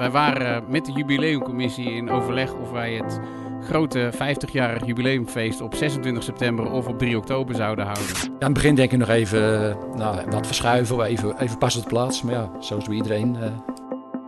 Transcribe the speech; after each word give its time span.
Wij 0.00 0.10
waren 0.10 0.64
met 0.68 0.84
de 0.84 0.92
jubileumcommissie 0.92 1.92
in 1.92 2.10
overleg 2.10 2.54
of 2.54 2.70
wij 2.70 2.92
het 2.92 3.20
grote 3.62 4.10
50-jarig 4.14 4.86
jubileumfeest 4.86 5.60
op 5.60 5.74
26 5.74 6.22
september 6.22 6.70
of 6.70 6.86
op 6.86 6.98
3 6.98 7.16
oktober 7.16 7.54
zouden 7.54 7.84
houden. 7.84 8.16
Aan 8.24 8.38
het 8.38 8.52
begin 8.52 8.74
denk 8.74 8.92
ik 8.92 8.98
nog 8.98 9.08
even 9.08 9.76
nou, 9.96 10.30
wat 10.30 10.46
verschuiven, 10.46 11.02
even, 11.02 11.40
even 11.40 11.58
pas 11.58 11.76
op 11.76 11.82
de 11.82 11.88
plaats. 11.88 12.22
Maar 12.22 12.34
ja, 12.34 12.50
zoals 12.58 12.84
bij 12.84 12.96
iedereen, 12.96 13.34
uh, 13.34 13.42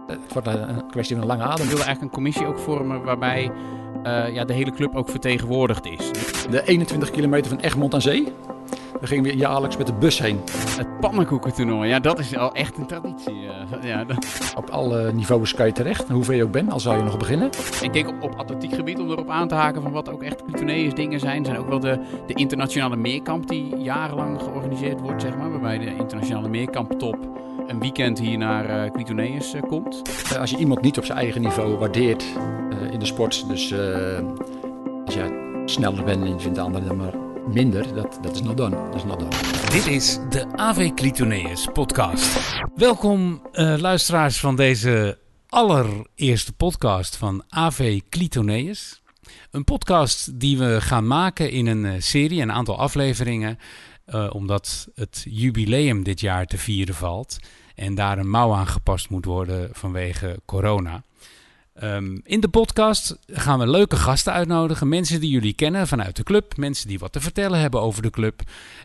het 0.06 0.32
wordt 0.32 0.48
een 0.48 0.86
kwestie 0.90 1.16
van 1.16 1.24
een 1.24 1.36
lange 1.36 1.50
adem. 1.50 1.64
We 1.64 1.68
wilden 1.68 1.86
eigenlijk 1.86 2.02
een 2.02 2.22
commissie 2.22 2.46
ook 2.46 2.58
vormen 2.58 3.02
waarbij 3.02 3.50
uh, 4.06 4.34
ja, 4.34 4.44
de 4.44 4.52
hele 4.52 4.70
club 4.72 4.94
ook 4.94 5.08
vertegenwoordigd 5.08 5.86
is. 5.86 6.10
De 6.50 6.62
21 6.64 7.10
kilometer 7.10 7.50
van 7.50 7.60
Egmond 7.60 7.94
aan 7.94 8.02
Zee. 8.02 8.32
Daar 8.92 9.08
gingen 9.08 9.24
we 9.24 9.36
jaarlijks 9.36 9.76
met 9.76 9.86
de 9.86 9.94
bus 9.94 10.18
heen. 10.18 10.40
Het 10.76 11.00
pannenkoekentoernooi, 11.00 11.88
ja, 11.88 12.00
dat 12.00 12.18
is 12.18 12.36
al 12.36 12.52
echt 12.54 12.76
een 12.76 12.86
traditie. 12.86 13.41
Ja. 13.82 14.04
Op 14.56 14.70
alle 14.70 15.12
niveaus 15.12 15.54
kan 15.54 15.66
je 15.66 15.72
terecht, 15.72 16.08
hoeveel 16.08 16.34
je 16.34 16.44
ook 16.44 16.52
bent, 16.52 16.72
al 16.72 16.80
zou 16.80 16.96
je 16.96 17.02
nog 17.02 17.18
beginnen. 17.18 17.50
Ik 17.82 17.92
denk 17.92 18.08
op, 18.08 18.22
op 18.22 18.34
atletiekgebied, 18.34 18.98
om 18.98 19.10
erop 19.10 19.30
aan 19.30 19.48
te 19.48 19.54
haken 19.54 19.82
van 19.82 19.92
wat 19.92 20.10
ook 20.10 20.22
echt 20.22 20.44
Clitoneus 20.44 20.94
dingen 20.94 21.20
zijn, 21.20 21.44
zijn 21.44 21.58
ook 21.58 21.68
wel 21.68 21.80
de, 21.80 21.98
de 22.26 22.34
internationale 22.34 22.96
meerkamp 22.96 23.48
die 23.48 23.76
jarenlang 23.76 24.40
georganiseerd 24.40 25.00
wordt, 25.00 25.22
zeg 25.22 25.36
maar. 25.36 25.50
Waarbij 25.50 25.78
de 25.78 25.96
internationale 25.96 26.48
meerkamp 26.48 26.98
top 26.98 27.16
een 27.66 27.80
weekend 27.80 28.18
hier 28.18 28.38
naar 28.38 28.84
uh, 28.84 28.90
Clitoneus 28.92 29.54
komt. 29.68 30.02
Als 30.38 30.50
je 30.50 30.56
iemand 30.56 30.80
niet 30.80 30.98
op 30.98 31.04
zijn 31.04 31.18
eigen 31.18 31.40
niveau 31.40 31.76
waardeert 31.76 32.24
in 32.90 32.98
de 32.98 33.06
sport, 33.06 33.48
dus 33.48 33.74
als 35.04 35.14
je 35.14 35.62
sneller 35.64 36.04
bent 36.04 36.24
en 36.24 36.28
je 36.28 36.38
vindt 36.38 36.56
de 36.56 36.62
andere 36.62 36.84
dan 36.86 36.96
maar 36.96 37.21
minder, 37.48 37.94
dat, 37.94 38.18
dat 38.22 38.34
is 38.34 38.42
not 38.42 38.56
done. 38.56 38.76
Dat 38.76 38.94
is 38.94 39.04
not 39.04 39.18
done. 39.18 39.30
Dit 39.70 39.86
is 39.86 40.18
de 40.30 40.56
AV 40.56 40.90
Clitoneus 40.94 41.68
podcast. 41.72 42.54
Welkom 42.74 43.42
uh, 43.52 43.74
luisteraars 43.78 44.40
van 44.40 44.56
deze 44.56 45.18
allereerste 45.48 46.52
podcast 46.52 47.16
van 47.16 47.44
AV 47.48 48.00
Clitoneus. 48.08 49.02
Een 49.50 49.64
podcast 49.64 50.40
die 50.40 50.58
we 50.58 50.80
gaan 50.80 51.06
maken 51.06 51.50
in 51.50 51.66
een 51.66 51.84
uh, 51.84 51.92
serie, 51.98 52.42
een 52.42 52.52
aantal 52.52 52.78
afleveringen, 52.78 53.58
uh, 54.06 54.30
omdat 54.32 54.88
het 54.94 55.26
jubileum 55.28 56.02
dit 56.02 56.20
jaar 56.20 56.46
te 56.46 56.58
vieren 56.58 56.94
valt 56.94 57.36
en 57.74 57.94
daar 57.94 58.18
een 58.18 58.30
mouw 58.30 58.52
aan 58.52 58.66
gepast 58.66 59.10
moet 59.10 59.24
worden 59.24 59.68
vanwege 59.72 60.40
corona. 60.44 61.02
Um, 61.84 62.20
in 62.24 62.40
de 62.40 62.48
podcast 62.48 63.18
gaan 63.26 63.58
we 63.58 63.66
leuke 63.66 63.96
gasten 63.96 64.32
uitnodigen. 64.32 64.88
Mensen 64.88 65.20
die 65.20 65.30
jullie 65.30 65.52
kennen 65.52 65.88
vanuit 65.88 66.16
de 66.16 66.22
club. 66.22 66.56
Mensen 66.56 66.88
die 66.88 66.98
wat 66.98 67.12
te 67.12 67.20
vertellen 67.20 67.60
hebben 67.60 67.80
over 67.80 68.02
de 68.02 68.10
club. 68.10 68.40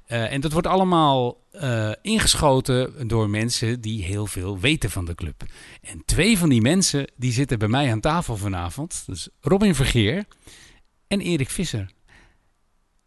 Uh, 0.07 0.33
en 0.33 0.41
dat 0.41 0.51
wordt 0.51 0.67
allemaal 0.67 1.43
uh, 1.53 1.91
ingeschoten 2.01 3.07
door 3.07 3.29
mensen 3.29 3.81
die 3.81 4.03
heel 4.03 4.25
veel 4.27 4.59
weten 4.59 4.89
van 4.89 5.05
de 5.05 5.15
club. 5.15 5.43
En 5.81 6.01
twee 6.05 6.37
van 6.37 6.49
die 6.49 6.61
mensen 6.61 7.07
die 7.15 7.31
zitten 7.31 7.59
bij 7.59 7.67
mij 7.67 7.91
aan 7.91 7.99
tafel 7.99 8.37
vanavond. 8.37 9.03
Dus 9.05 9.29
Robin 9.41 9.75
Vergeer 9.75 10.25
en 11.07 11.21
Erik 11.21 11.49
Visser. 11.49 11.89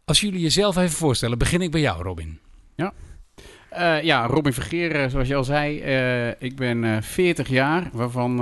Als 0.05 0.21
jullie 0.21 0.41
jezelf 0.41 0.77
even 0.77 0.97
voorstellen, 0.97 1.37
begin 1.37 1.61
ik 1.61 1.71
bij 1.71 1.81
jou, 1.81 2.03
Robin. 2.03 2.39
Ja. 2.75 2.93
Uh, 3.73 4.03
ja, 4.03 4.25
Robin 4.25 4.53
Vergeer, 4.53 5.09
zoals 5.09 5.27
je 5.27 5.35
al 5.35 5.43
zei. 5.43 5.77
ik 6.39 6.55
ben 6.55 7.03
40 7.03 7.47
jaar, 7.49 7.89
waarvan 7.93 8.39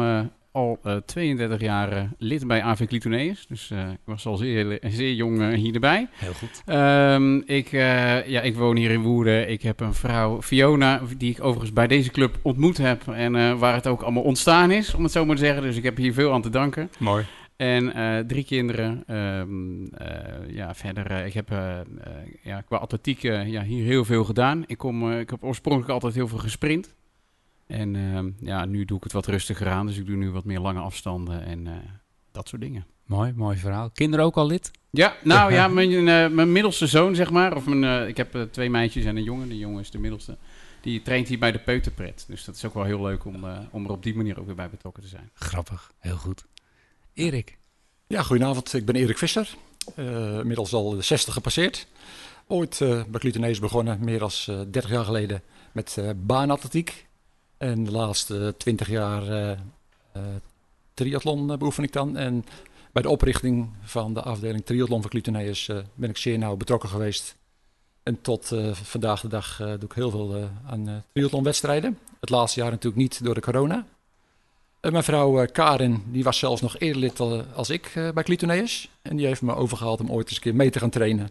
al 0.52 0.80
uh, 0.84 0.96
32 0.96 1.62
jaar 1.62 1.94
uh, 1.94 2.04
lid 2.18 2.48
bij 2.48 2.62
AV 2.62 2.88
Clitoneus. 2.88 3.48
Dus 3.48 3.70
uh, 3.74 3.92
ik 3.92 4.00
was 4.04 4.26
al 4.26 4.36
zeer, 4.36 4.80
zeer 4.82 5.14
jong 5.14 5.40
uh, 5.40 5.54
hier 5.54 5.74
erbij. 5.74 6.08
Heel 6.12 6.34
goed. 6.34 6.62
Um, 6.66 7.44
ik, 7.46 7.72
ja, 7.72 8.42
ik 8.42 8.56
woon 8.56 8.76
hier 8.76 8.92
in 8.92 9.02
Woerden. 9.02 9.50
Ik 9.50 9.62
heb 9.62 9.80
een 9.80 9.94
vrouw, 9.94 10.42
Fiona, 10.42 11.02
die 11.18 11.32
ik 11.32 11.44
overigens 11.44 11.74
bij 11.74 11.88
deze 11.88 12.12
club 12.12 12.40
ontmoet 12.42 12.78
heb. 12.78 13.08
En 13.08 13.58
waar 13.58 13.74
het 13.74 13.88
ook 13.88 14.02
allemaal 14.02 14.24
ontstaan 14.24 14.72
is, 14.72 14.94
om 14.94 15.04
het 15.04 15.12
zo 15.12 15.26
maar 15.26 15.36
te 15.36 15.46
zeggen. 15.46 15.64
Dus 15.64 15.76
ik 15.76 15.84
heb 15.84 15.98
hier 15.98 16.14
veel 16.14 16.34
aan 16.34 16.42
te 16.42 16.50
danken. 16.50 16.90
Mooi. 17.00 17.26
En 17.56 17.94
drie 18.28 18.44
kinderen. 18.44 19.04
Um, 19.16 19.90
ja, 20.48 20.76
verder, 20.76 21.26
ik 21.26 21.34
heb 21.34 21.50
ja, 22.42 22.62
qua 22.62 22.78
atletiek 22.78 23.22
ja, 23.22 23.64
hier 23.64 23.84
heel 23.84 24.06
veel 24.06 24.24
gedaan. 24.24 24.64
Ik, 24.68 24.78
kom, 24.78 25.12
ik 25.12 25.30
heb 25.30 25.44
oorspronkelijk 25.44 25.92
altijd 25.94 26.14
heel 26.14 26.28
veel 26.28 26.38
gesprint. 26.38 26.98
En 27.70 27.94
uh, 27.94 28.20
ja, 28.40 28.66
nu 28.66 28.86
doe 28.86 28.98
ik 28.98 29.04
het 29.04 29.12
wat 29.12 29.26
rustiger 29.26 29.68
aan. 29.68 29.86
Dus 29.86 29.98
ik 29.98 30.06
doe 30.06 30.16
nu 30.16 30.32
wat 30.32 30.44
meer 30.44 30.60
lange 30.60 30.80
afstanden 30.80 31.46
en 31.46 31.66
uh, 31.66 31.74
dat 32.32 32.48
soort 32.48 32.62
dingen. 32.62 32.86
Mooi, 33.06 33.34
mooi 33.36 33.58
verhaal. 33.58 33.90
Kinderen 33.90 34.26
ook 34.26 34.38
al 34.38 34.46
lid? 34.46 34.72
Ja, 34.90 35.16
nou 35.24 35.52
ja, 35.58 35.68
mijn, 35.68 35.92
uh, 35.92 36.28
mijn 36.28 36.52
middelste 36.52 36.88
zoon, 36.88 37.16
zeg 37.16 37.32
maar. 37.32 37.56
Of 37.56 37.66
mijn, 37.66 38.08
ik 38.08 38.18
heb 38.18 38.48
twee 38.52 38.70
meisjes 38.70 39.06
en 39.06 39.18
een 39.18 39.24
jongen. 39.24 39.50
De 39.50 39.58
jongen 39.58 39.82
is 39.82 39.92
de 39.92 40.00
middelste. 40.00 40.38
Die 40.82 41.02
traint 41.02 41.28
hier 41.28 41.40
bij 41.40 41.52
de 41.52 41.60
peuterpret. 41.60 42.26
Dus 42.28 42.46
dat 42.46 42.56
is 42.56 42.66
ook 42.66 42.74
wel 42.74 42.84
heel 42.84 43.02
leuk 43.02 43.26
om, 43.26 43.46
om 43.72 43.86
er 43.86 43.92
op 43.92 44.04
die 44.04 44.16
manier 44.16 44.40
ook 44.40 44.46
weer 44.46 44.56
bij 44.56 44.70
betrokken 44.70 45.04
te 45.04 45.10
zijn. 45.10 45.30
Grappig, 45.34 45.92
heel 46.00 46.18
goed. 46.18 46.46
Erik? 47.14 47.58
Ja, 48.08 48.24
goedenavond. 48.24 48.74
Ik 48.74 48.86
ben 48.86 48.96
Erik 48.96 49.18
Visser. 49.18 49.56
inmiddels 49.96 50.74
al 50.74 50.90
de 50.90 51.02
60 51.02 51.34
gepasseerd. 51.34 51.88
Ooit 52.48 52.78
bij 52.80 53.20
Clutenees 53.20 53.60
begonnen, 53.60 53.98
meer 54.00 54.20
dan 54.20 54.32
30 54.46 54.90
jaar 54.90 55.06
geleden, 55.06 55.42
met 55.72 56.04
baanatletiek. 56.16 57.08
En 57.60 57.84
de 57.84 57.92
laatste 57.92 58.54
twintig 58.58 58.90
jaar 58.90 59.24
uh, 59.24 59.50
uh, 59.50 60.24
triathlon 60.94 61.58
beoefen 61.58 61.84
ik 61.84 61.94
dan. 61.94 62.18
En 62.18 62.46
bij 62.92 63.02
de 63.02 63.10
oprichting 63.10 63.70
van 63.82 64.14
de 64.14 64.22
afdeling 64.22 64.66
triathlon 64.66 65.02
van 65.02 65.10
Cluteneus 65.10 65.70
ben 65.94 66.10
ik 66.10 66.18
zeer 66.18 66.38
nauw 66.38 66.56
betrokken 66.56 66.90
geweest. 66.90 67.36
En 68.04 68.22
tot 68.22 68.52
vandaag 68.72 69.22
de 69.22 69.28
dag 69.28 69.58
doe 69.58 69.90
ik 69.90 69.94
heel 69.94 70.10
veel 70.10 70.50
aan 70.66 71.04
triathlonwedstrijden. 71.14 71.98
Het 72.20 72.30
laatste 72.30 72.60
jaar 72.60 72.72
natuurlijk 72.72 73.02
niet 73.02 73.24
door 73.24 73.34
de 73.34 73.42
corona. 73.42 73.86
Mijn 74.82 75.04
vrouw 75.04 75.46
Karin, 75.46 76.04
die 76.08 76.24
was 76.24 76.38
zelfs 76.38 76.62
nog 76.62 76.78
eerder 76.78 77.02
lid 77.02 77.20
als 77.56 77.70
ik 77.70 77.92
bij 78.14 78.24
Cluteneus. 78.24 78.90
En 79.02 79.16
die 79.16 79.26
heeft 79.26 79.42
me 79.42 79.56
overgehaald 79.56 80.00
om 80.00 80.12
ooit 80.12 80.28
eens 80.28 80.36
een 80.36 80.42
keer 80.42 80.56
mee 80.56 80.70
te 80.70 80.80
gaan 80.80 80.90
trainen. 80.90 81.30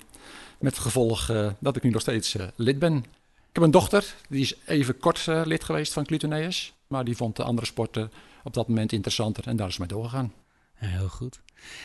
Met 0.58 0.72
het 0.72 0.82
gevolg 0.82 1.32
dat 1.58 1.76
ik 1.76 1.82
nu 1.82 1.90
nog 1.90 2.00
steeds 2.00 2.36
lid 2.56 2.78
ben. 2.78 3.04
Ik 3.58 3.64
heb 3.64 3.72
een 3.74 3.80
dochter, 3.80 4.14
die 4.28 4.40
is 4.40 4.54
even 4.66 4.98
kort 4.98 5.26
uh, 5.28 5.42
lid 5.44 5.64
geweest 5.64 5.92
van 5.92 6.04
Clutoneus. 6.04 6.74
Maar 6.86 7.04
die 7.04 7.16
vond 7.16 7.36
de 7.36 7.42
andere 7.42 7.66
sporten 7.66 8.12
op 8.44 8.54
dat 8.54 8.68
moment 8.68 8.92
interessanter 8.92 9.46
en 9.46 9.56
daar 9.56 9.68
is 9.68 9.78
mee 9.78 9.88
doorgegaan. 9.88 10.32
heel 10.74 11.08
goed. 11.08 11.40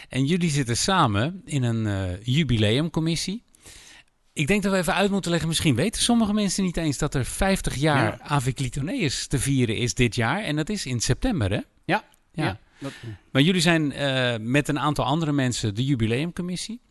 En 0.09 0.25
jullie 0.25 0.49
zitten 0.49 0.77
samen 0.77 1.41
in 1.45 1.63
een 1.63 1.85
uh, 1.85 2.23
jubileumcommissie. 2.23 3.43
Ik 4.33 4.47
denk 4.47 4.63
dat 4.63 4.71
we 4.71 4.77
even 4.77 4.93
uit 4.93 5.11
moeten 5.11 5.31
leggen. 5.31 5.49
Misschien 5.49 5.75
weten 5.75 6.01
sommige 6.01 6.33
mensen 6.33 6.63
niet 6.63 6.77
eens 6.77 6.97
dat 6.97 7.13
er 7.13 7.25
50 7.25 7.75
jaar 7.75 8.17
ja. 8.17 8.25
AV 8.27 8.53
Clitoneus 8.53 9.27
te 9.27 9.39
vieren 9.39 9.77
is 9.77 9.93
dit 9.93 10.15
jaar. 10.15 10.43
En 10.43 10.55
dat 10.55 10.69
is 10.69 10.85
in 10.85 10.99
september, 10.99 11.51
hè? 11.51 11.59
Ja. 11.85 12.03
ja. 12.31 12.59
Maar 13.31 13.41
jullie 13.41 13.61
zijn 13.61 13.91
uh, 13.91 14.35
met 14.47 14.67
een 14.67 14.79
aantal 14.79 15.05
andere 15.05 15.31
mensen 15.31 15.75
de 15.75 15.85
jubileumcommissie. 15.85 16.81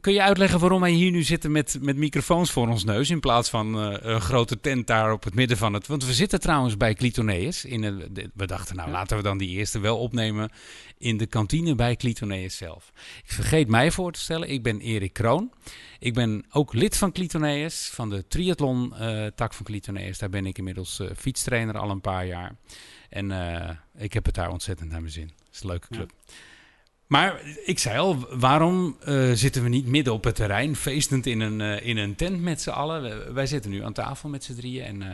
Kun 0.00 0.12
je 0.12 0.22
uitleggen 0.22 0.60
waarom 0.60 0.80
wij 0.80 0.90
hier 0.90 1.10
nu 1.10 1.22
zitten 1.22 1.52
met, 1.52 1.78
met 1.80 1.96
microfoons 1.96 2.50
voor 2.50 2.68
ons 2.68 2.84
neus 2.84 3.10
in 3.10 3.20
plaats 3.20 3.50
van 3.50 3.92
uh, 3.92 3.96
een 4.00 4.20
grote 4.20 4.60
tent 4.60 4.86
daar 4.86 5.12
op 5.12 5.24
het 5.24 5.34
midden 5.34 5.56
van 5.56 5.72
het... 5.72 5.86
Want 5.86 6.04
we 6.04 6.12
zitten 6.12 6.40
trouwens 6.40 6.76
bij 6.76 6.94
Clitoneus. 6.94 7.64
In 7.64 7.82
een, 7.82 8.30
we 8.34 8.46
dachten, 8.46 8.76
nou 8.76 8.90
laten 8.90 9.16
we 9.16 9.22
dan 9.22 9.38
die 9.38 9.48
eerste 9.48 9.78
wel 9.78 9.98
opnemen 9.98 10.50
in 10.98 11.16
de 11.16 11.26
kantine 11.26 11.74
bij 11.74 11.96
Clitoneus 11.96 12.56
zelf. 12.56 12.92
Ik 13.24 13.32
vergeet 13.32 13.68
mij 13.68 13.90
voor 13.90 14.12
te 14.12 14.20
stellen, 14.20 14.50
ik 14.50 14.62
ben 14.62 14.80
Erik 14.80 15.12
Kroon. 15.12 15.52
Ik 15.98 16.14
ben 16.14 16.44
ook 16.50 16.72
lid 16.72 16.96
van 16.96 17.12
Clitoneus, 17.12 17.90
van 17.92 18.10
de 18.10 18.26
triathlon 18.28 18.94
uh, 19.00 19.26
tak 19.26 19.54
van 19.54 19.66
Clitoneus. 19.66 20.18
Daar 20.18 20.30
ben 20.30 20.46
ik 20.46 20.58
inmiddels 20.58 21.00
uh, 21.00 21.10
fietstrainer 21.16 21.78
al 21.78 21.90
een 21.90 22.00
paar 22.00 22.26
jaar. 22.26 22.56
En 23.08 23.30
ik 23.98 24.12
heb 24.12 24.24
het 24.24 24.34
daar 24.34 24.50
ontzettend 24.50 24.90
naar 24.90 25.00
mijn 25.00 25.12
zin. 25.12 25.30
Het 25.36 25.54
is 25.54 25.60
een 25.60 25.68
leuke 25.68 25.88
club. 25.88 26.12
Ja. 26.26 26.32
Maar 27.10 27.40
ik 27.64 27.78
zei 27.78 27.98
al, 27.98 28.26
waarom 28.38 28.96
uh, 29.08 29.30
zitten 29.32 29.62
we 29.62 29.68
niet 29.68 29.86
midden 29.86 30.12
op 30.12 30.24
het 30.24 30.34
terrein, 30.34 30.76
feestend 30.76 31.26
in 31.26 31.40
een, 31.40 31.60
uh, 31.60 31.86
in 31.86 31.96
een 31.96 32.14
tent 32.14 32.42
met 32.42 32.60
z'n 32.60 32.70
allen? 32.70 33.34
wij 33.34 33.46
zitten 33.46 33.70
nu 33.70 33.84
aan 33.84 33.92
tafel 33.92 34.28
met 34.28 34.44
z'n 34.44 34.54
drieën 34.54 34.84
en 34.84 35.00
uh, 35.00 35.08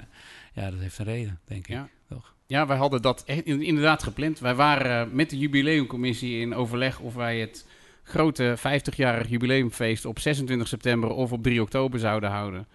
ja, 0.52 0.70
dat 0.70 0.80
heeft 0.80 0.98
een 0.98 1.04
reden, 1.04 1.40
denk 1.44 1.66
ja. 1.66 1.84
ik. 1.84 1.90
Toch? 2.08 2.34
Ja, 2.46 2.66
wij 2.66 2.76
hadden 2.76 3.02
dat 3.02 3.22
inderdaad 3.44 4.02
gepland. 4.02 4.38
Wij 4.38 4.54
waren 4.54 5.14
met 5.14 5.30
de 5.30 5.38
jubileumcommissie 5.38 6.40
in 6.40 6.54
overleg 6.54 6.98
of 6.98 7.14
wij 7.14 7.40
het 7.40 7.66
grote 8.02 8.56
50-jarig 8.58 9.28
jubileumfeest 9.28 10.04
op 10.04 10.18
26 10.18 10.68
september 10.68 11.10
of 11.10 11.32
op 11.32 11.42
3 11.42 11.62
oktober 11.62 11.98
zouden 11.98 12.30
houden. 12.30 12.66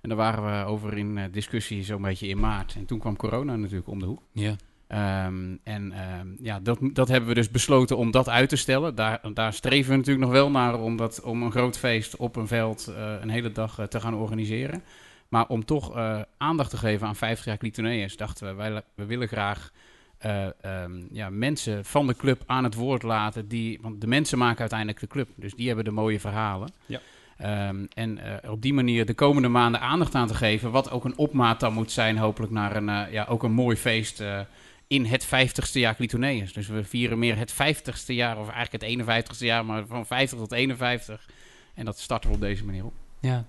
En 0.00 0.08
daar 0.08 0.18
waren 0.18 0.44
we 0.44 0.66
over 0.66 0.98
in 0.98 1.28
discussie 1.30 1.84
zo'n 1.84 2.02
beetje 2.02 2.28
in 2.28 2.40
maart. 2.40 2.74
En 2.74 2.84
toen 2.84 2.98
kwam 2.98 3.16
corona 3.16 3.56
natuurlijk 3.56 3.88
om 3.88 3.98
de 3.98 4.06
hoek. 4.06 4.22
Ja. 4.32 4.56
Um, 4.94 5.58
en 5.62 5.94
um, 6.20 6.36
ja, 6.40 6.60
dat, 6.60 6.78
dat 6.82 7.08
hebben 7.08 7.28
we 7.28 7.34
dus 7.34 7.50
besloten 7.50 7.96
om 7.96 8.10
dat 8.10 8.28
uit 8.28 8.48
te 8.48 8.56
stellen. 8.56 8.94
Daar, 8.94 9.20
daar 9.34 9.52
streven 9.52 9.90
we 9.90 9.96
natuurlijk 9.96 10.24
nog 10.24 10.34
wel 10.34 10.50
naar 10.50 10.80
om, 10.80 10.96
dat, 10.96 11.20
om 11.22 11.42
een 11.42 11.50
groot 11.50 11.78
feest 11.78 12.16
op 12.16 12.36
een 12.36 12.46
veld 12.46 12.86
uh, 12.88 13.14
een 13.20 13.28
hele 13.28 13.52
dag 13.52 13.78
uh, 13.78 13.86
te 13.86 14.00
gaan 14.00 14.14
organiseren. 14.14 14.82
Maar 15.28 15.46
om 15.46 15.64
toch 15.64 15.96
uh, 15.96 16.20
aandacht 16.36 16.70
te 16.70 16.76
geven 16.76 17.06
aan 17.06 17.16
50 17.16 17.44
jaar 17.44 17.56
Clitoneus, 17.56 18.16
dachten 18.16 18.46
we, 18.46 18.54
wij, 18.54 18.82
we 18.94 19.04
willen 19.04 19.28
graag 19.28 19.72
um, 20.64 21.08
ja, 21.12 21.30
mensen 21.30 21.84
van 21.84 22.06
de 22.06 22.16
club 22.16 22.42
aan 22.46 22.64
het 22.64 22.74
woord 22.74 23.02
laten. 23.02 23.48
Die, 23.48 23.78
want 23.82 24.00
de 24.00 24.06
mensen 24.06 24.38
maken 24.38 24.60
uiteindelijk 24.60 25.00
de 25.00 25.06
club, 25.06 25.28
dus 25.34 25.54
die 25.54 25.66
hebben 25.66 25.84
de 25.84 25.90
mooie 25.90 26.20
verhalen. 26.20 26.68
Ja. 26.86 27.00
Um, 27.68 27.88
en 27.94 28.18
uh, 28.18 28.50
op 28.50 28.62
die 28.62 28.74
manier 28.74 29.06
de 29.06 29.14
komende 29.14 29.48
maanden 29.48 29.80
aandacht 29.80 30.14
aan 30.14 30.26
te 30.26 30.34
geven. 30.34 30.70
Wat 30.70 30.90
ook 30.90 31.04
een 31.04 31.16
opmaat 31.16 31.60
dan 31.60 31.72
moet 31.72 31.90
zijn, 31.90 32.18
hopelijk 32.18 32.52
naar 32.52 32.76
een, 32.76 32.88
uh, 32.88 33.12
ja, 33.12 33.24
ook 33.28 33.42
een 33.42 33.52
mooi 33.52 33.76
feest 33.76 34.20
uh, 34.20 34.40
in 34.92 35.04
het 35.04 35.26
50ste 35.26 35.72
jaar 35.72 35.96
Clitoneus. 35.96 36.52
Dus 36.52 36.66
we 36.66 36.84
vieren 36.84 37.18
meer 37.18 37.36
het 37.36 37.52
50ste 37.52 38.06
jaar, 38.06 38.38
of 38.38 38.48
eigenlijk 38.48 38.84
het 38.84 39.06
51ste 39.36 39.44
jaar, 39.44 39.64
maar 39.64 39.86
van 39.86 40.06
50 40.06 40.38
tot 40.38 40.52
51. 40.52 41.28
En 41.74 41.84
dat 41.84 41.98
starten 41.98 42.30
we 42.30 42.34
op 42.34 42.40
deze 42.40 42.64
manier 42.64 42.84
op. 42.84 42.92
Ja. 43.20 43.46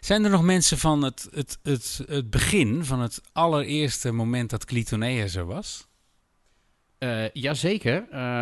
Zijn 0.00 0.24
er 0.24 0.30
nog 0.30 0.42
mensen 0.42 0.78
van 0.78 1.02
het, 1.02 1.28
het, 1.34 1.58
het, 1.62 2.00
het 2.06 2.30
begin, 2.30 2.84
van 2.84 3.00
het 3.00 3.20
allereerste 3.32 4.12
moment 4.12 4.50
dat 4.50 4.64
Clitoneus 4.64 5.34
er 5.34 5.46
was? 5.46 5.86
Uh, 6.98 7.30
jazeker. 7.32 8.06
Uh, 8.12 8.41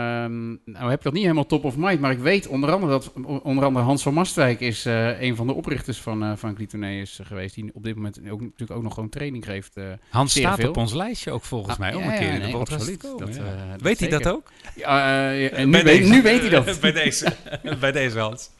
nou 0.64 0.90
heb 0.90 0.98
ik 0.98 1.02
dat 1.02 1.12
niet 1.12 1.22
helemaal 1.22 1.46
top 1.46 1.64
of 1.64 1.76
mind, 1.76 2.00
maar 2.00 2.10
ik 2.10 2.18
weet 2.18 2.46
onder 2.46 2.72
andere 2.72 2.92
dat 2.92 3.12
onder 3.42 3.64
andere 3.64 3.84
Hans 3.84 4.02
van 4.02 4.14
Mastwijk 4.14 4.60
is 4.60 4.86
uh, 4.86 5.20
een 5.20 5.36
van 5.36 5.46
de 5.46 5.52
oprichters 5.52 5.98
van, 5.98 6.24
uh, 6.24 6.32
van 6.36 6.54
Clitoneus 6.54 7.20
geweest, 7.22 7.54
die 7.54 7.70
op 7.72 7.84
dit 7.84 7.94
moment 7.94 8.18
ook, 8.30 8.40
natuurlijk 8.40 8.78
ook 8.78 8.82
nog 8.82 8.94
gewoon 8.94 9.08
training 9.08 9.44
geeft. 9.44 9.74
Hans 10.10 10.32
staat 10.32 10.58
veel. 10.60 10.68
op 10.68 10.76
ons 10.76 10.92
lijstje 10.92 11.30
ook 11.30 11.44
volgens 11.44 11.72
Ah, 11.72 11.78
mij, 11.78 11.94
om 11.94 12.02
ja, 12.02 12.12
een 12.12 12.18
keer 12.18 12.26
ja, 12.26 12.32
in 12.32 12.40
de 12.40 12.46
nee, 12.46 12.54
absoluut. 12.54 13.00
Dat, 13.00 13.36
eh, 13.36 13.44
weet 13.78 14.00
hij 14.00 14.08
dat 14.08 14.28
ook? 14.28 14.52
Ja, 14.74 15.32
eh, 15.32 15.64
nu, 15.64 15.82
weet, 15.82 16.08
nu 16.08 16.22
weet 16.22 16.40
hij 16.40 16.50
dat. 16.50 16.80
bij 16.80 16.92
deze, 16.92 17.36
bij 17.80 17.92
deze 17.92 18.18
Hans. 18.18 18.50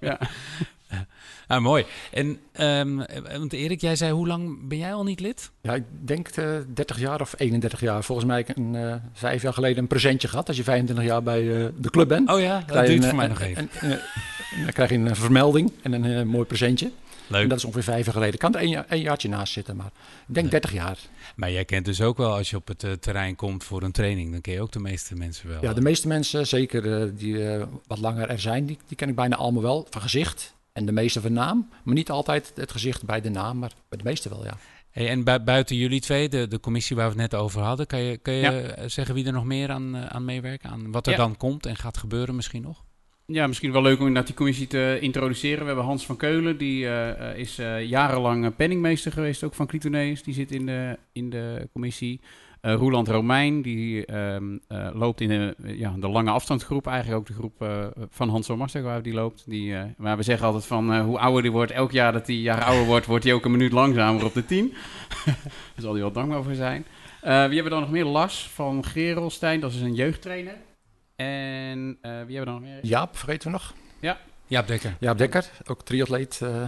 Ja. 0.00 0.18
Ah, 1.48 1.60
mooi. 1.62 1.84
En, 2.12 2.38
ehm, 2.52 2.96
want 3.38 3.52
Erik, 3.52 3.80
jij 3.80 3.96
zei, 3.96 4.12
hoe 4.12 4.26
lang 4.26 4.68
ben 4.68 4.78
jij 4.78 4.94
al 4.94 5.04
niet 5.04 5.20
lid? 5.20 5.50
Ja, 5.62 5.74
ik 5.74 5.84
denk 6.04 6.28
eh 6.28 6.56
30 6.74 6.98
jaar 6.98 7.20
of 7.20 7.34
31 7.38 7.80
jaar. 7.80 8.04
Volgens 8.04 8.26
mij 8.26 8.36
heb 8.36 8.48
ik 8.48 8.56
een, 8.56 8.74
eh, 8.74 8.94
vijf 9.12 9.42
jaar 9.42 9.52
geleden 9.52 9.78
een 9.78 9.86
presentje 9.86 10.28
gehad. 10.28 10.48
Als 10.48 10.56
je 10.56 10.62
25 10.64 11.04
jaar 11.04 11.22
bij 11.22 11.40
eh, 11.40 11.66
de 11.76 11.90
club 11.90 12.08
bent. 12.08 12.30
Oh 12.30 12.40
ja, 12.40 12.62
dat 12.66 12.86
duurt 12.86 13.02
een, 13.02 13.08
voor 13.08 13.18
mij 13.18 13.26
nog 13.28 13.40
even. 13.40 13.68
een- 13.80 13.90
een- 13.90 13.98
een- 14.56 14.62
dan 14.64 14.72
krijg 14.72 14.90
je 14.90 14.96
een 14.96 15.16
vermelding 15.16 15.72
en 15.82 15.92
een 15.92 16.28
mooi 16.28 16.44
presentje. 16.44 16.86
En 16.86 17.34
Leuk. 17.34 17.48
dat 17.48 17.58
is 17.58 17.64
ongeveer 17.64 17.82
vijf 17.92 18.04
jaar 18.04 18.14
geleden. 18.14 18.34
Ik 18.34 18.40
kan 18.40 18.54
er 18.54 18.60
één, 18.60 18.68
jaar- 18.70 18.86
één 18.88 19.00
jaartje 19.02 19.28
naast 19.28 19.52
zitten, 19.52 19.76
maar 19.76 19.90
ik 20.28 20.34
denk 20.34 20.50
30 20.50 20.72
jaar. 20.72 20.98
Maar 21.36 21.50
jij 21.50 21.64
kent 21.64 21.84
dus 21.84 22.00
ook 22.00 22.16
wel, 22.16 22.34
als 22.34 22.50
je 22.50 22.56
op 22.56 22.68
het 22.68 23.02
terrein 23.02 23.36
komt 23.36 23.64
voor 23.64 23.82
een 23.82 23.92
training, 23.92 24.30
dan 24.32 24.40
ken 24.40 24.52
je 24.52 24.60
ook 24.62 24.72
de 24.72 24.78
meeste 24.80 25.14
mensen 25.14 25.48
wel. 25.48 25.58
Ja, 25.62 25.72
de 25.72 25.80
meeste 25.80 26.08
mensen, 26.08 26.46
zeker 26.46 27.16
die 27.16 27.38
wat 27.86 27.98
langer 27.98 28.28
er 28.28 28.40
zijn, 28.40 28.66
die, 28.66 28.78
die 28.86 28.96
ken 28.96 29.08
ik 29.08 29.14
bijna 29.14 29.36
allemaal 29.36 29.62
wel 29.62 29.86
van 29.90 30.02
gezicht. 30.02 30.56
En 30.78 30.86
de 30.86 30.92
meeste 30.92 31.20
van 31.20 31.32
naam. 31.32 31.68
Maar 31.84 31.94
niet 31.94 32.10
altijd 32.10 32.52
het 32.54 32.70
gezicht 32.72 33.04
bij 33.04 33.20
de 33.20 33.30
naam, 33.30 33.58
maar 33.58 33.72
bij 33.88 33.98
de 33.98 34.04
meeste 34.04 34.28
wel, 34.28 34.44
ja. 34.44 34.56
Hey, 34.90 35.08
en 35.08 35.24
bui- 35.24 35.38
buiten 35.40 35.76
jullie 35.76 36.00
twee, 36.00 36.28
de, 36.28 36.48
de 36.48 36.60
commissie 36.60 36.96
waar 36.96 37.04
we 37.14 37.20
het 37.22 37.30
net 37.30 37.40
over 37.40 37.60
hadden, 37.62 37.86
kan 37.86 38.00
je, 38.00 38.16
kan 38.16 38.34
je 38.34 38.40
Ja. 38.76 38.88
zeggen 38.88 39.14
wie 39.14 39.26
er 39.26 39.32
nog 39.32 39.44
meer 39.44 39.70
aan, 39.70 39.96
eh, 39.96 40.06
aan 40.06 40.24
meewerken? 40.24 40.70
Aan 40.70 40.90
wat 40.92 41.06
er 41.06 41.12
Ja. 41.12 41.18
dan 41.18 41.36
komt 41.36 41.66
en 41.66 41.76
gaat 41.76 41.96
gebeuren 41.96 42.34
misschien 42.34 42.62
nog? 42.62 42.84
Ja, 43.26 43.46
misschien 43.46 43.72
wel 43.72 43.82
leuk 43.82 43.94
om 43.98 44.00
inderdaad 44.06 44.26
die 44.26 44.36
commissie 44.36 44.66
te 44.66 44.98
introduceren. 45.00 45.58
We 45.60 45.66
hebben 45.66 45.84
Hans 45.84 46.06
van 46.06 46.16
Keulen, 46.16 46.58
die 46.58 46.84
eh, 46.86 47.30
eh, 47.30 47.38
is 47.38 47.58
eh, 47.58 47.84
jarenlang 47.84 48.56
penningmeester 48.56 49.12
geweest, 49.12 49.42
ook 49.44 49.54
van 49.54 49.66
Clitoneus. 49.66 50.22
Die 50.22 50.34
zit 50.34 50.52
in 50.52 50.66
de, 50.66 50.98
in 51.12 51.30
de 51.30 51.68
commissie. 51.72 52.20
Eh 52.60 52.74
Roeland 52.74 53.08
Romein, 53.08 53.62
die 53.62 54.06
ehm, 54.06 54.58
eh, 54.68 54.88
loopt 54.92 55.20
in 55.20 55.28
de, 55.28 55.54
ja, 55.58 55.94
de 55.98 56.08
lange 56.08 56.30
afstandsgroep. 56.30 56.86
Eigenlijk 56.86 57.20
ook 57.20 57.26
de 57.26 57.32
groep 57.32 57.62
eh, 57.62 57.86
van 58.10 58.28
Hans 58.28 58.46
waar 58.72 59.02
die 59.02 59.12
loopt. 59.12 59.42
Die, 59.46 59.76
eh, 59.76 59.82
maar 59.96 60.16
we 60.16 60.22
zeggen 60.22 60.46
altijd 60.46 60.66
van 60.66 60.92
eh, 60.92 61.00
hoe 61.04 61.18
ouder 61.18 61.42
die 61.42 61.52
wordt, 61.52 61.72
elk 61.72 61.92
jaar 61.92 62.12
dat 62.12 62.26
hij 62.26 62.36
jaar 62.36 62.64
ouder 62.64 62.86
wordt, 62.86 63.06
wordt 63.06 63.24
hij 63.24 63.32
ook 63.32 63.44
een 63.44 63.50
minuut 63.50 63.72
langzamer 63.72 64.24
op 64.24 64.34
de 64.34 64.44
10. 64.44 64.72
Daar 65.24 65.36
zal 65.76 65.92
hij 65.92 66.00
wel 66.00 66.12
dankbaar 66.12 66.42
voor 66.42 66.54
zijn. 66.54 66.84
Eh, 67.20 67.30
wie 67.30 67.36
hebben 67.38 67.62
we 67.64 67.68
dan 67.70 67.80
nog 67.80 67.90
meer? 67.90 68.04
Lars 68.04 68.48
van 68.48 68.84
Gerelstein, 68.84 69.60
dat 69.60 69.72
is 69.72 69.80
een 69.80 69.94
jeugdtrainer. 69.94 70.56
En 71.16 71.98
eh, 72.00 72.10
wie 72.10 72.36
hebben 72.36 72.38
we 72.38 72.44
dan 72.44 72.54
nog 72.54 72.62
meer? 72.62 72.78
Jaap, 72.82 73.16
vergeten 73.16 73.46
we 73.46 73.52
nog? 73.52 73.74
Ja, 74.46 74.62
Dekker. 74.62 74.96
Jaap 75.00 75.18
Dekker, 75.18 75.50
ook 75.66 75.82
triatleet. 75.82 76.40
eh, 76.42 76.62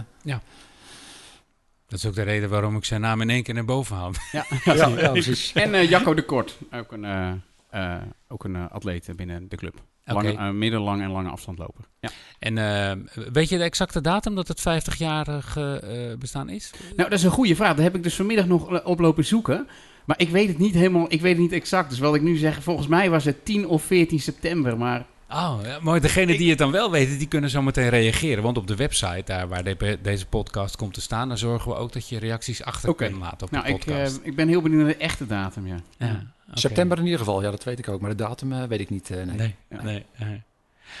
Dat 1.91 1.99
is 1.99 2.05
ook 2.05 2.15
de 2.15 2.21
reden 2.21 2.49
waarom 2.49 2.75
ik 2.75 2.85
zijn 2.85 3.01
naam 3.01 3.21
in 3.21 3.29
één 3.29 3.43
keer 3.43 3.53
naar 3.53 3.65
boven 3.65 3.95
haal. 3.95 4.11
Ja, 4.31 4.45
ja, 4.63 4.87
ja, 4.87 5.11
precies. 5.11 5.51
En 5.53 5.73
eh, 5.73 5.89
Jacco 5.89 6.13
de 6.13 6.21
Kort, 6.21 6.57
ook 6.71 6.91
een, 6.91 7.05
eh, 7.05 7.31
eh, 7.69 8.01
ook 8.27 8.43
een 8.43 8.69
atleet 8.69 9.09
binnen 9.15 9.49
de 9.49 9.55
club. 9.55 9.81
Lange, 10.05 10.53
middellang 10.53 11.01
en 11.01 11.11
lange 11.11 11.29
afstandloper. 11.29 11.85
Ja. 11.99 12.09
En 12.39 12.57
eh, 12.57 12.91
weet 13.31 13.49
je 13.49 13.57
de 13.57 13.63
exacte 13.63 14.01
datum 14.01 14.35
dat 14.35 14.47
het 14.47 14.59
50-jarig 14.59 15.57
eh, 15.57 15.73
bestaan 16.19 16.49
is? 16.49 16.71
Nou, 16.95 17.09
dat 17.09 17.19
is 17.19 17.23
een 17.23 17.31
goede 17.31 17.55
vraag. 17.55 17.75
Daar 17.75 17.83
heb 17.83 17.95
ik 17.95 18.03
dus 18.03 18.15
vanmiddag 18.15 18.45
nog 18.45 18.73
eh, 18.73 18.85
op 18.85 18.99
lopen 18.99 19.25
zoeken. 19.25 19.67
Maar 20.05 20.19
ik 20.19 20.29
weet 20.29 20.47
het 20.47 20.57
niet 20.57 20.73
helemaal, 20.73 21.05
ik 21.09 21.21
weet 21.21 21.31
het 21.31 21.41
niet 21.41 21.51
exact. 21.51 21.89
Dus 21.89 21.99
wat 21.99 22.15
ik 22.15 22.21
nu 22.21 22.35
zeg, 22.35 22.63
volgens 22.63 22.87
mij 22.87 23.09
was 23.09 23.25
het 23.25 23.45
10 23.45 23.67
of 23.67 23.83
14 23.83 24.19
september. 24.19 24.77
Maar 24.77 25.05
Oh, 25.33 25.59
ja, 25.63 25.77
maar 25.81 26.01
degene 26.01 26.37
die 26.37 26.49
het 26.49 26.57
dan 26.57 26.71
wel 26.71 26.91
weten, 26.91 27.17
die 27.17 27.27
kunnen 27.27 27.49
zo 27.49 27.61
meteen 27.61 27.89
reageren. 27.89 28.43
Want 28.43 28.57
op 28.57 28.67
de 28.67 28.75
website, 28.75 29.21
daar 29.25 29.47
waar 29.47 29.63
de- 29.63 29.99
deze 30.01 30.25
podcast 30.25 30.75
komt 30.75 30.93
te 30.93 31.01
staan, 31.01 31.27
dan 31.27 31.37
zorgen 31.37 31.71
we 31.71 31.77
ook 31.77 31.93
dat 31.93 32.09
je 32.09 32.19
reacties 32.19 32.63
achter 32.63 32.95
kunt 32.95 33.15
laten 33.17 33.41
op 33.47 33.51
nou, 33.51 33.63
de 33.65 33.69
ik, 33.71 33.77
podcast. 33.77 34.17
eh, 34.19 34.25
ik 34.25 34.35
ben 34.35 34.47
heel 34.47 34.61
benieuwd 34.61 34.81
naar 34.83 34.91
de 34.93 34.97
echte 34.99 35.25
datum, 35.27 35.67
ja. 35.67 35.75
ja, 35.97 36.07
oké. 36.49 36.59
September 36.59 36.97
in 36.97 37.03
ieder 37.03 37.19
geval, 37.19 37.41
ja, 37.41 37.51
dat 37.51 37.63
weet 37.63 37.79
ik 37.79 37.89
ook. 37.89 38.01
Maar 38.01 38.09
de 38.09 38.15
datum 38.15 38.53
eh, 38.53 38.63
weet 38.63 38.79
ik 38.79 38.89
niet. 38.89 39.09
eh, 39.09 39.17
nee. 39.25 39.35
Nee, 39.37 39.55
Ja. 39.69 39.81
nee, 39.83 40.05
nee. 40.17 40.41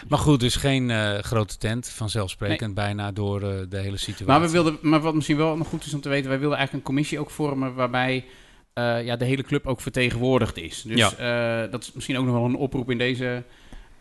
Maar 0.07 0.19
goed, 0.19 0.39
dus 0.39 0.55
geen 0.55 0.89
eh, 0.89 1.17
grote 1.19 1.57
tent, 1.57 1.89
vanzelfsprekend 1.89 2.73
bijna 2.73 3.11
door 3.11 3.41
eh, 3.41 3.57
de 3.69 3.77
hele 3.77 3.97
situatie. 3.97 4.25
Maar, 4.25 4.41
we 4.41 4.49
wilden, 4.49 4.77
maar 4.81 4.99
wat 5.01 5.13
misschien 5.15 5.37
wel 5.37 5.57
nog 5.57 5.67
goed 5.67 5.85
is 5.85 5.93
om 5.93 6.01
te 6.01 6.09
weten, 6.09 6.29
wij 6.29 6.39
wilden 6.39 6.57
eigenlijk 6.57 6.87
een 6.87 6.93
commissie 6.93 7.19
ook 7.19 7.29
vormen 7.29 7.73
waarbij 7.73 8.25
eh, 8.73 9.05
ja, 9.05 9.15
de 9.15 9.25
hele 9.25 9.43
club 9.43 9.67
ook 9.67 9.81
vertegenwoordigd 9.81 10.57
is. 10.57 10.81
Dus 10.81 11.15
eh, 11.15 11.61
dat 11.71 11.83
is 11.83 11.91
misschien 11.93 12.17
ook 12.17 12.25
nog 12.25 12.33
wel 12.33 12.45
een 12.45 12.55
oproep 12.55 12.91
in 12.91 12.97
deze 12.97 13.43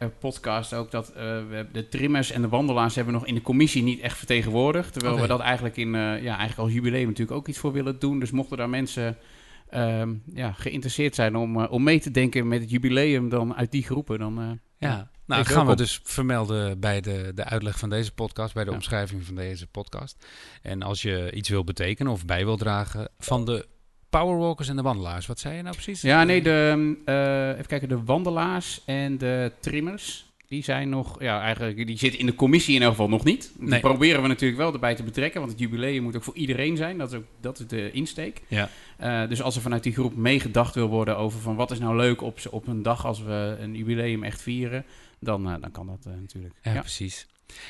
podcast 0.09 0.75
ook, 0.75 0.91
dat 0.91 1.09
eh, 1.09 1.15
we 1.23 1.67
de 1.73 1.89
trimmers 1.89 2.31
en 2.31 2.43
de 2.43 2.49
wandelaars 2.49 2.95
hebben 2.95 3.15
nog 3.15 3.27
in 3.27 3.35
de 3.35 3.43
commissie 3.43 3.83
niet 3.83 4.01
echt 4.01 4.17
vertegenwoordigd. 4.19 4.93
Terwijl 4.93 5.13
Oké. 5.15 5.23
we 5.23 5.29
dat 5.29 5.41
eigenlijk 5.41 5.77
in, 5.77 5.95
eh, 5.95 6.01
ja, 6.01 6.37
eigenlijk 6.37 6.59
als 6.59 6.73
jubileum 6.73 7.07
natuurlijk 7.07 7.37
ook 7.39 7.49
iets 7.49 7.59
voor 7.59 7.73
willen 7.73 7.99
doen. 7.99 8.19
Dus 8.21 8.31
mochten 8.31 8.57
daar 8.57 8.69
mensen 8.69 9.17
ehm, 9.71 10.15
ja, 10.35 10.53
geïnteresseerd 10.53 11.15
zijn 11.15 11.37
om, 11.37 11.61
eh, 11.61 11.73
om 11.73 11.83
mee 11.83 12.01
te 12.01 12.11
denken 12.11 12.49
met 12.49 12.61
het 12.61 12.71
jubileum 12.71 13.29
dan 13.29 13.55
uit 13.55 13.71
die 13.71 13.83
groepen, 13.83 14.19
dan... 14.19 14.39
eh, 14.41 14.51
Ja, 14.79 15.11
nou 15.27 15.43
Wees 15.45 15.53
gaan 15.53 15.67
we 15.67 15.77
dus 15.77 16.01
vermelden 16.03 16.81
bij 16.81 17.01
de, 17.01 17.33
de 17.35 17.45
uitleg 17.45 17.79
van 17.79 17.91
deze 17.91 18.13
podcast, 18.13 18.55
bij 18.55 18.65
de 18.65 18.71
Ja. 18.71 18.77
omschrijving 18.77 19.25
van 19.25 19.35
deze 19.35 19.67
podcast. 19.67 20.27
En 20.63 20.83
als 20.83 21.03
je 21.03 21.33
iets 21.33 21.49
wil 21.49 21.65
betekenen 21.65 22.13
of 22.13 22.25
bij 22.25 22.45
wil 22.45 22.57
dragen 22.57 23.09
van 23.19 23.45
de 23.45 23.67
powerwalkers 24.11 24.69
en 24.69 24.77
de 24.77 24.83
wandelaars, 24.83 25.27
wat 25.27 25.39
zei 25.39 25.57
je 25.57 25.63
nou 25.63 25.75
precies? 25.75 26.01
Ja, 26.01 26.25
nee, 26.25 26.43
de, 26.43 26.97
eh, 27.05 27.49
even 27.49 27.67
kijken, 27.67 27.89
de 27.89 28.05
wandelaars 28.05 28.83
en 28.85 29.19
de 29.19 29.53
trimmers, 29.61 30.29
die 30.49 30.63
zijn 30.65 30.89
nog, 30.89 31.21
ja, 31.23 31.41
eigenlijk, 31.41 31.87
die 31.87 31.99
zitten 31.99 32.21
in 32.21 32.27
de 32.27 32.35
commissie 32.35 32.75
in 32.75 32.83
elk 32.83 32.91
geval 32.91 33.09
nog 33.09 33.25
niet. 33.25 33.53
Die 33.59 33.69
Nee. 33.69 33.81
proberen 33.81 34.23
we 34.23 34.29
natuurlijk 34.29 34.61
wel 34.61 34.73
erbij 34.73 34.95
te 34.95 35.03
betrekken, 35.03 35.41
want 35.41 35.53
het 35.53 35.61
jubileum 35.61 36.03
moet 36.03 36.17
ook 36.17 36.23
voor 36.23 36.35
iedereen 36.37 36.77
zijn. 36.77 36.99
Dat 36.99 37.13
is 37.13 37.19
ook 37.19 37.25
dat 37.41 37.59
is 37.59 37.67
de 37.67 37.91
insteek. 37.93 38.43
Ja. 38.49 38.69
Eh, 38.97 39.29
dus 39.29 39.43
als 39.43 39.57
er 39.57 39.63
vanuit 39.63 39.83
die 39.83 39.93
groep 39.93 40.17
meegedacht 40.17 40.75
wil 40.75 40.89
worden 40.89 41.17
over 41.17 41.41
van 41.41 41.57
wat 41.57 41.71
is 41.71 41.79
nou 41.79 41.97
leuk 41.97 42.23
op, 42.23 42.39
op 42.51 42.67
een 42.67 42.83
dag 42.83 43.07
als 43.07 43.23
we 43.23 43.57
een 43.61 43.75
jubileum 43.77 44.23
echt 44.25 44.43
vieren, 44.43 44.85
dan, 45.21 45.49
eh, 45.51 45.55
dan 45.61 45.71
kan 45.71 45.87
dat 45.87 46.15
natuurlijk. 46.21 46.55
Ja, 46.63 46.73
Ja. 46.73 46.81
precies. 46.81 47.27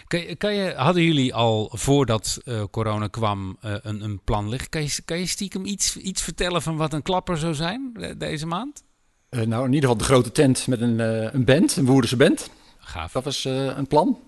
Kan 0.06 0.36
kan 0.36 0.54
je, 0.54 0.72
hadden 0.76 1.02
jullie 1.02 1.34
al 1.34 1.70
voordat 1.72 2.40
eh, 2.44 2.62
corona 2.70 3.06
kwam 3.06 3.56
eh, 3.60 3.74
een, 3.82 4.02
een 4.02 4.20
plan 4.24 4.48
liggen? 4.48 4.68
Kan 4.68 4.82
je, 4.82 5.02
kan 5.04 5.18
je 5.18 5.26
stiekem 5.26 5.64
iets, 5.64 5.96
iets 5.96 6.22
vertellen 6.22 6.62
van 6.62 6.76
wat 6.76 6.92
een 6.92 7.02
klapper 7.02 7.38
zou 7.38 7.54
zijn 7.54 7.92
eh, 8.00 8.10
deze 8.18 8.46
maand? 8.46 8.82
Nou, 9.30 9.64
in 9.66 9.72
ieder 9.72 9.90
geval 9.90 9.96
de 9.96 10.04
grote 10.04 10.32
tent 10.32 10.66
met 10.66 10.80
een, 10.80 10.98
een 11.34 11.44
band, 11.44 11.76
een 11.76 11.86
Woerdense 11.86 12.16
band. 12.16 12.50
Gaaf. 12.78 13.12
Dat 13.12 13.24
was 13.24 13.44
een 13.44 13.86
plan. 13.86 14.18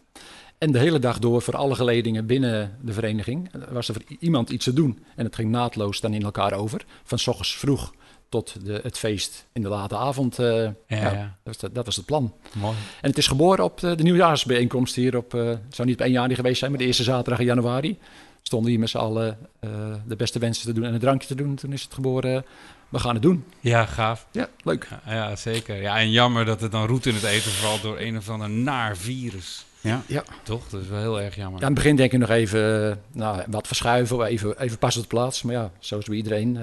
En 0.59 0.73
de 0.73 0.79
hele 0.79 0.99
dag 0.99 1.19
door 1.19 1.43
voor 1.43 1.57
alle 1.57 1.75
geledingen 1.75 2.27
binnen 2.27 2.79
de 2.83 2.93
vereniging 2.93 3.51
was 3.71 3.89
er 3.89 3.95
voor 3.95 4.17
iemand 4.19 4.51
iets 4.51 4.65
te 4.65 4.73
doen. 4.73 5.05
En 5.17 5.25
het 5.25 5.35
ging 5.35 5.51
naadloos 5.51 6.01
dan 6.01 6.15
in 6.15 6.23
elkaar 6.23 6.53
over. 6.53 6.85
Van 7.05 7.19
s 7.19 7.27
ochtends 7.27 7.57
vroeg 7.57 7.93
tot 8.33 8.65
de, 8.67 8.81
het 8.83 8.99
feest 8.99 9.47
in 9.53 9.63
de 9.63 9.69
late 9.69 9.97
avond. 9.97 10.39
eh, 10.39 10.47
Ja, 10.65 10.73
ja, 10.87 10.97
ja. 11.13 11.21
Dat, 11.23 11.35
was 11.43 11.57
de- 11.59 11.73
dat 11.73 11.85
was 11.87 11.97
het 11.97 12.05
plan. 12.07 12.33
mooi. 12.55 12.77
En 13.01 13.09
het 13.09 13.19
is 13.19 13.27
geboren 13.27 13.65
op 13.65 13.81
de, 13.81 13.95
de 13.95 14.03
nieuwjaarsbijeenkomst 14.03 14.95
hier 14.95 15.17
op... 15.17 15.35
eh, 15.35 15.47
het 15.47 15.59
zou 15.75 15.89
niet 15.89 15.97
op 15.97 16.03
1 16.03 16.11
januari 16.13 16.35
geweest 16.35 16.59
zijn, 16.59 16.71
maar 16.71 16.81
de 16.81 16.87
eerste 16.87 17.03
zaterdag 17.03 17.39
in 17.39 17.47
januari. 17.47 17.99
Stonden 18.43 18.71
hier 18.71 18.81
met 18.81 18.89
z'n 18.91 18.97
allen 18.99 19.39
eh, 19.61 19.71
de 20.07 20.17
beste 20.17 20.39
wensen 20.39 20.67
te 20.67 20.73
doen 20.73 20.85
en 20.85 20.95
een 20.95 21.01
drankje 21.01 21.29
te 21.29 21.35
doen. 21.35 21.55
Toen 21.55 21.73
is 21.73 21.83
het 21.83 21.95
geboren, 21.95 22.37
eh, 22.37 22.43
we 22.89 22.99
gaan 22.99 23.15
het 23.15 23.23
doen. 23.23 23.45
Ja, 23.61 23.85
gaaf. 23.87 24.27
Ja, 24.31 24.49
leuk. 24.63 24.89
Ja, 25.07 25.13
ja, 25.15 25.37
zeker. 25.37 25.83
Ja, 25.83 25.99
en 25.99 26.11
jammer 26.11 26.45
dat 26.45 26.61
het 26.61 26.73
dan 26.73 26.87
roet 26.87 27.07
in 27.07 27.15
het 27.15 27.23
eten 27.25 27.51
valt 27.51 27.83
door 27.83 27.99
een 28.01 28.17
of 28.17 28.29
ander 28.31 28.51
naar 28.51 28.97
virus. 28.97 29.65
Ja. 29.81 30.03
Ja. 30.07 30.25
Toch? 30.43 30.69
Dat 30.69 30.81
is 30.83 30.89
wel 30.89 31.01
heel 31.01 31.21
erg 31.21 31.35
jammer. 31.37 31.61
Ja, 31.61 31.67
aan 31.67 31.73
het 31.73 31.83
begin 31.83 31.97
denk 31.97 32.13
ik 32.13 32.19
nog 32.19 32.29
even 32.31 32.91
eh, 32.91 32.97
nou, 33.13 33.43
wat 33.49 33.67
verschuiven, 33.67 34.23
even, 34.25 34.61
even 34.61 34.79
pas 34.79 34.97
op 34.97 35.03
de 35.03 35.09
plaats. 35.09 35.43
Maar 35.43 35.55
ja, 35.55 35.71
zo 35.79 35.99
is 35.99 36.05
bij 36.07 36.17
iedereen. 36.17 36.59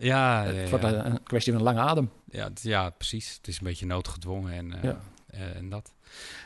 Ja, 0.00 0.42
ja, 0.44 0.52
het 0.52 0.70
wordt 0.70 0.84
ja. 0.84 1.04
een, 1.06 1.22
kwestie 1.22 1.52
van 1.52 1.60
een 1.60 1.74
lange 1.74 1.88
adem. 1.88 2.10
Ja, 2.30 2.44
het- 2.44 2.60
ja, 2.62 2.90
precies. 2.90 3.34
Het 3.36 3.48
is 3.48 3.58
een 3.58 3.64
beetje 3.64 3.86
noodgedwongen 3.86 4.52
en, 4.52 4.82
eh, 4.82 4.90
eh, 5.30 5.56
en 5.56 5.68
dat. 5.68 5.92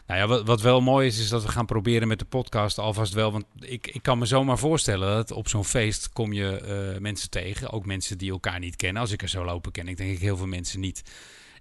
Nou 0.06 0.20
ja, 0.20 0.26
wat, 0.26 0.46
wat 0.46 0.60
wel 0.60 0.80
mooi 0.80 1.06
is, 1.06 1.18
is 1.18 1.28
dat 1.28 1.42
we 1.42 1.48
gaan 1.48 1.66
proberen 1.66 2.08
met 2.08 2.18
de 2.18 2.24
podcast 2.24 2.78
alvast 2.78 3.12
wel. 3.12 3.32
Want 3.32 3.44
ik, 3.60 3.86
ik 3.86 4.02
kan 4.02 4.18
me 4.18 4.26
zomaar 4.26 4.58
voorstellen 4.58 5.14
dat 5.14 5.30
op 5.30 5.48
zo'n 5.48 5.64
feest 5.64 6.08
kom 6.12 6.32
je 6.32 6.60
eh, 6.60 7.00
mensen 7.00 7.30
tegen. 7.30 7.70
Ook 7.70 7.86
mensen 7.86 8.18
die 8.18 8.30
elkaar 8.30 8.58
niet 8.58 8.76
kennen. 8.76 9.02
Als 9.02 9.10
ik 9.10 9.22
er 9.22 9.28
zo 9.28 9.44
lopen 9.44 9.72
ken 9.72 9.88
ik 9.88 9.96
denk 9.96 10.10
ik 10.12 10.18
heel 10.18 10.36
veel 10.36 10.46
mensen 10.46 10.80
niet. 10.80 11.02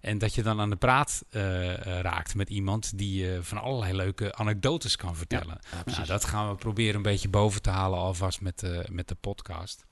En 0.04 0.18
dat 0.18 0.36
je 0.36 0.44
dan 0.44 0.60
aan 0.60 0.70
de 0.70 0.76
praat 0.76 1.26
eh, 1.30 1.74
eh, 1.74 2.02
raakt 2.02 2.36
met 2.36 2.50
iemand 2.50 2.98
die 2.98 3.24
je 3.24 3.40
van 3.42 3.58
allerlei 3.58 3.94
leuke 3.94 4.36
anekdotes 4.36 4.96
kan 4.96 5.16
vertellen. 5.16 5.60
nou, 5.86 6.06
dat 6.06 6.26
gaan 6.26 6.50
we 6.50 6.56
proberen 6.56 6.96
een 6.96 7.02
beetje 7.02 7.30
boven 7.30 7.62
te 7.62 7.70
halen 7.70 8.00
alvast 8.00 8.42
met, 8.42 8.64
uh, 8.64 8.80
met 8.90 9.08
de 9.08 9.16
podcast. 9.16 9.86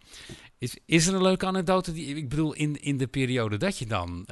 Is, 0.57 0.77
is 0.85 1.07
er 1.07 1.13
een 1.13 1.21
leuke 1.21 1.45
anekdote? 1.45 1.91
Die, 1.91 2.15
ik 2.15 2.29
bedoel, 2.29 2.53
in, 2.53 2.81
in 2.81 2.97
de 2.97 3.07
periode 3.07 3.57
dat 3.57 3.77
je 3.77 3.85
dan 3.85 4.25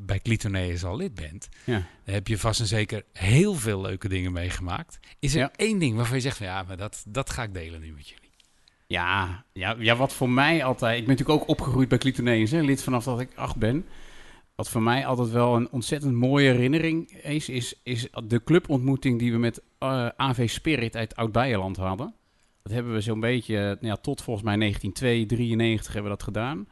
bij 0.00 0.20
Clitoneus 0.22 0.84
al 0.84 0.96
lid 0.96 1.14
bent, 1.14 1.48
ja. 1.64 1.86
heb 2.04 2.28
je 2.28 2.38
vast 2.38 2.60
en 2.60 2.66
zeker 2.66 3.04
heel 3.12 3.54
veel 3.54 3.80
leuke 3.80 4.08
dingen 4.08 4.32
meegemaakt. 4.32 4.98
Is 5.18 5.34
er 5.34 5.50
één 5.56 5.78
ding 5.78 5.96
waarvan 5.96 6.16
je 6.16 6.22
zegt, 6.22 6.36
van, 6.36 6.46
ja, 6.46 6.62
maar 6.62 6.76
dat, 6.76 7.04
dat 7.08 7.30
ga 7.30 7.42
ik 7.42 7.54
delen 7.54 7.80
nu 7.80 7.92
met 7.92 8.08
jullie? 8.08 8.30
Ja, 8.86 9.44
ja, 9.52 9.76
ja, 9.78 9.96
wat 9.96 10.12
voor 10.12 10.30
mij 10.30 10.64
altijd... 10.64 10.98
Ik 10.98 11.06
ben 11.06 11.16
natuurlijk 11.16 11.40
ook 11.40 11.48
opgegroeid 11.48 11.88
bij 11.88 11.98
Clitoneus, 11.98 12.50
lid 12.50 12.82
vanaf 12.82 13.04
dat 13.04 13.20
ik 13.20 13.30
acht 13.34 13.56
ben. 13.56 13.86
Wat 14.58 14.68
voor 14.68 14.82
mij 14.82 15.06
altijd 15.06 15.30
wel 15.30 15.56
een 15.56 15.70
ontzettend 15.70 16.14
mooie 16.14 16.50
herinnering 16.50 17.12
is, 17.22 17.48
is, 17.48 17.74
is 17.82 18.08
de 18.24 18.44
clubontmoeting 18.44 19.18
die 19.18 19.32
we 19.32 19.38
met 19.38 19.62
uh, 19.82 20.06
eh, 20.06 20.10
AV 20.16 20.48
Spirit 20.48 20.96
uit 20.96 21.16
Oud-Beijerland 21.16 21.76
hadden. 21.76 22.14
Dat 22.62 22.72
hebben 22.72 22.92
we 22.92 23.00
zo'n 23.00 23.20
beetje, 23.20 23.56
nou 23.56 23.76
ja, 23.80 23.96
tot 23.96 24.22
volgens 24.22 24.44
mij 24.44 24.56
1992 24.56 25.92
hebben 25.92 26.10
we 26.10 26.16
dat 26.16 26.26
gedaan. 26.26 26.68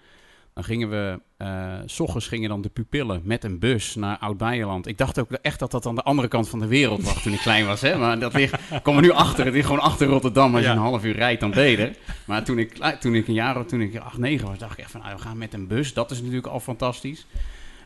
Dan 0.55 0.65
gingen 0.65 0.91
we, 0.91 1.21
uh, 1.39 1.75
s 1.87 2.01
ochtends 2.01 2.29
gingen 2.29 2.49
dan 2.49 2.61
de 2.61 2.69
pupillen 2.69 3.21
met 3.25 3.45
een 3.45 3.59
bus 3.59 3.95
naar 3.95 4.19
Oud-Beijerland. 4.19 4.87
Ik 4.87 4.99
dacht 4.99 5.19
ook 5.19 5.33
echt 5.33 5.59
dat 5.59 5.71
dat 5.71 5.87
aan 5.87 5.95
de 5.95 6.03
andere 6.03 6.29
kant 6.29 6.49
van 6.49 6.59
de 6.59 6.67
wereld 6.67 7.03
lag 7.05 7.23
toen 7.23 7.33
ik 7.33 7.41
klein 7.41 7.67
was. 7.67 7.81
Hè? 7.81 7.99
Maar 7.99 8.19
dat 8.19 8.35
ligt, 8.35 8.83
kom 8.83 8.97
er 8.97 9.03
nu 9.03 9.11
achter. 9.11 9.45
Het 9.45 9.55
ligt 9.55 9.67
gewoon 9.67 9.83
achter 9.83 10.07
Rotterdam. 10.07 10.55
Als 10.55 10.65
je 10.65 10.71
een 10.71 10.77
half 10.77 11.05
uur 11.05 11.17
rijdt, 11.17 11.41
dan 11.41 11.51
beter. 11.51 11.97
Maar 12.25 12.45
toen 12.45 12.59
ik, 12.59 12.77
toen 13.01 13.15
ik 13.15 13.29
een 13.29 13.35
jaar, 13.35 13.67
toen 13.67 13.81
ik 13.81 13.97
8, 13.97 14.19
9 14.19 14.49
was, 14.49 14.59
dacht 14.59 14.73
ik 14.73 14.79
echt 14.79 14.91
van, 14.91 15.01
nou, 15.01 15.15
we 15.15 15.23
gaan 15.23 15.39
met 15.39 15.55
een 15.55 15.67
bus. 15.67 15.95
Dat 15.95 16.11
is 16.11 16.19
natuurlijk 16.21 16.47
al 16.47 16.61
fantastisch. 16.61 17.27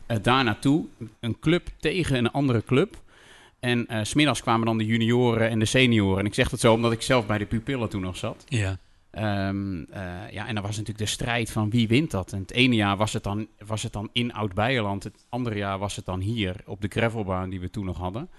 Uh, 0.07 0.17
daar 0.21 0.43
naartoe, 0.43 0.85
een 1.19 1.39
club 1.39 1.67
tegen 1.79 2.17
een 2.17 2.31
andere 2.31 2.63
club. 2.63 3.01
En 3.59 3.85
uh, 3.89 3.99
smiddags 4.01 4.41
kwamen 4.41 4.65
dan 4.65 4.77
de 4.77 4.85
junioren 4.85 5.49
en 5.49 5.59
de 5.59 5.65
senioren. 5.65 6.19
En 6.19 6.25
ik 6.25 6.33
zeg 6.33 6.49
dat 6.49 6.59
zo 6.59 6.73
omdat 6.73 6.91
ik 6.91 7.01
zelf 7.01 7.25
bij 7.25 7.37
de 7.37 7.45
pupillen 7.45 7.89
toen 7.89 8.01
nog 8.01 8.17
zat. 8.17 8.43
Ja. 8.47 8.77
Um, 9.47 9.87
ja, 10.31 10.47
en 10.47 10.53
dan 10.53 10.63
was 10.63 10.77
natuurlijk 10.77 10.97
de 10.97 11.05
strijd 11.05 11.51
van 11.51 11.69
wie 11.69 11.87
wint 11.87 12.11
dat. 12.11 12.33
En 12.33 12.39
het 12.39 12.51
ene 12.51 12.75
jaar 12.75 12.97
was 12.97 13.13
het 13.13 13.23
dan, 13.23 13.47
was 13.65 13.83
het 13.83 13.93
dan 13.93 14.09
in 14.11 14.33
Oud-Beijerland. 14.33 15.03
Het 15.03 15.25
andere 15.29 15.55
jaar 15.55 15.79
was 15.79 15.95
het 15.95 16.05
dan 16.05 16.19
hier 16.19 16.55
op 16.65 16.81
de 16.81 16.87
gravelbaan 16.87 17.49
die 17.49 17.59
we 17.59 17.69
toen 17.69 17.85
nog 17.85 17.97
hadden. 17.97 18.29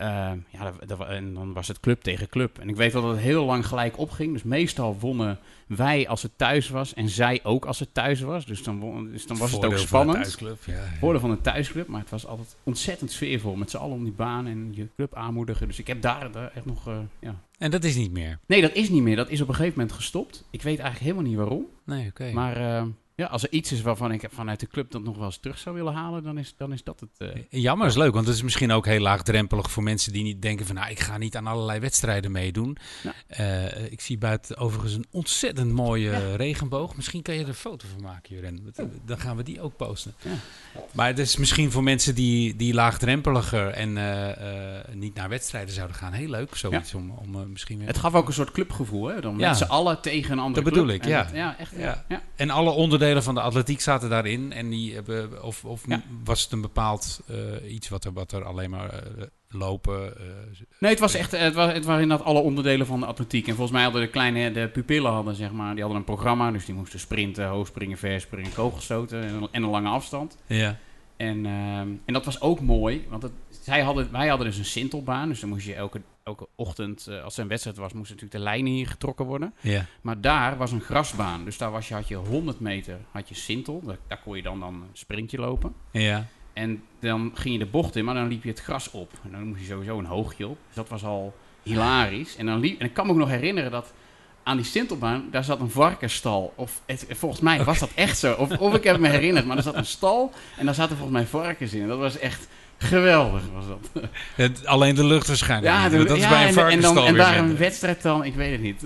Uh, 0.00 0.30
ja, 0.48 0.72
dat, 0.86 1.06
en 1.06 1.34
dan 1.34 1.52
was 1.52 1.68
het 1.68 1.80
club 1.80 2.02
tegen 2.02 2.28
club. 2.28 2.58
En 2.58 2.68
ik 2.68 2.76
weet 2.76 2.92
wel 2.92 3.02
dat 3.02 3.10
het 3.10 3.20
heel 3.20 3.44
lang 3.44 3.66
gelijk 3.66 3.98
opging. 3.98 4.32
Dus 4.32 4.42
meestal 4.42 4.98
wonnen 4.98 5.38
wij 5.66 6.08
als 6.08 6.22
het 6.22 6.32
thuis 6.36 6.68
was 6.68 6.94
en 6.94 7.08
zij 7.08 7.40
ook 7.42 7.64
als 7.64 7.78
het 7.78 7.94
thuis 7.94 8.20
was. 8.20 8.46
Dus 8.46 8.62
dan, 8.62 9.08
dus 9.12 9.26
dan 9.26 9.36
was 9.36 9.52
het 9.52 9.64
ook 9.64 9.76
spannend. 9.78 10.34
Van 10.34 10.56
ja, 10.64 10.74
ja. 11.00 11.18
Van 11.18 11.30
een 11.30 11.40
thuisclub, 11.40 11.86
maar 11.86 12.00
het 12.00 12.10
was 12.10 12.26
altijd 12.26 12.56
ontzettend 12.62 13.10
sfeervol. 13.10 13.54
Met 13.54 13.70
z'n 13.70 13.76
allen 13.76 13.96
om 13.96 14.04
die 14.04 14.12
baan 14.12 14.46
en 14.46 14.70
je 14.74 14.88
club 14.96 15.14
aanmoedigen. 15.14 15.66
Dus 15.66 15.78
ik 15.78 15.86
heb 15.86 16.02
daar, 16.02 16.32
daar 16.32 16.50
echt 16.54 16.66
nog... 16.66 16.88
Uh, 16.88 16.98
ja. 17.20 17.34
En 17.58 17.70
dat 17.70 17.84
is 17.84 17.96
niet 17.96 18.12
meer? 18.12 18.38
Nee, 18.46 18.60
dat 18.60 18.74
is 18.74 18.88
niet 18.88 19.02
meer. 19.02 19.16
Dat 19.16 19.30
is 19.30 19.40
op 19.40 19.48
een 19.48 19.54
gegeven 19.54 19.78
moment 19.78 19.96
gestopt. 19.96 20.44
Ik 20.50 20.62
weet 20.62 20.78
eigenlijk 20.78 21.00
helemaal 21.00 21.30
niet 21.30 21.36
waarom. 21.36 21.66
Nee, 21.84 22.06
oké. 22.08 22.32
Maar... 22.32 22.60
Uh, 22.60 22.82
ja, 23.20 23.26
als 23.26 23.42
er 23.42 23.52
iets 23.52 23.72
is 23.72 23.82
waarvan 23.82 24.12
ik 24.12 24.28
vanuit 24.30 24.60
de 24.60 24.66
club 24.66 24.90
dat 24.90 25.02
nog 25.02 25.16
wel 25.16 25.24
eens 25.24 25.38
terug 25.38 25.58
zou 25.58 25.74
willen 25.74 25.92
halen, 25.92 26.22
dan 26.22 26.38
is, 26.38 26.54
dan 26.56 26.72
is 26.72 26.84
dat 26.84 27.00
het. 27.00 27.10
Uh... 27.50 27.62
Jammer 27.62 27.86
is 27.86 27.96
leuk, 27.96 28.12
want 28.12 28.26
het 28.26 28.34
is 28.34 28.42
misschien 28.42 28.72
ook 28.72 28.86
heel 28.86 29.00
laagdrempelig 29.00 29.70
voor 29.70 29.82
mensen 29.82 30.12
die 30.12 30.22
niet 30.22 30.42
denken 30.42 30.66
van 30.66 30.74
nou, 30.74 30.90
ik 30.90 31.00
ga 31.00 31.18
niet 31.18 31.36
aan 31.36 31.46
allerlei 31.46 31.80
wedstrijden 31.80 32.32
meedoen. 32.32 32.76
Uh, 33.40 33.92
ik 33.92 34.00
zie 34.00 34.18
buiten 34.18 34.56
overigens 34.56 34.94
een 34.94 35.06
ontzettend 35.10 35.72
mooie 35.72 36.36
regenboog. 36.36 36.96
Misschien 36.96 37.22
kan 37.22 37.34
je 37.34 37.42
er 37.42 37.48
een 37.48 37.54
foto 37.54 37.86
van 37.92 38.02
maken, 38.02 38.34
Juren. 38.34 38.74
Dan 39.04 39.18
gaan 39.18 39.36
we 39.36 39.42
die 39.42 39.60
ook 39.60 39.76
posten. 39.76 40.14
Ja. 40.22 40.30
Maar 40.92 41.06
het 41.06 41.18
is 41.18 41.36
misschien 41.36 41.70
voor 41.70 41.82
mensen 41.82 42.14
die, 42.14 42.56
die 42.56 42.74
laagdrempeliger 42.74 43.68
en 43.68 43.96
uh, 43.96 44.94
niet 44.94 45.14
naar 45.14 45.28
wedstrijden 45.28 45.74
zouden 45.74 45.96
gaan, 45.96 46.12
heel 46.12 46.28
leuk 46.28 46.56
zoiets 46.56 46.94
om, 46.94 47.10
om 47.10 47.50
misschien 47.50 47.78
weer... 47.78 47.86
Het 47.86 47.98
gaf 47.98 48.14
ook 48.14 48.26
een 48.26 48.32
soort 48.32 48.50
clubgevoel, 48.50 49.06
hè? 49.06 49.20
Dan 49.20 49.36
met 49.36 49.56
z'n 49.56 49.64
allen 49.64 50.00
tegen 50.00 50.32
een 50.32 50.38
andere 50.38 50.64
Dat 50.64 50.72
bedoel 50.72 50.88
ik, 50.88 51.04
ja. 51.04 51.28
ja, 51.32 51.58
echt. 51.58 51.72
Ja. 51.76 52.04
En 52.36 52.50
alle 52.50 52.70
onderdelen 52.70 53.09
van 53.18 53.34
de 53.34 53.40
atletiek 53.40 53.80
zaten 53.80 54.10
daarin. 54.10 54.52
En 54.52 54.70
die 54.70 54.94
hebben, 54.94 55.42
of, 55.42 55.64
of 55.64 55.84
was 56.24 56.42
het 56.42 56.52
een 56.52 56.60
bepaald 56.60 57.20
uh, 57.30 57.72
iets 57.72 57.88
wat 57.88 58.04
er, 58.04 58.12
wat 58.12 58.32
er 58.32 58.44
alleen 58.44 58.70
maar 58.70 58.94
uh, 58.94 59.24
lopen? 59.48 60.00
Uh, 60.00 60.24
nee, 60.78 60.90
het 60.90 61.00
was 61.00 61.14
echt, 61.14 61.30
het, 61.30 61.54
was, 61.54 61.72
het 61.72 61.84
waren 61.84 62.02
inderdaad 62.02 62.26
alle 62.26 62.40
onderdelen 62.40 62.86
van 62.86 63.00
de 63.00 63.06
atletiek. 63.06 63.46
En 63.46 63.54
volgens 63.54 63.72
mij 63.72 63.82
hadden 63.82 64.02
de 64.02 64.08
kleine, 64.08 64.52
de 64.52 64.68
pupillen 64.68 65.12
hadden 65.12 65.34
zeg 65.34 65.52
maar, 65.52 65.70
die 65.72 65.80
hadden 65.80 65.98
een 65.98 66.04
programma. 66.04 66.50
Dus 66.50 66.64
die 66.64 66.74
moesten 66.74 67.00
sprinten, 67.00 67.46
hoogspringen, 67.46 67.98
verspringen, 67.98 68.52
kogelstoten 68.52 69.22
en, 69.22 69.48
en 69.50 69.62
een 69.62 69.70
lange 69.70 69.88
afstand. 69.88 70.36
Ja. 70.46 70.78
En, 71.16 71.44
uh, 71.44 71.78
en 71.78 72.12
dat 72.12 72.24
was 72.24 72.40
ook 72.40 72.60
mooi, 72.60 73.06
want 73.08 73.22
het, 73.22 73.32
zij 73.70 73.82
hadden, 73.82 74.12
wij 74.12 74.28
hadden 74.28 74.46
dus 74.46 74.58
een 74.58 74.64
sintelbaan. 74.64 75.28
Dus 75.28 75.40
dan 75.40 75.48
moest 75.48 75.66
je 75.66 75.74
elke, 75.74 76.00
elke 76.22 76.48
ochtend, 76.54 77.06
uh, 77.08 77.24
als 77.24 77.36
er 77.36 77.42
een 77.42 77.48
wedstrijd 77.48 77.76
was, 77.76 77.92
moesten 77.92 78.16
natuurlijk 78.16 78.44
de 78.44 78.50
lijnen 78.50 78.72
hier 78.72 78.86
getrokken 78.86 79.26
worden. 79.26 79.54
Ja. 79.60 79.84
Maar 80.00 80.20
daar 80.20 80.56
was 80.56 80.72
een 80.72 80.80
grasbaan. 80.80 81.44
Dus 81.44 81.58
daar 81.58 81.70
was 81.70 81.88
je, 81.88 81.94
had 81.94 82.08
je 82.08 82.14
100 82.14 82.60
meter 82.60 82.98
had 83.10 83.28
je 83.28 83.34
sintel. 83.34 83.82
Daar, 83.84 83.96
daar 84.06 84.20
kon 84.24 84.36
je 84.36 84.42
dan, 84.42 84.60
dan 84.60 84.74
een 84.74 84.88
sprintje 84.92 85.38
lopen. 85.38 85.74
Ja. 85.90 86.26
En 86.52 86.82
dan 87.00 87.30
ging 87.34 87.54
je 87.54 87.64
de 87.64 87.70
bocht 87.70 87.96
in, 87.96 88.04
maar 88.04 88.14
dan 88.14 88.28
liep 88.28 88.42
je 88.42 88.48
het 88.48 88.60
gras 88.60 88.90
op. 88.90 89.12
En 89.24 89.30
dan 89.30 89.46
moest 89.46 89.60
je 89.60 89.66
sowieso 89.66 89.98
een 89.98 90.04
hoogje 90.04 90.48
op. 90.48 90.58
Dus 90.66 90.76
dat 90.76 90.88
was 90.88 91.04
al 91.04 91.34
hilarisch. 91.62 92.36
En, 92.36 92.46
dan 92.46 92.60
liep, 92.60 92.80
en 92.80 92.86
ik 92.86 92.94
kan 92.94 93.06
me 93.06 93.12
ook 93.12 93.18
nog 93.18 93.28
herinneren 93.28 93.70
dat 93.70 93.92
aan 94.42 94.56
die 94.56 94.66
Sintelbaan, 94.66 95.28
daar 95.30 95.44
zat 95.44 95.60
een 95.60 95.70
varkensstal. 95.70 96.52
Of 96.56 96.80
het, 96.86 97.06
volgens 97.08 97.40
mij 97.40 97.64
was 97.64 97.78
dat 97.78 97.90
echt 97.94 98.18
zo. 98.18 98.32
Of, 98.32 98.58
of 98.58 98.74
ik 98.74 98.84
heb 98.84 98.98
me 98.98 99.08
herinnerd, 99.08 99.46
maar 99.46 99.56
er 99.56 99.62
zat 99.62 99.74
een 99.74 99.86
stal 99.86 100.32
en 100.56 100.64
daar 100.64 100.74
zaten 100.74 100.96
volgens 100.96 101.18
mij 101.18 101.26
varkens 101.26 101.72
in. 101.72 101.88
Dat 101.88 101.98
was 101.98 102.18
echt 102.18 102.48
Geweldig 102.82 103.42
was 103.54 103.64
dat. 103.66 104.08
Het, 104.34 104.66
alleen 104.66 104.94
de 104.94 105.04
lucht 105.04 105.26
waarschijnlijk. 105.26 105.74
Ja, 105.74 105.88
dat 105.88 106.16
is 106.16 106.28
bij 106.28 106.48
een 106.48 106.58
en, 106.58 106.68
en, 106.68 106.80
dan, 106.80 106.98
en 106.98 107.14
daar 107.14 107.38
een 107.38 107.56
wedstrijd 107.56 108.02
dan, 108.02 108.24
ik 108.24 108.34
weet 108.34 108.52
het 108.52 108.60
niet. 108.60 108.80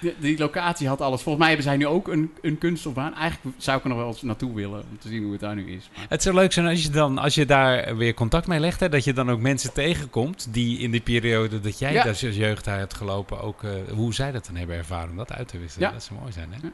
Die, 0.00 0.14
die, 0.18 0.38
locatie 0.38 0.88
had 0.88 1.00
alles. 1.00 1.22
Volgens 1.22 1.44
mij 1.44 1.46
hebben 1.46 1.66
zij 1.66 1.76
nu 1.76 1.86
ook 1.86 2.08
een, 2.08 2.32
een 2.42 2.58
kunststofbaan. 2.58 3.14
Eigenlijk 3.14 3.56
zou 3.58 3.78
ik 3.78 3.82
er 3.82 3.88
nog 3.88 3.98
wel 3.98 4.06
eens 4.06 4.22
naartoe 4.22 4.54
willen 4.54 4.80
om 4.90 4.98
te 4.98 5.08
zien 5.08 5.22
hoe 5.22 5.32
het 5.32 5.40
daar 5.40 5.54
nu 5.54 5.72
is. 5.72 5.90
Maar. 5.96 6.06
Het 6.08 6.22
zou 6.22 6.34
leuk 6.34 6.52
zijn 6.52 6.66
als 6.66 6.82
je, 6.82 6.90
dan, 6.90 7.18
als 7.18 7.34
je 7.34 7.46
daar 7.46 7.96
weer 7.96 8.14
contact 8.14 8.46
mee 8.46 8.60
legt, 8.60 8.80
hè, 8.80 8.88
dat 8.88 9.04
je 9.04 9.12
dan 9.12 9.30
ook 9.30 9.40
mensen 9.40 9.72
tegenkomt 9.72 10.48
die 10.50 10.78
in 10.78 10.90
die 10.90 11.00
periode 11.00 11.60
dat 11.60 11.78
jij 11.78 11.92
ja. 11.92 12.06
als 12.06 12.20
jeugd 12.20 12.64
hebt 12.64 12.94
gelopen, 12.94 13.40
ook 13.40 13.62
uh, 13.62 13.70
hoe 13.94 14.14
zij 14.14 14.32
dat 14.32 14.46
dan 14.46 14.56
hebben 14.56 14.76
ervaren 14.76 15.10
om 15.10 15.16
dat 15.16 15.32
uit 15.32 15.48
te 15.48 15.58
wisselen. 15.58 15.92
Dat 15.92 16.02
zou 16.02 16.20
mooi 16.20 16.32
zijn, 16.32 16.52
hè? 16.52 16.68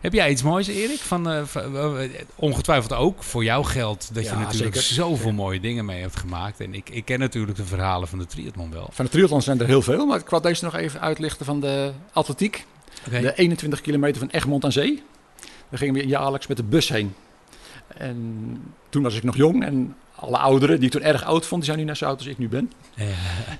Heb 0.00 0.12
jij 0.12 0.30
iets 0.30 0.42
moois, 0.42 0.66
Erik? 0.66 0.98
Van, 0.98 1.32
uh, 1.32 1.42
ongetwijfeld 2.34 2.92
ook 2.92 3.22
voor 3.22 3.44
jou 3.44 3.64
geld 3.64 4.14
dat 4.14 4.24
je 4.24 4.34
natuurlijk 4.34 4.76
zeker. 4.76 4.94
zoveel 4.94 5.32
mooie 5.32 5.60
dingen 5.60 5.84
mee 5.84 6.00
hebt 6.00 6.16
gemaakt. 6.16 6.60
En 6.60 6.74
ik, 6.74 6.90
ik 6.90 7.04
ken 7.04 7.18
natuurlijk 7.18 7.56
de 7.56 7.64
verhalen 7.64 8.08
van 8.08 8.18
de 8.18 8.26
triathlon 8.26 8.70
wel. 8.70 8.88
Van 8.92 9.04
de 9.04 9.10
triathlon 9.10 9.42
zijn 9.42 9.60
er 9.60 9.66
heel 9.66 9.82
veel, 9.82 10.06
maar 10.06 10.18
ik 10.18 10.28
wil 10.28 10.40
deze 10.40 10.64
nog 10.64 10.74
even 10.74 11.00
uitlichten 11.00 11.46
van 11.46 11.60
de 11.60 11.92
atletiek. 12.12 12.66
Okay. 13.06 13.20
De 13.20 13.34
21 13.34 13.80
kilometer 13.80 14.18
van 14.18 14.28
Egmond 14.30 14.64
aan 14.64 14.72
Zee. 14.72 15.02
Daar 15.68 15.78
gingen 15.78 15.94
we 15.94 16.06
jaarlijks 16.06 16.46
met 16.46 16.56
de 16.56 16.62
bus 16.62 16.88
heen. 16.88 17.14
En 17.86 18.56
toen 18.88 19.02
was 19.02 19.16
ik 19.16 19.22
nog 19.22 19.36
jong 19.36 19.64
en 19.64 19.96
alle 20.14 20.38
ouderen 20.38 20.76
die 20.76 20.84
ik 20.84 20.92
toen 20.92 21.02
erg 21.02 21.24
oud 21.24 21.46
vond, 21.46 21.62
die 21.62 21.70
zijn 21.70 21.84
nu 21.84 21.86
net 21.86 21.96
zo 21.96 22.04
oud 22.04 22.18
als 22.18 22.26
ik 22.26 22.38
nu 22.38 22.48
ben. 22.48 22.72
Ja. 22.94 23.04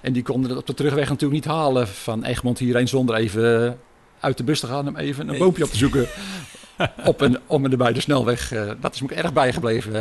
En 0.00 0.12
die 0.12 0.22
konden 0.22 0.50
het 0.50 0.58
op 0.58 0.66
de 0.66 0.74
terugweg 0.74 1.08
natuurlijk 1.08 1.44
niet 1.44 1.54
halen 1.54 1.88
van 1.88 2.24
Egmond 2.24 2.58
hierheen 2.58 2.88
zonder 2.88 3.14
even 3.14 3.78
uit 4.20 4.36
de 4.36 4.44
bus 4.44 4.60
te 4.60 4.66
gaan 4.66 4.88
om 4.88 4.96
even 4.96 5.28
een 5.28 5.38
boompje 5.38 5.64
op 5.64 5.70
te 5.70 5.76
zoeken. 5.76 6.08
op 7.04 7.22
en 7.22 7.40
om 7.46 7.64
en 7.64 7.70
erbij 7.70 7.92
de 7.92 8.00
snelweg. 8.00 8.52
Uh, 8.52 8.70
dat 8.80 8.94
is 8.94 9.02
me 9.02 9.14
erg 9.14 9.32
bijgebleven. 9.32 9.94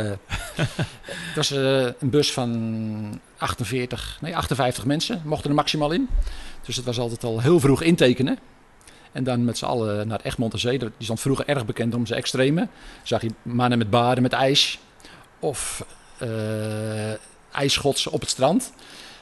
het 0.54 1.34
was 1.34 1.52
uh, 1.52 1.82
een 1.82 2.10
bus 2.10 2.32
van 2.32 3.20
48, 3.36 4.18
nee, 4.20 4.36
58 4.36 4.84
mensen, 4.84 5.22
mochten 5.24 5.50
er 5.50 5.56
maximaal 5.56 5.92
in. 5.92 6.08
Dus 6.64 6.76
het 6.76 6.84
was 6.84 6.98
altijd 6.98 7.24
al 7.24 7.40
heel 7.40 7.60
vroeg 7.60 7.82
intekenen. 7.82 8.38
En 9.12 9.24
dan 9.24 9.44
met 9.44 9.58
z'n 9.58 9.64
allen 9.64 10.08
naar 10.08 10.20
Egmond 10.22 10.52
en 10.52 10.58
Zee. 10.58 10.78
Die 10.78 10.90
stond 10.98 11.20
vroeger 11.20 11.48
erg 11.48 11.66
bekend 11.66 11.94
om 11.94 12.06
zijn 12.06 12.18
extreme. 12.18 12.68
Zag 13.02 13.22
je 13.22 13.30
mannen 13.42 13.78
met 13.78 13.90
baden 13.90 14.22
met 14.22 14.32
ijs. 14.32 14.78
Of 15.38 15.86
uh, 16.22 17.12
ijsschots 17.52 18.06
op 18.06 18.20
het 18.20 18.30
strand. 18.30 18.72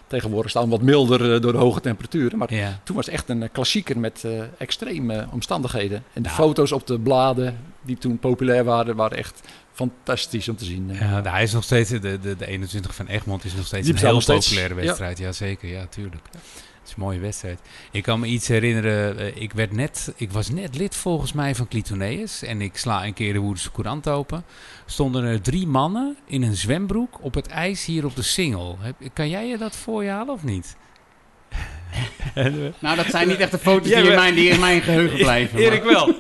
Tegenwoordig 0.07 0.51
staan 0.51 0.65
we 0.65 0.71
wat 0.71 0.83
milder 0.83 1.35
uh, 1.35 1.41
door 1.41 1.53
de 1.53 1.59
hoge 1.59 1.81
temperaturen. 1.81 2.39
Maar 2.39 2.55
ja. 2.55 2.81
toen 2.85 2.97
was 2.97 3.07
het 3.07 3.15
echt 3.15 3.29
een 3.29 3.43
uh, 3.43 3.49
klassieker 3.53 3.99
met 3.99 4.23
uh, 4.27 4.43
extreme 4.59 5.27
omstandigheden. 5.33 6.05
En 6.13 6.23
de 6.23 6.29
foto's 6.29 6.73
op 6.73 6.87
de 6.87 6.99
bladen 6.99 7.59
die 7.83 7.99
toen 7.99 8.19
populair 8.19 8.65
waren, 8.65 8.97
waren 8.97 9.19
echt 9.19 9.41
fantastisch 9.73 10.49
om 10.49 10.57
te 10.57 10.65
zien. 10.65 10.91
Ja, 10.93 11.23
hij 11.23 11.43
is 11.43 11.53
nog 11.53 11.65
steeds, 11.65 11.91
de, 11.91 12.01
de, 12.01 12.37
de 12.37 12.47
21 12.47 12.95
van 12.95 13.07
Egmond 13.07 13.45
is 13.45 13.55
nog 13.55 13.67
steeds 13.67 13.87
die 13.87 13.95
een 13.95 14.01
heel 14.01 14.25
populaire 14.25 14.75
wedstrijd. 14.75 15.19
Ja. 15.19 15.27
ja, 15.27 15.33
zeker. 15.33 15.69
Ja, 15.69 15.87
tuurlijk. 15.87 16.23
Is 16.89 16.95
mooie 16.95 17.19
wedstrijd. 17.19 17.61
Ik 17.91 18.03
kan 18.03 18.21
me 18.21 18.27
iets 18.27 18.49
herinneren. 18.49 19.21
Uh, 19.21 19.37
ik, 19.37 19.53
werd 19.53 19.73
net, 19.73 20.13
ik 20.17 20.31
was 20.31 20.49
net 20.49 20.77
lid 20.77 20.97
volgens 20.97 21.33
mij 21.33 21.55
van 21.55 21.69
Clitoneus. 21.69 22.43
En 22.43 22.61
ik 22.61 22.77
sla 22.77 23.05
een 23.05 23.15
keer 23.15 23.33
de 23.33 23.39
Woerdense 23.39 23.73
Courant 23.73 24.09
open. 24.09 24.45
Stonden 24.87 25.25
er 25.25 25.41
drie 25.41 25.67
mannen 25.67 26.17
in 26.27 26.43
een 26.43 26.57
zwembroek 26.57 27.19
op 27.21 27.35
het 27.35 27.47
ijs 27.47 27.85
hier 27.85 28.05
op 28.05 28.17
de 28.17 28.23
Singel. 28.23 28.79
Kan 29.13 29.29
jij 29.29 29.47
je 29.47 29.59
dat 29.59 29.77
voor 29.77 30.05
je 30.05 30.11
halen 30.11 30.35
of 30.35 30.45
niet? 30.45 30.77
Nou, 32.79 32.97
dat 32.97 33.07
zijn 33.11 33.29
niet 33.29 33.39
echt 33.41 33.51
de 33.51 33.59
foto's 33.59 33.87
die, 33.89 33.97
in 33.97 34.15
mijn, 34.15 34.35
die 34.35 34.49
in 34.49 34.61
mijn 34.61 34.81
geheugen 34.83 35.19
blijven. 35.29 35.59
Erik 35.59 35.83
wel. 35.83 36.15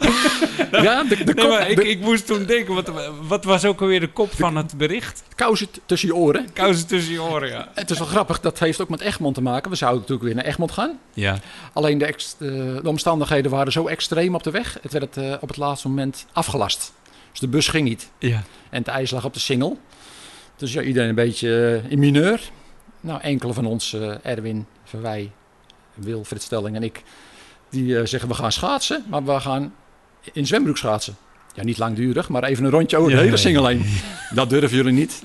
Ja, 0.72 1.04
de, 1.04 1.24
de, 1.24 1.34
Nee, 1.34 1.48
maar 1.48 1.70
ik, 1.70 1.76
de 1.76 1.88
ik 1.88 2.00
moest 2.00 2.26
toen 2.26 2.44
denken, 2.44 2.74
wat, 2.74 2.90
wat 3.26 3.44
was 3.44 3.64
ook 3.64 3.80
alweer 3.80 4.00
de 4.00 4.06
kop 4.12 4.32
van 4.32 4.56
het 4.56 4.76
bericht? 4.76 5.22
kousen 5.34 5.66
tussen 5.86 6.08
je 6.08 6.14
oren. 6.14 6.52
Kousen 6.52 6.86
tussen 6.86 7.12
je 7.12 7.22
oren, 7.22 7.48
ja. 7.48 7.68
Het 7.74 7.90
is 7.90 7.98
wel 7.98 8.06
grappig, 8.06 8.40
dat 8.40 8.58
heeft 8.58 8.80
ook 8.80 8.88
met 8.88 9.00
Egmond 9.00 9.34
te 9.34 9.42
maken. 9.42 9.70
We 9.70 9.76
zouden 9.76 10.00
natuurlijk 10.00 10.26
weer 10.26 10.36
naar 10.36 10.44
Egmond 10.44 10.72
gaan. 10.72 10.98
Ja, 11.14 11.38
Alleen 11.72 11.98
de, 11.98 12.04
ex- 12.06 12.36
eh, 12.38 12.48
de 12.48 12.80
omstandigheden 12.88 13.50
waren 13.50 13.72
zo 13.72 13.86
extreem 13.86 14.34
op 14.34 14.42
de 14.42 14.50
weg. 14.50 14.78
Het 14.82 14.92
werd 14.92 15.16
eh, 15.16 15.34
op 15.40 15.48
het 15.48 15.56
laatste 15.56 15.88
moment 15.88 16.26
afgelast. 16.32 16.92
Dus 17.30 17.40
de 17.40 17.48
bus 17.48 17.68
ging 17.68 17.88
niet. 17.88 18.10
ja. 18.18 18.42
En 18.70 18.78
het 18.78 18.88
ijs 18.88 19.10
lag 19.10 19.24
op 19.24 19.34
de 19.34 19.40
singel. 19.40 19.78
Dus 20.56 20.72
ja, 20.72 20.80
iedereen 20.82 21.08
een 21.08 21.14
beetje 21.14 21.80
eh, 21.84 21.90
in 21.90 21.98
mineur. 21.98 22.40
Nou, 23.00 23.20
enkele 23.20 23.52
van 23.52 23.66
ons, 23.66 23.96
Erwin, 24.22 24.66
Van 24.84 25.00
Wij, 25.00 25.30
Wil, 25.96 26.24
Frits 26.24 26.44
Stelling 26.44 26.76
en 26.76 26.82
ik, 26.82 27.02
die 27.70 27.98
eh, 27.98 28.06
zeggen 28.06 28.28
we 28.28 28.34
gaan 28.34 28.52
schaatsen, 28.52 29.04
maar 29.08 29.24
we 29.24 29.40
gaan 29.40 29.74
in 30.32 30.46
zwembroek 30.46 30.76
schaatsen. 30.76 31.16
Ja, 31.54 31.64
niet 31.64 31.78
langdurig, 31.78 32.28
maar 32.28 32.44
even 32.44 32.64
een 32.64 32.70
rondje 32.70 32.96
over 32.96 33.10
Ja, 33.10 33.16
de 33.16 33.38
hele 33.48 33.66
heen. 33.66 33.84
Dat 34.34 34.50
durven 34.50 34.76
jullie 34.76 34.92
niet. 34.92 35.22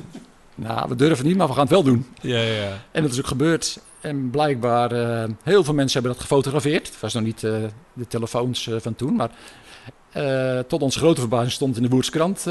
Nou, 0.56 0.90
we 0.90 0.96
durven 0.96 1.26
niet, 1.26 1.38
maar 1.38 1.48
we 1.48 1.54
gaan 1.54 1.62
het 1.62 1.72
wel 1.72 1.84
doen. 1.84 2.06
Ja, 2.22 2.40
ja. 2.40 2.82
En 2.92 3.02
dat 3.02 3.12
is 3.12 3.20
ook 3.20 3.28
gebeurd. 3.28 3.80
En 4.02 4.30
blijkbaar, 4.30 4.92
eh, 4.92 5.30
heel 5.44 5.64
veel 5.64 5.74
mensen 5.74 5.94
hebben 5.94 6.12
dat 6.12 6.22
gefotografeerd. 6.22 6.88
Het 6.88 7.00
was 7.00 7.14
nog 7.14 7.24
niet 7.24 7.44
eh, 7.44 7.54
de 7.94 8.08
telefoons 8.08 8.70
van 8.78 8.96
toen, 8.96 9.16
maar 9.16 9.30
eh, 10.12 10.60
tot 10.60 10.82
onze 10.82 11.00
grote 11.00 11.20
verbazing 11.20 11.52
stond 11.52 11.76
in 11.78 11.84
de 11.84 11.90
Woerdskrant 11.90 12.38
eh, 12.38 12.44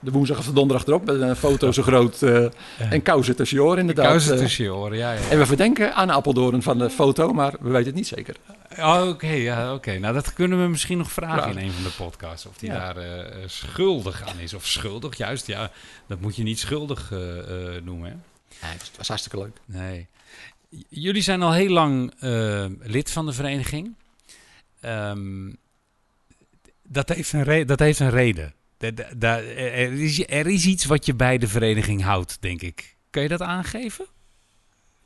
de 0.00 0.10
woensdag 0.10 0.38
of 0.38 0.44
de 0.46 0.52
donderdag 0.52 0.86
erop 0.86 1.04
met 1.04 1.20
een 1.20 1.36
foto 1.36 1.72
zo 1.72 1.82
groot 1.82 2.22
eh, 2.22 2.44
en 2.78 3.02
kousen 3.02 3.36
tussen 3.36 3.56
je 3.56 3.62
oren 3.62 3.78
inderdaad. 3.78 4.06
Kousen 4.06 4.36
tussen 4.36 4.64
je 4.64 4.74
oren, 4.74 4.98
ja, 4.98 5.12
ja. 5.12 5.20
en 5.30 5.38
we 5.38 5.46
verdenken 5.46 5.94
aan 5.94 6.10
Apeldoorn 6.10 6.62
van 6.62 6.78
de 6.78 6.90
foto, 6.90 7.32
maar 7.32 7.54
we 7.60 7.68
weten 7.70 7.86
het 7.86 7.94
niet 7.94 8.06
zeker. 8.06 8.36
Oh, 8.78 9.06
Oké, 9.08 9.26
ja, 9.30 9.74
oké. 9.74 9.98
Nou, 9.98 10.14
dat 10.14 10.32
kunnen 10.32 10.62
we 10.62 10.68
misschien 10.68 10.98
nog 10.98 11.12
vragen 11.12 11.50
in 11.50 11.58
een 11.64 11.72
van 11.72 11.82
de 11.82 11.90
podcasts. 11.96 12.46
Of 12.46 12.56
die 12.58 12.70
daar 12.70 12.96
schuldig 13.46 14.22
aan 14.28 14.38
is. 14.38 14.54
Of 14.54 14.66
schuldig, 14.66 15.16
juist. 15.16 15.46
Ja, 15.46 15.70
dat 16.06 16.20
moet 16.20 16.36
je 16.36 16.42
niet 16.42 16.58
schuldig 16.58 17.10
noemen, 17.84 18.08
hè? 18.10 18.14
Nee, 18.66 18.72
het 18.72 18.90
was 18.96 19.08
hartstikke 19.08 19.38
leuk. 19.38 19.56
Nee. 19.64 20.06
J- 20.68 20.84
Jullie 20.88 21.22
zijn 21.22 21.42
al 21.42 21.52
heel 21.52 21.70
lang 21.70 22.12
lid 22.80 23.10
van 23.10 23.26
de 23.26 23.32
vereniging. 23.32 23.94
Ehm, 24.80 25.48
dat, 26.92 27.08
heeft 27.08 27.32
een 27.32 27.42
re- 27.42 27.64
dat 27.64 27.78
heeft 27.78 27.98
een 27.98 28.10
reden. 28.10 28.54
Er, 28.78 29.92
is, 29.92 30.26
er 30.26 30.46
is 30.46 30.66
iets 30.66 30.84
wat 30.84 31.06
je 31.06 31.14
bij 31.14 31.38
de 31.38 31.48
vereniging 31.48 32.02
houdt, 32.02 32.36
denk 32.40 32.62
ik. 32.62 32.96
Kun 33.10 33.22
je 33.22 33.28
dat 33.28 33.42
aangeven? 33.42 34.06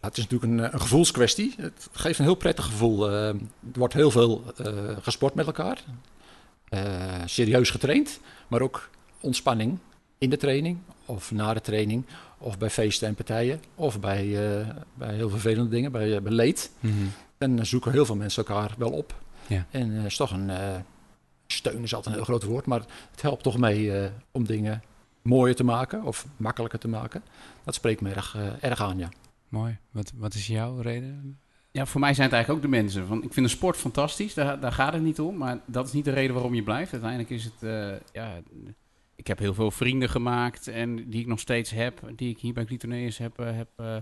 Het 0.00 0.16
is 0.16 0.22
natuurlijk 0.22 0.52
een, 0.52 0.60
eh, 0.60 0.72
een 0.72 0.80
gevoelskwestie. 0.80 1.54
Het 1.56 1.88
geeft 1.92 2.18
een 2.18 2.24
heel 2.24 2.34
prettig 2.34 2.64
gevoel. 2.64 3.10
Eh, 3.10 3.28
er 3.28 3.36
wordt 3.72 3.94
heel 3.94 4.10
veel 4.10 4.44
eh, 4.56 4.72
gesport 5.00 5.34
met 5.34 5.46
elkaar. 5.46 5.82
Serieus 7.24 7.70
getraind, 7.70 8.20
maar 8.48 8.60
ook 8.60 8.90
ontspanning 9.20 9.78
in 10.18 10.30
de 10.30 10.36
training 10.36 10.78
of 11.04 11.30
na 11.30 11.54
de 11.54 11.60
training. 11.60 12.04
Of 12.38 12.58
bij 12.58 12.70
feesten 12.70 13.08
en 13.08 13.14
partijen. 13.14 13.60
Of 13.74 14.00
bij, 14.00 14.36
bij 14.94 15.14
heel 15.14 15.30
vervelende 15.30 15.70
dingen, 15.70 15.92
bij, 15.92 16.22
bij 16.22 16.32
leed. 16.32 16.70
En 17.38 17.56
dan 17.56 17.66
zoeken 17.66 17.92
heel 17.92 18.06
veel 18.06 18.16
mensen 18.16 18.44
elkaar 18.44 18.74
wel 18.78 18.90
op. 18.90 19.14
Ja. 19.46 19.66
En 19.70 19.96
eh 19.98 20.04
is 20.04 20.16
toch 20.16 20.30
een 20.30 20.50
steun 21.46 21.82
is 21.82 21.94
altijd 21.94 22.14
een 22.14 22.24
heel 22.24 22.34
groot 22.34 22.50
woord, 22.50 22.66
maar 22.66 22.82
het 23.10 23.22
helpt 23.22 23.42
toch 23.42 23.58
mee 23.58 23.98
eh, 23.98 24.10
om 24.30 24.44
dingen 24.44 24.82
mooier 25.22 25.56
te 25.56 25.64
maken 25.64 26.02
of 26.02 26.26
makkelijker 26.36 26.78
te 26.78 26.88
maken. 26.88 27.22
Dat 27.64 27.74
spreekt 27.74 28.00
me 28.00 28.10
erg, 28.10 28.34
eh, 28.36 28.70
erg 28.70 28.80
aan, 28.80 28.98
ja. 28.98 29.08
Mooi. 29.48 29.78
Wat, 29.90 30.12
wat 30.16 30.34
is 30.34 30.46
jouw 30.46 30.80
reden? 30.80 31.38
Ja, 31.70 31.86
voor 31.86 32.00
mij 32.00 32.14
zijn 32.14 32.26
het 32.26 32.34
eigenlijk 32.34 32.64
ook 32.64 32.70
de 32.70 32.76
mensen. 32.76 33.08
Want 33.08 33.24
ik 33.24 33.32
vind 33.32 33.46
de 33.46 33.52
sport 33.52 33.76
fantastisch, 33.76 34.34
daar, 34.34 34.60
daar 34.60 34.72
gaat 34.72 34.92
het 34.92 35.02
niet 35.02 35.20
om. 35.20 35.36
Maar 35.36 35.58
dat 35.66 35.86
is 35.86 35.92
niet 35.92 36.04
de 36.04 36.10
reden 36.10 36.34
waarom 36.34 36.54
je 36.54 36.62
blijft. 36.62 36.92
Uiteindelijk 36.92 37.30
is 37.30 37.44
het, 37.44 37.62
eh, 37.62 37.92
ja... 38.12 38.40
Ik 39.16 39.26
heb 39.26 39.38
heel 39.38 39.54
veel 39.54 39.70
vrienden 39.70 40.08
gemaakt 40.08 40.68
en 40.68 41.10
die 41.10 41.20
ik 41.20 41.26
nog 41.26 41.40
steeds 41.40 41.70
heb, 41.70 42.00
die 42.16 42.30
ik 42.30 42.38
hier 42.38 42.52
bij 42.52 42.64
Clitoneus 42.64 43.18
heb, 43.18 43.36
heb, 43.36 43.68
eh, 43.76 43.96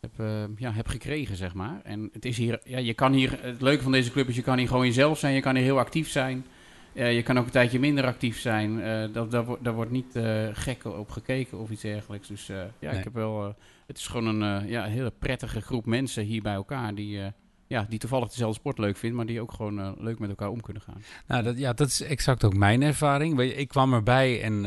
heb, 0.00 0.18
eh, 0.18 0.44
ja, 0.56 0.72
heb 0.72 0.88
gekregen, 0.88 1.36
zeg 1.36 1.54
maar. 1.54 1.80
En 1.84 2.10
het 2.12 2.24
is 2.24 2.36
hier, 2.36 2.60
ja, 2.64 2.78
je 2.78 2.94
kan 2.94 3.12
hier, 3.12 3.38
het 3.40 3.60
leuke 3.60 3.82
van 3.82 3.92
deze 3.92 4.10
club 4.10 4.28
is, 4.28 4.36
je 4.36 4.42
kan 4.42 4.58
hier 4.58 4.66
gewoon 4.68 4.86
jezelf 4.86 5.18
zijn, 5.18 5.34
je 5.34 5.40
kan 5.40 5.54
hier 5.54 5.64
heel 5.64 5.78
actief 5.78 6.08
zijn. 6.08 6.46
Eh, 6.92 7.14
je 7.14 7.22
kan 7.22 7.38
ook 7.38 7.44
een 7.44 7.50
tijdje 7.50 7.78
minder 7.78 8.04
actief 8.04 8.40
zijn. 8.40 8.80
Eh 8.82 9.12
dat, 9.12 9.30
daar, 9.30 9.44
wordt- 9.44 9.64
daar 9.64 9.74
wordt 9.74 9.90
niet 9.90 10.16
eh, 10.16 10.46
gek 10.52 10.84
op 10.84 11.10
gekeken 11.10 11.58
of 11.58 11.70
iets 11.70 11.82
dergelijks. 11.82 12.28
Dus 12.28 12.48
eh, 12.48 12.56
ja, 12.56 12.90
Nee. 12.90 12.98
ik 12.98 13.04
heb 13.04 13.14
wel. 13.14 13.54
het 13.86 13.98
is 13.98 14.06
gewoon 14.06 14.40
een 14.42 14.68
ja, 14.68 14.84
hele 14.84 15.12
prettige 15.18 15.60
groep 15.60 15.86
mensen 15.86 16.24
hier 16.24 16.42
bij 16.42 16.54
elkaar 16.54 16.94
die, 16.94 17.20
ja, 17.66 17.86
die 17.88 17.98
toevallig 17.98 18.28
dezelfde 18.28 18.58
sport 18.58 18.78
leuk 18.78 18.96
vinden, 18.96 19.16
maar 19.18 19.26
die 19.26 19.40
ook 19.40 19.52
gewoon 19.52 19.96
leuk 19.98 20.18
met 20.18 20.28
elkaar 20.28 20.48
om 20.48 20.60
kunnen 20.60 20.82
gaan. 20.82 21.02
Nou, 21.26 21.42
dat, 21.42 21.58
ja, 21.58 21.72
dat 21.72 21.88
is 21.88 22.00
exact 22.02 22.44
ook 22.44 22.54
mijn 22.56 22.82
ervaring. 22.82 23.40
Ik 23.40 23.68
kwam 23.68 23.92
erbij 23.92 24.42
en 24.42 24.64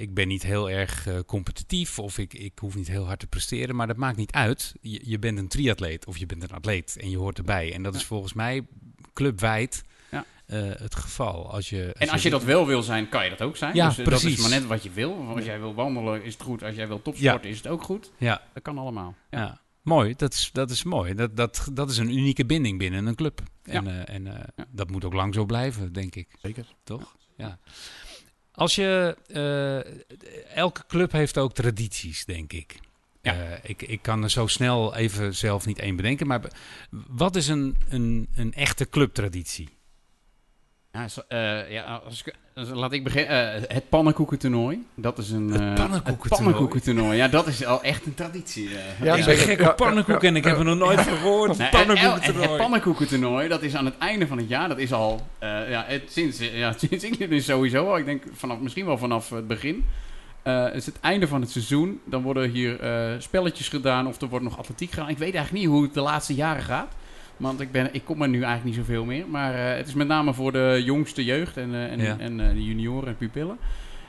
ik 0.00 0.14
ben 0.14 0.28
niet 0.28 0.42
heel 0.42 0.70
erg 0.70 1.08
competitief 1.26 1.98
of 1.98 2.18
ik, 2.18 2.34
ik 2.34 2.58
hoef 2.58 2.74
niet 2.74 2.88
heel 2.88 3.06
hard 3.06 3.18
te 3.18 3.26
presteren, 3.26 3.76
maar 3.76 3.86
dat 3.86 3.96
maakt 3.96 4.16
niet 4.16 4.32
uit. 4.32 4.74
Je, 4.80 5.00
je 5.04 5.18
bent 5.18 5.38
een 5.38 5.48
triatleet 5.48 6.06
of 6.06 6.18
je 6.18 6.26
bent 6.26 6.42
een 6.42 6.52
atleet 6.52 6.96
en 7.00 7.10
je 7.10 7.18
hoort 7.18 7.38
erbij. 7.38 7.72
En 7.74 7.82
dat 7.82 7.94
is 7.94 8.04
volgens 8.04 8.32
mij 8.32 8.66
clubwijd 9.12 9.82
Ja. 10.46 10.56
eh, 10.56 10.80
het 10.80 10.94
geval. 10.94 11.52
Als 11.52 11.68
je, 11.70 11.92
En 11.92 12.08
als 12.08 12.22
je 12.22 12.30
dat 12.30 12.44
wel 12.44 12.66
wil 12.66 12.82
zijn, 12.82 13.08
kan 13.08 13.24
je 13.24 13.30
dat 13.30 13.42
ook 13.42 13.56
zijn. 13.56 13.74
Ja, 13.74 13.88
dus, 13.88 13.98
eh, 13.98 14.04
Dat 14.04 14.14
precies. 14.14 14.36
is 14.36 14.40
maar 14.40 14.50
net 14.60 14.66
wat 14.68 14.82
je 14.82 14.90
wil. 14.90 15.26
Als 15.34 15.44
jij 15.44 15.58
wil 15.60 15.74
wandelen 15.74 16.22
is 16.24 16.32
het 16.32 16.42
goed. 16.42 16.62
Als 16.62 16.74
jij 16.74 16.88
wil 16.88 17.02
topsporten 17.02 17.50
is 17.50 17.56
het 17.56 17.66
ook 17.66 17.82
goed. 17.82 18.10
Ja, 18.18 18.42
Dat 18.54 18.62
kan 18.62 18.78
allemaal. 18.78 19.14
ja. 19.30 19.38
Ja. 19.40 19.60
mooi. 19.82 20.14
Dat 20.16 20.32
is, 20.32 20.50
dat 20.52 20.70
is 20.70 20.82
mooi. 20.82 21.14
Dat, 21.14 21.36
dat, 21.36 21.68
dat 21.72 21.90
is 21.90 21.98
een 21.98 22.16
unieke 22.16 22.44
binding 22.46 22.78
binnen 22.78 23.06
een 23.06 23.14
club. 23.14 23.40
En, 23.62 23.86
eh, 23.86 24.14
en 24.14 24.26
eh, 24.26 24.44
Ja. 24.56 24.64
dat 24.70 24.90
moet 24.90 25.04
ook 25.04 25.12
lang 25.14 25.34
zo 25.34 25.44
blijven, 25.44 25.92
denk 25.92 26.14
ik. 26.14 26.28
Zeker. 26.42 26.66
Toch? 26.84 27.16
Ja. 27.36 27.58
Als 28.52 28.74
je... 28.74 29.16
eh, 29.26 30.56
elke 30.56 30.84
club 30.86 31.12
heeft 31.12 31.38
ook 31.38 31.52
tradities, 31.54 32.24
denk 32.24 32.52
ik. 32.52 32.80
Ja. 33.22 33.32
Eh, 33.34 33.58
ik, 33.70 33.82
ik 33.82 34.02
kan 34.02 34.22
er 34.22 34.30
zo 34.30 34.46
snel 34.46 34.94
even 34.94 35.34
zelf 35.34 35.66
niet 35.66 35.78
één 35.78 35.96
bedenken. 35.96 36.26
Maar 36.26 36.40
wat 37.08 37.36
is 37.36 37.48
een, 37.48 37.76
een, 37.88 38.28
een 38.34 38.52
echte 38.54 38.88
clubtraditie? 38.88 39.68
Ja, 40.92 41.06
eh, 41.28 41.70
ja 41.70 42.00
als 42.04 42.24
ik, 42.24 42.34
laat 42.54 42.92
ik 42.92 43.04
beginnen. 43.04 43.54
Eh, 43.54 43.62
het 43.74 43.88
pannenkoekentoernooi. 43.88 44.86
Dat 44.94 45.18
is 45.18 45.30
een. 45.30 45.48
Het 45.48 45.60
eh, 45.60 45.74
pannenkoekentoernooi? 45.74 46.18
het 46.22 46.28
pannenkoekentoernooi. 46.28 47.16
Ja, 47.16 47.28
dat 47.28 47.46
is 47.46 47.64
al 47.64 47.82
echt 47.82 48.06
een 48.06 48.14
traditie. 48.14 48.68
Ja, 49.02 49.14
ik 49.14 49.24
ben 49.24 49.36
gek 49.36 49.60
op 49.60 49.76
pannenkoeken 49.76 50.28
en 50.28 50.36
ik 50.36 50.44
heb 50.44 50.58
er 50.58 50.64
nog 50.64 50.78
nooit 50.78 51.00
van 51.00 51.16
gehoord. 51.16 51.58
Het, 51.58 51.70
Pannenkoekentoernooi. 51.70 52.48
het 52.48 52.56
pannenkoekentoernooi, 52.56 53.48
dat 53.48 53.62
is 53.62 53.74
aan 53.74 53.84
het 53.84 53.98
einde 53.98 54.26
van 54.26 54.38
het 54.38 54.48
jaar. 54.48 54.68
Dat 54.68 54.78
is 54.78 54.92
al, 54.92 55.26
eh, 55.38 55.70
ja, 55.70 55.84
het, 55.86 56.12
sinds, 56.12 56.38
ja, 56.38 56.72
sinds 56.78 57.04
ik 57.04 57.18
dit 57.18 57.30
is 57.30 57.44
sowieso 57.44 57.88
al. 57.88 57.98
Ik 57.98 58.04
denk 58.04 58.22
vanaf, 58.32 58.58
misschien 58.58 58.86
wel 58.86 58.98
vanaf 58.98 59.30
het 59.30 59.46
begin. 59.46 59.84
Eh, 60.42 60.64
het 60.64 60.74
is 60.74 60.86
het 60.86 61.00
einde 61.00 61.28
van 61.28 61.40
het 61.40 61.50
seizoen. 61.50 62.00
Dan 62.04 62.22
worden 62.22 62.50
hier 62.50 62.80
eh, 62.80 63.14
spelletjes 63.18 63.68
gedaan 63.68 64.06
of 64.06 64.20
er 64.20 64.28
wordt 64.28 64.44
nog 64.44 64.58
atletiek 64.58 64.90
gedaan. 64.90 65.08
Ik 65.08 65.18
weet 65.18 65.34
eigenlijk 65.34 65.64
niet 65.64 65.74
hoe 65.74 65.82
het 65.82 65.94
de 65.94 66.00
laatste 66.00 66.34
jaren 66.34 66.62
gaat. 66.62 66.94
Want 67.36 67.60
ik, 67.60 67.72
ben, 67.72 67.94
ik 67.94 68.04
kom 68.04 68.22
er 68.22 68.28
nu 68.28 68.42
eigenlijk 68.42 68.64
niet 68.64 68.86
zoveel 68.86 69.04
meer. 69.04 69.28
Maar 69.28 69.54
eh, 69.54 69.76
het 69.76 69.86
is 69.88 69.94
met 69.94 70.06
name 70.06 70.34
voor 70.34 70.52
de 70.52 70.80
jongste 70.84 71.24
jeugd 71.24 71.56
en, 71.56 71.74
eh, 71.74 71.92
en, 71.92 71.98
Ja. 72.00 72.18
en 72.18 72.40
eh, 72.40 72.48
de 72.54 72.64
junioren 72.64 73.08
en 73.08 73.16
pupillen. 73.16 73.58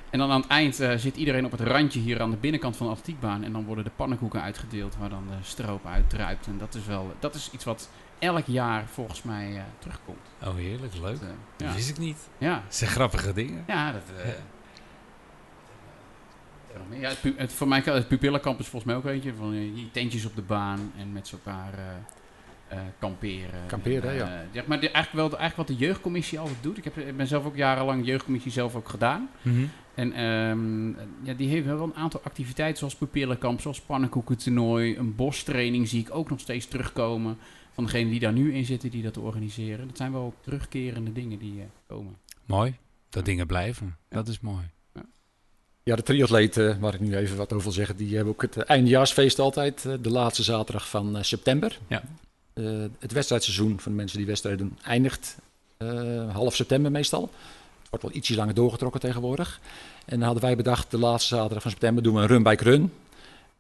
En 0.09 0.19
dan 0.19 0.31
aan 0.31 0.41
het 0.41 0.49
eind 0.49 0.75
zit 0.75 1.15
iedereen 1.15 1.45
op 1.45 1.51
het 1.51 1.61
randje 1.61 1.99
hier 1.99 2.21
aan 2.21 2.31
de 2.31 2.37
binnenkant 2.37 2.77
van 2.77 2.85
de 2.85 2.91
atletiekbaan. 2.91 3.43
En 3.43 3.51
dan 3.51 3.65
worden 3.65 3.83
de 3.83 3.89
pannenkoeken 3.95 4.41
uitgedeeld 4.41 4.95
waar 4.99 5.09
dan 5.09 5.23
de 5.27 5.35
stroop 5.41 5.85
uit 5.85 6.09
druipt. 6.09 6.47
En 6.47 6.57
dat 6.57 6.75
is 6.75 6.85
wel 6.85 7.13
dat 7.19 7.35
is 7.35 7.49
iets 7.53 7.63
wat 7.63 7.89
elk 8.19 8.45
jaar 8.45 8.85
volgens 8.87 9.23
mij 9.23 9.63
terugkomt. 9.79 10.27
Oh, 10.43 10.55
heerlijk. 10.55 10.93
Leuk. 10.93 11.19
Dat, 11.19 11.29
Dat 11.57 11.67
ja. 11.67 11.73
wist 11.73 11.89
ik 11.89 11.97
niet. 11.97 12.17
Ja, 12.37 12.53
Dat 12.65 12.75
zijn 12.75 12.89
grappige 12.89 13.33
dingen. 13.33 13.63
ja, 13.67 13.91
dat... 13.91 14.01
Ja. 16.89 16.99
ja, 16.99 17.11
het, 17.35 17.53
voor 17.53 17.67
mij 17.67 17.81
kan 17.81 17.93
het 17.95 18.07
pupillenkamp 18.07 18.59
is 18.59 18.67
volgens 18.67 18.91
mij 18.91 19.01
ook 19.01 19.05
eentje 19.15 19.33
van 19.33 19.51
die 19.51 19.89
tentjes 19.91 20.25
op 20.25 20.35
de 20.35 20.41
baan 20.41 20.91
en 20.97 21.11
met 21.13 21.27
z'n 21.27 21.35
elkaar 21.35 21.73
eh, 22.67 22.77
kamperen. 22.99 23.65
Kamperen, 23.67 24.09
En, 24.09 24.15
ja. 24.15 24.41
eh, 24.41 24.41
ja. 24.51 24.63
Maar 24.67 24.79
de, 24.79 24.89
eigenlijk, 24.91 25.29
wel, 25.29 25.39
eigenlijk 25.39 25.69
wat 25.69 25.77
de 25.77 25.85
jeugdcommissie 25.85 26.39
altijd 26.39 26.63
doet. 26.63 26.77
Ik, 26.77 26.83
heb, 26.83 26.97
ik 26.97 27.17
ben 27.17 27.27
zelf 27.27 27.45
ook 27.45 27.55
jarenlang 27.55 28.05
jeugdcommissie 28.05 28.51
zelf 28.51 28.75
ook 28.75 28.89
gedaan. 28.89 29.29
Mhm. 29.41 29.65
En 29.95 30.13
ehm, 30.13 30.87
ja, 31.25 31.33
die 31.37 31.47
heeft 31.49 31.65
wel 31.65 31.83
een 31.83 31.95
aantal 31.95 32.21
activiteiten 32.23 32.77
zoals 32.77 32.95
pupillenkamp, 32.95 33.61
zoals 33.61 33.81
pannenkoekentoernooi, 33.81 34.97
een 34.97 35.15
bostraining 35.15 35.87
zie 35.87 35.99
ik 35.99 36.15
ook 36.15 36.29
nog 36.29 36.39
steeds 36.39 36.65
terugkomen. 36.65 37.37
Van 37.73 37.83
degenen 37.83 38.11
die 38.11 38.19
daar 38.19 38.33
nu 38.33 38.53
in 38.53 38.65
zitten, 38.65 38.89
die 38.89 39.03
dat 39.03 39.17
organiseren. 39.17 39.87
Dat 39.87 39.97
zijn 39.97 40.11
wel 40.11 40.33
terugkerende 40.41 41.11
dingen 41.11 41.39
die 41.39 41.59
eh, 41.59 41.65
komen. 41.87 42.15
Mooi. 42.45 42.75
Dat 43.09 43.25
dingen 43.25 43.47
blijven. 43.47 43.95
Ja. 44.09 44.15
Dat 44.15 44.27
is 44.27 44.39
mooi. 44.39 44.71
Ja, 45.83 45.95
de 45.95 46.03
triatleten, 46.03 46.79
waar 46.79 46.93
ik 46.93 46.99
nu 46.99 47.15
even 47.15 47.37
wat 47.37 47.51
over 47.53 47.63
wil 47.63 47.73
zeggen, 47.73 47.95
die 47.95 48.15
hebben 48.15 48.33
ook 48.33 48.41
het 48.41 48.57
eindejaarsfeest 48.57 49.39
altijd, 49.39 49.81
de 49.81 50.09
laatste 50.09 50.43
zaterdag 50.43 50.89
van 50.89 51.17
eh, 51.17 51.23
september. 51.23 51.79
Ja. 51.87 52.03
Eh, 52.53 52.63
het 52.99 53.11
wedstrijdseizoen 53.11 53.79
van 53.79 53.91
de 53.91 53.97
mensen 53.97 54.17
die 54.17 54.27
wedstrijden 54.27 54.77
eindigt 54.83 55.37
eh, 55.77 56.33
half 56.33 56.55
september 56.55 56.91
meestal. 56.91 57.21
Het 57.81 57.89
wordt 57.89 58.05
wel 58.05 58.15
ietsje 58.15 58.35
langer 58.35 58.53
doorgetrokken 58.53 58.99
tegenwoordig. 59.01 59.59
En 60.05 60.15
dan 60.17 60.25
hadden 60.25 60.43
wij 60.43 60.55
bedacht, 60.55 60.91
de 60.91 60.97
laatste 60.97 61.35
zaterdag 61.35 61.61
van 61.61 61.71
september 61.71 62.03
doen 62.03 62.15
we 62.15 62.21
een 62.21 62.27
run-bike 62.27 62.63
run. 62.63 62.93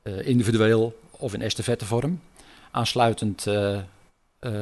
eh, 0.01 0.27
individueel 0.27 0.99
of 1.11 1.33
in 1.33 1.41
estafettevorm. 1.41 2.19
Aansluitend 2.71 3.41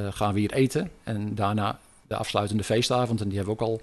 gaan 0.10 0.34
we 0.34 0.40
hier 0.40 0.54
eten. 0.54 0.92
En 1.04 1.36
daarna 1.36 1.80
de 2.08 2.16
afsluitende 2.16 2.64
feestavond. 2.64 3.22
En 3.22 3.28
die 3.28 3.38
hebben 3.38 3.56
we 3.56 3.62
ook 3.62 3.68
al, 3.70 3.82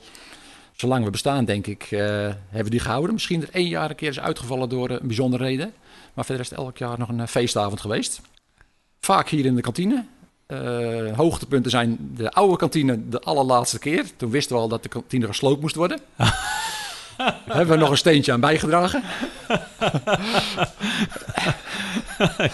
zolang 0.72 1.04
we 1.04 1.10
bestaan, 1.10 1.44
denk 1.44 1.66
ik, 1.66 1.86
hebben 1.88 2.64
we 2.64 2.70
die 2.70 2.80
gehouden. 2.80 3.12
Misschien 3.12 3.42
er 3.42 3.48
één 3.52 3.68
jaar 3.68 3.90
een 3.90 3.96
keer 3.96 4.08
is 4.08 4.20
uitgevallen 4.20 4.68
door 4.68 4.90
een 4.90 5.06
bijzondere 5.06 5.44
reden. 5.44 5.72
Maar 6.14 6.24
verder 6.24 6.44
is 6.44 6.50
het 6.50 6.58
elk 6.58 6.78
jaar 6.78 6.98
nog 6.98 7.08
een 7.08 7.28
feestavond 7.28 7.80
geweest. 7.80 8.20
Vaak 9.00 9.28
hier 9.28 9.44
in 9.44 9.54
de 9.54 9.60
kantine. 9.60 10.04
Eh, 10.48 11.16
hoogtepunten 11.16 11.70
zijn 11.70 12.10
de 12.14 12.30
oude 12.30 12.56
kantine 12.56 13.08
de 13.08 13.20
allerlaatste 13.20 13.78
keer. 13.78 14.04
Toen 14.16 14.30
wisten 14.30 14.56
we 14.56 14.62
al 14.62 14.68
dat 14.68 14.82
de 14.82 14.88
kantine 14.88 15.26
gesloopt 15.26 15.60
moest 15.60 15.74
worden. 15.74 16.00
Daar 16.16 17.40
hebben 17.56 17.74
we 17.74 17.76
nog 17.76 17.90
een 17.90 17.96
steentje 17.96 18.32
aan 18.32 18.40
bijgedragen. 18.40 19.02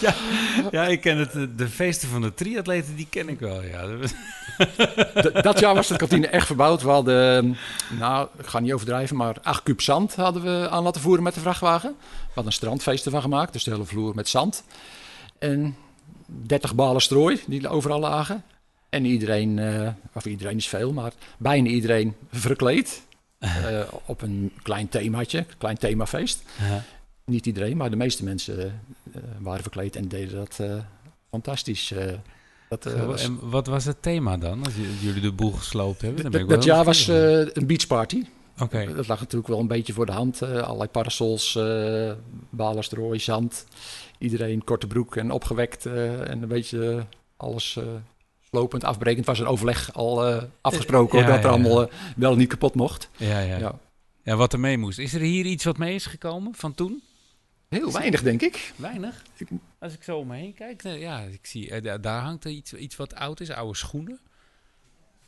ja, 0.00 0.14
ja, 0.70 0.86
ik 0.86 1.00
ken 1.00 1.18
het. 1.18 1.58
De 1.58 1.68
feesten 1.68 2.08
van 2.08 2.20
de 2.20 2.34
triatleten, 2.34 2.96
die 2.96 3.06
ken 3.10 3.28
ik 3.28 3.40
wel. 3.40 3.62
Ja. 3.62 3.86
Dat 5.42 5.58
jaar 5.58 5.74
was 5.74 5.88
de 5.88 5.96
kantine 5.96 6.26
echt 6.26 6.46
verbouwd. 6.46 6.82
We 6.82 6.90
hadden, 6.90 7.56
nou, 7.98 8.28
ik 8.38 8.46
ga 8.46 8.58
niet 8.58 8.72
overdrijven, 8.72 9.16
maar 9.16 9.36
8 9.42 9.62
kuub 9.62 9.80
zand 9.80 10.14
hadden 10.14 10.42
we 10.42 10.68
aan 10.70 10.82
laten 10.82 11.00
voeren 11.00 11.22
met 11.22 11.34
de 11.34 11.40
vrachtwagen. 11.40 11.94
We 11.98 12.26
hadden 12.26 12.46
een 12.46 12.52
strandfeest 12.52 13.04
ervan 13.04 13.22
gemaakt, 13.22 13.52
dus 13.52 13.64
de 13.64 13.70
hele 13.70 13.84
vloer 13.84 14.14
met 14.14 14.28
zand. 14.28 14.64
En 15.38 15.76
30 16.26 16.74
balen 16.74 17.02
strooi 17.02 17.40
die 17.46 17.68
overal 17.68 18.00
lagen. 18.00 18.42
En 18.88 19.04
iedereen, 19.04 19.58
eh, 19.58 19.88
of 20.12 20.24
iedereen 20.26 20.56
is 20.56 20.68
veel, 20.68 20.92
maar 20.92 21.12
bijna 21.38 21.68
iedereen 21.68 22.14
verkleed. 22.32 23.02
eh, 23.38 23.80
op 24.04 24.22
een 24.22 24.52
klein 24.62 24.88
themaatje, 24.88 25.44
klein 25.58 25.78
themafeest. 25.78 26.42
Niet 27.24 27.46
iedereen, 27.46 27.76
maar 27.76 27.90
de 27.90 27.96
meeste 27.96 28.24
mensen 28.24 28.82
eh, 29.12 29.20
waren 29.38 29.62
verkleed 29.62 29.96
en 29.96 30.08
deden 30.08 30.34
dat 30.34 30.60
fantastisch. 31.30 31.92
dat, 32.68 32.84
was- 33.06 33.22
En 33.24 33.38
wat 33.50 33.66
was 33.66 33.84
het 33.84 34.02
thema 34.02 34.36
dan, 34.36 34.64
als 34.64 34.72
jullie 35.00 35.20
de 35.20 35.32
boel 35.32 35.52
gesloopt 35.52 36.02
hebben? 36.02 36.22
Dan 36.22 36.32
dat 36.32 36.40
wel 36.48 36.64
jaar 36.64 36.84
was 36.84 37.06
nieuwsgierig. 37.06 37.48
eh, 37.48 37.54
een 37.54 37.66
Dat 38.94 39.06
lag 39.08 39.20
natuurlijk 39.20 39.48
wel 39.48 39.58
een 39.60 39.66
beetje 39.66 39.92
voor 39.92 40.06
de 40.06 40.12
hand. 40.12 40.42
eh, 40.42 40.62
allerlei 40.62 40.88
parasols, 40.90 41.58
balenstроoi, 42.50 43.18
zand. 43.18 43.66
Iedereen 44.18 44.64
korte 44.64 44.86
broek 44.86 45.16
en 45.16 45.30
opgewekt 45.30 45.86
eh, 45.86 46.30
en 46.30 46.42
een 46.42 46.48
beetje 46.48 47.06
alles 47.36 47.78
slopend, 48.50 48.84
afbrekend. 48.84 49.26
Was 49.26 49.38
een 49.38 49.46
overleg 49.46 49.94
al 49.94 50.24
afgesproken 50.60 51.18
Ja, 51.18 51.26
dat 51.26 51.36
er 51.36 51.42
ja, 51.42 51.48
allemaal 51.48 51.88
wel 52.16 52.36
niet 52.36 52.48
kapot 52.48 52.74
mocht. 52.74 53.08
ja, 53.16 53.40
ja. 53.40 53.56
ja. 53.58 53.78
Ja. 54.22 54.36
wat 54.36 54.52
er 54.52 54.60
mee 54.60 54.78
moest. 54.78 54.98
Is 54.98 55.14
er 55.14 55.20
hier 55.20 55.44
iets 55.46 55.64
wat 55.64 55.78
mee 55.78 55.94
is 55.94 56.06
gekomen 56.06 56.54
van 56.54 56.74
toen? 56.74 57.02
Heel 57.68 57.92
weinig, 57.92 58.22
denk 58.22 58.42
ik. 58.42 58.72
Weinig. 58.76 59.22
Als 59.78 59.94
ik 59.94 60.02
zo 60.02 60.18
om 60.18 60.26
me 60.26 60.36
heen 60.36 60.54
kijk, 60.54 60.82
ja, 60.82 61.20
ik 61.20 61.46
zie, 61.46 61.80
da- 61.80 61.98
daar 61.98 62.22
hangt 62.22 62.44
er 62.44 62.50
iets, 62.50 62.74
iets 62.74 62.96
wat 62.96 63.14
oud 63.14 63.40
is, 63.40 63.50
oude 63.50 63.76
schoenen. 63.76 64.20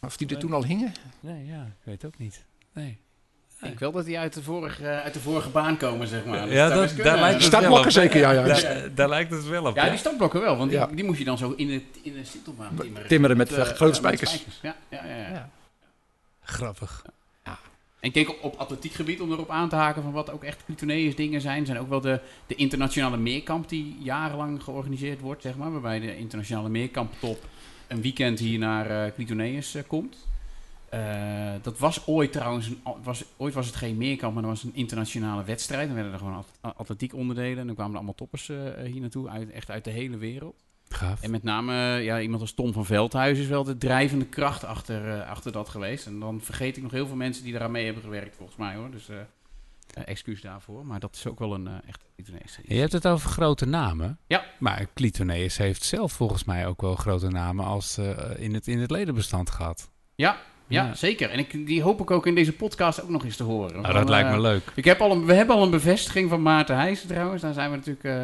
Of 0.00 0.16
die 0.16 0.28
er 0.28 0.38
toen 0.38 0.52
al 0.52 0.64
hingen. 0.64 0.92
Nee, 1.20 1.46
ja, 1.46 1.62
ik 1.64 1.84
weet 1.84 2.04
ook 2.04 2.18
niet. 2.18 2.44
Nee. 2.72 2.98
Ik 3.62 3.78
wel 3.78 3.92
dat 3.92 4.04
die 4.04 4.18
uit 4.18 4.32
de 4.34 4.42
vorige, 4.42 4.86
uit 4.86 5.14
de 5.14 5.20
vorige 5.20 5.48
baan 5.48 5.76
komen, 5.76 6.06
zeg 6.06 6.24
maar. 6.24 6.48
Ja, 6.52 6.68
dat- 6.68 6.96
daar 6.96 7.18
lijkt 7.20 7.42
het 7.44 7.60
wel 7.60 7.78
op, 7.78 7.90
zeker, 7.90 8.20
ja, 8.20 8.30
ja. 8.30 8.42
Daar, 8.42 8.94
daar 8.94 9.08
lijkt 9.08 9.30
het 9.30 9.46
wel 9.48 9.64
op. 9.66 9.76
Ja, 9.76 9.88
die 9.88 9.98
standblokken 9.98 10.40
wel, 10.40 10.56
want 10.56 10.70
die, 10.70 10.78
Ja. 10.78 10.86
die 10.86 11.04
moest 11.04 11.18
je 11.18 11.24
dan 11.24 11.38
zo 11.38 11.54
in 11.56 11.66
de, 11.66 11.82
in 12.02 12.12
de 12.12 12.24
sintelbaan 12.24 12.76
timmeren. 12.78 13.08
Timmeren 13.08 13.36
met, 13.36 13.52
eh, 13.52 13.60
eh, 13.60 13.66
grote 13.66 13.94
spijkers. 13.94 14.44
Ja, 14.62 14.76
ja, 14.88 15.04
ja, 15.04 15.16
ja. 15.16 15.28
Ja. 15.28 15.50
Grappig. 16.42 17.04
En 18.00 18.12
ik 18.12 18.14
denk 18.14 18.28
op, 18.28 18.42
op 18.44 18.56
atletiekgebied, 18.56 19.20
om 19.20 19.32
erop 19.32 19.50
aan 19.50 19.68
te 19.68 19.76
haken 19.76 20.02
van 20.02 20.12
wat 20.12 20.30
ook 20.30 20.44
echt 20.44 20.64
Clitoneus 20.64 21.16
dingen 21.16 21.40
zijn, 21.40 21.66
zijn 21.66 21.78
ook 21.78 21.88
wel 21.88 22.00
de, 22.00 22.20
de 22.46 22.54
internationale 22.54 23.16
meerkamp 23.16 23.68
die 23.68 23.96
jarenlang 24.00 24.62
georganiseerd 24.62 25.20
wordt, 25.20 25.42
zeg 25.42 25.56
maar. 25.56 25.72
Waarbij 25.72 26.00
de 26.00 26.16
internationale 26.16 26.68
meerkamptop 26.68 27.44
een 27.86 28.02
weekend 28.02 28.38
hier 28.38 28.58
naar 28.58 28.90
uh, 29.06 29.12
Clitoneus 29.14 29.74
eh, 29.74 29.82
komt. 29.86 30.16
Eh, 30.88 31.52
dat 31.62 31.78
was 31.78 32.06
ooit 32.06 32.32
trouwens, 32.32 32.66
een, 32.66 32.80
was, 33.02 33.24
ooit 33.36 33.54
was 33.54 33.66
het 33.66 33.76
geen 33.76 33.96
meerkamp, 33.96 34.34
maar 34.34 34.42
dat 34.42 34.50
was 34.52 34.62
een 34.62 34.74
internationale 34.74 35.44
wedstrijd. 35.44 35.86
Dan 35.86 35.94
werden 35.94 36.12
er 36.12 36.18
gewoon 36.18 36.44
at- 36.60 36.76
atletiek 36.76 37.14
onderdelen 37.14 37.58
en 37.58 37.66
dan 37.66 37.74
kwamen 37.74 37.92
er 37.92 37.98
allemaal 37.98 38.14
toppers 38.14 38.48
eh, 38.48 38.56
hier 38.84 39.00
naartoe, 39.00 39.28
uit, 39.28 39.50
echt 39.50 39.70
uit 39.70 39.84
de 39.84 39.90
hele 39.90 40.16
wereld. 40.16 40.64
Gaaf. 40.88 41.22
En 41.22 41.30
met 41.30 41.42
name 41.42 41.74
ja, 42.02 42.20
iemand 42.20 42.40
als 42.40 42.52
Tom 42.52 42.72
van 42.72 42.84
Veldhuis 42.84 43.38
is 43.38 43.46
wel 43.46 43.64
de 43.64 43.78
drijvende 43.78 44.26
kracht 44.26 44.64
achter, 44.64 45.10
eh, 45.20 45.28
achter 45.30 45.52
dat 45.52 45.68
geweest. 45.68 46.06
En 46.06 46.20
dan 46.20 46.40
vergeet 46.40 46.76
ik 46.76 46.82
nog 46.82 46.92
heel 46.92 47.06
veel 47.06 47.16
mensen 47.16 47.42
die 47.42 47.52
daaraan 47.52 47.70
mee 47.70 47.84
hebben 47.84 48.02
gewerkt, 48.02 48.36
volgens 48.36 48.58
mij 48.58 48.74
hoor. 48.74 48.90
Dus 48.90 49.08
eh 49.08 49.16
eh, 49.94 50.02
excuus 50.06 50.40
daarvoor. 50.40 50.86
Maar 50.86 51.00
dat 51.00 51.14
is 51.14 51.26
ook 51.26 51.38
wel 51.38 51.54
een 51.54 51.68
echt. 51.86 52.04
Je 52.66 52.74
hebt 52.74 52.92
het 52.92 53.06
over 53.06 53.30
grote 53.30 53.66
namen. 53.66 54.18
Ja. 54.26 54.44
Maar 54.58 54.86
Clitoneus 54.94 55.56
heeft 55.56 55.82
zelf 55.82 56.12
volgens 56.12 56.44
mij 56.44 56.66
ook 56.66 56.80
wel 56.80 56.94
grote 56.94 57.28
namen 57.28 57.64
als 57.64 57.98
in, 58.36 58.54
het, 58.54 58.66
in 58.66 58.78
het 58.80 58.90
ledenbestand 58.90 59.50
gehad. 59.50 59.90
Ja, 60.14 60.38
ja, 60.68 60.86
ja, 60.86 60.94
zeker. 60.94 61.30
En 61.30 61.38
ik, 61.38 61.66
die 61.66 61.82
hoop 61.82 62.00
ik 62.00 62.10
ook 62.10 62.26
in 62.26 62.34
deze 62.34 62.52
podcast 62.52 63.02
ook 63.02 63.08
nog 63.08 63.24
eens 63.24 63.36
te 63.36 63.42
horen. 63.42 63.80
Nou, 63.80 63.94
dat 63.94 64.08
lijkt 64.08 64.30
me 64.30 64.40
leuk. 64.40 64.62
Ik 64.74 64.84
heb 64.84 65.00
al 65.00 65.10
een, 65.10 65.24
we 65.24 65.32
hebben 65.32 65.56
al 65.56 65.62
een 65.62 65.70
bevestiging 65.70 66.30
van 66.30 66.42
Maarten 66.42 66.76
Heijsen 66.76 67.08
trouwens. 67.08 67.42
Daar 67.42 67.52
zijn 67.52 67.70
we 67.70 67.76
natuurlijk 67.76 68.04
uh, 68.04 68.22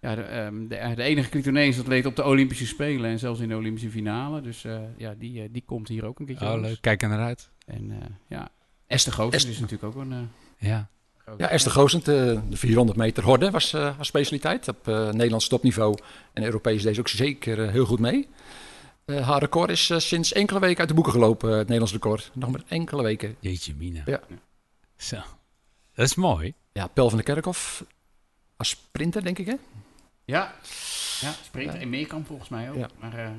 ja, 0.00 0.14
de, 0.14 0.36
um, 0.36 0.68
de, 0.68 0.92
de, 0.94 1.02
enige 1.02 1.28
Clitonees 1.28 1.78
atleet 1.78 2.06
op 2.06 2.16
de 2.16 2.24
Olympische 2.24 2.66
Spelen 2.66 3.10
en 3.10 3.18
zelfs 3.18 3.40
in 3.40 3.48
de 3.48 3.56
Olympische 3.56 3.90
finale. 3.90 4.40
Dus 4.40 4.64
uh, 4.64 4.78
ja, 4.96 5.14
die, 5.18 5.50
die 5.50 5.62
komt 5.66 5.88
hier 5.88 6.04
ook 6.04 6.18
een 6.18 6.26
keertje. 6.26 6.52
Oh, 6.52 6.60
leuk. 6.60 6.78
Kijk 6.80 7.02
er 7.02 7.08
naar 7.08 7.24
uit. 7.24 7.50
En 7.66 7.90
uh, 7.90 7.96
ja, 8.28 8.48
Esther 8.86 9.12
Goossens 9.12 9.44
is 9.44 9.60
natuurlijk 9.60 9.96
ook 9.96 10.02
een... 10.02 10.12
uh, 10.12 10.18
ja. 10.58 10.90
Ja, 11.36 11.48
Esther 11.48 11.72
Goossens, 11.72 12.04
de, 12.04 12.40
de 12.48 12.56
400 12.56 12.98
meter 12.98 13.24
horde 13.24 13.50
was 13.50 13.72
haar 13.72 13.94
specialiteit. 14.00 14.68
Op 14.68 14.86
Nederlands 14.86 15.48
topniveau 15.48 15.98
en 16.32 16.44
Europees 16.44 16.82
deed 16.82 16.94
ze 16.94 17.00
ook 17.00 17.08
zeker 17.08 17.70
heel 17.70 17.84
goed 17.84 17.98
mee. 17.98 18.28
Uh, 19.06 19.28
haar 19.28 19.40
record 19.40 19.70
is 19.70 19.88
uh, 19.88 19.98
sinds 19.98 20.32
enkele 20.32 20.60
weken 20.60 20.78
uit 20.78 20.88
de 20.88 20.94
boeken 20.94 21.12
gelopen, 21.12 21.50
het 21.50 21.58
Nederlands 21.58 21.92
record. 21.92 22.30
Nog 22.32 22.50
maar 22.50 22.62
enkele 22.68 23.02
weken. 23.02 23.36
Jeetje 23.40 23.74
mina. 23.74 24.02
Ja. 24.04 24.20
Zo. 24.96 25.16
Dat 25.94 26.06
is 26.06 26.14
mooi. 26.14 26.54
Ja, 26.72 26.86
Pel 26.86 27.08
van 27.08 27.18
der 27.18 27.26
Kerkhoff 27.26 27.84
als 28.56 28.68
sprinter, 28.68 29.24
denk 29.24 29.38
ik, 29.38 29.46
hè? 29.46 29.54
Ja, 30.24 30.54
ja 31.20 31.32
sprinter 31.44 31.74
ja. 31.74 31.80
en 31.80 31.88
meerkamp 31.88 32.26
volgens 32.26 32.48
mij 32.48 32.70
ook. 32.70 32.76
Ja. 32.76 32.88
Maar, 32.98 33.32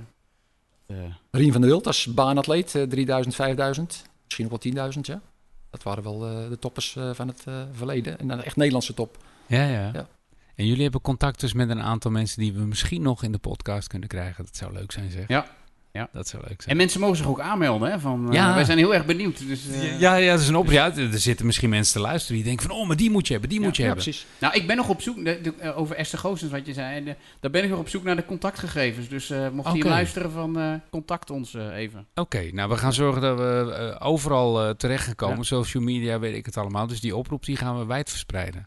uh, 0.87 0.97
Rien 1.31 1.51
van 1.51 1.61
der 1.61 1.69
Wild 1.69 1.87
als 1.87 2.13
baanatleet, 2.13 2.69
3000, 2.89 3.35
5000, 3.35 4.03
misschien 4.23 4.51
ook 4.51 4.63
wel 4.63 4.91
10.000, 4.91 4.99
ja. 5.01 5.21
Dat 5.69 5.83
waren 5.83 6.03
wel 6.03 6.29
uh, 6.29 6.49
de 6.49 6.59
toppers 6.59 6.97
van 7.13 7.27
het 7.27 7.43
verleden. 7.71 8.19
En 8.19 8.27
dan 8.27 8.41
echt 8.41 8.55
Nederlandse 8.55 8.93
top. 8.93 9.17
Ja, 9.47 9.67
ja, 9.67 9.91
ja. 9.93 10.07
En 10.55 10.65
jullie 10.65 10.83
hebben 10.83 11.01
contact 11.01 11.39
dus 11.39 11.53
met 11.53 11.69
een 11.69 11.81
aantal 11.81 12.11
mensen 12.11 12.41
die 12.41 12.53
we 12.53 12.65
misschien 12.65 13.01
nog 13.01 13.23
in 13.23 13.31
de 13.31 13.37
podcast 13.37 13.87
kunnen 13.87 14.09
krijgen. 14.09 14.45
Dat 14.45 14.55
zou 14.55 14.73
leuk 14.73 14.91
zijn, 14.91 15.11
zeg. 15.11 15.27
Ja. 15.27 15.45
Ja. 15.91 16.09
Dat 16.13 16.27
zou 16.27 16.43
leuk 16.47 16.61
zijn. 16.61 16.71
En 16.71 16.77
mensen 16.77 16.99
mogen 16.99 17.17
zich 17.17 17.27
ook 17.27 17.39
aanmelden. 17.39 17.91
Hè, 17.91 17.99
van, 17.99 18.27
ja. 18.31 18.49
Uh, 18.49 18.55
wij 18.55 18.63
zijn 18.63 18.77
heel 18.77 18.93
erg 18.93 19.05
benieuwd. 19.05 19.47
Dus, 19.47 19.67
uh... 19.67 19.99
ja, 19.99 20.15
ja, 20.15 20.31
dat 20.31 20.41
is 20.41 20.47
een 20.47 20.55
oproep. 20.55 20.73
Ja, 20.73 20.95
er 20.95 21.19
zitten 21.19 21.45
misschien 21.45 21.69
mensen 21.69 21.93
te 21.93 21.99
luisteren 21.99 22.35
die 22.35 22.45
denken 22.45 22.67
van... 22.67 22.75
oh, 22.75 22.87
maar 22.87 22.95
die 22.95 23.11
moet 23.11 23.27
je 23.27 23.31
hebben, 23.31 23.49
die 23.49 23.59
ja, 23.59 23.65
moet 23.65 23.75
je 23.75 23.81
ja, 23.81 23.87
hebben. 23.87 24.05
precies. 24.05 24.25
Nou, 24.39 24.53
ik 24.53 24.67
ben 24.67 24.75
nog 24.75 24.89
op 24.89 25.01
zoek... 25.01 25.25
De, 25.25 25.39
de, 25.41 25.53
uh, 25.61 25.77
over 25.77 25.95
Esther 25.95 26.19
Goossens, 26.19 26.51
wat 26.51 26.65
je 26.65 26.73
zei. 26.73 27.03
De, 27.03 27.15
daar 27.39 27.51
ben 27.51 27.63
ik 27.63 27.69
nog 27.69 27.79
op 27.79 27.89
zoek 27.89 28.03
naar 28.03 28.15
de 28.15 28.25
contactgegevens. 28.25 29.07
Dus 29.07 29.29
uh, 29.29 29.49
mocht 29.49 29.67
okay. 29.67 29.79
je 29.79 29.85
luisteren 29.85 30.31
van... 30.31 30.59
uh, 30.59 30.73
contact 30.89 31.29
ons 31.29 31.53
even. 31.53 31.99
Oké, 31.99 32.21
okay, 32.21 32.49
nou, 32.49 32.69
we 32.69 32.77
gaan 32.77 32.93
zorgen 32.93 33.21
dat 33.21 33.37
we 33.37 33.95
overal 33.99 34.75
terecht 34.75 35.05
gaan 35.05 35.15
komen. 35.15 35.37
Ja. 35.37 35.43
Social 35.43 35.83
media, 35.83 36.19
weet 36.19 36.35
ik 36.35 36.45
het 36.45 36.57
allemaal. 36.57 36.87
Dus 36.87 37.01
die 37.01 37.15
oproep 37.15 37.45
die 37.45 37.55
gaan 37.55 37.79
we 37.79 37.85
wijd 37.85 38.09
verspreiden. 38.09 38.65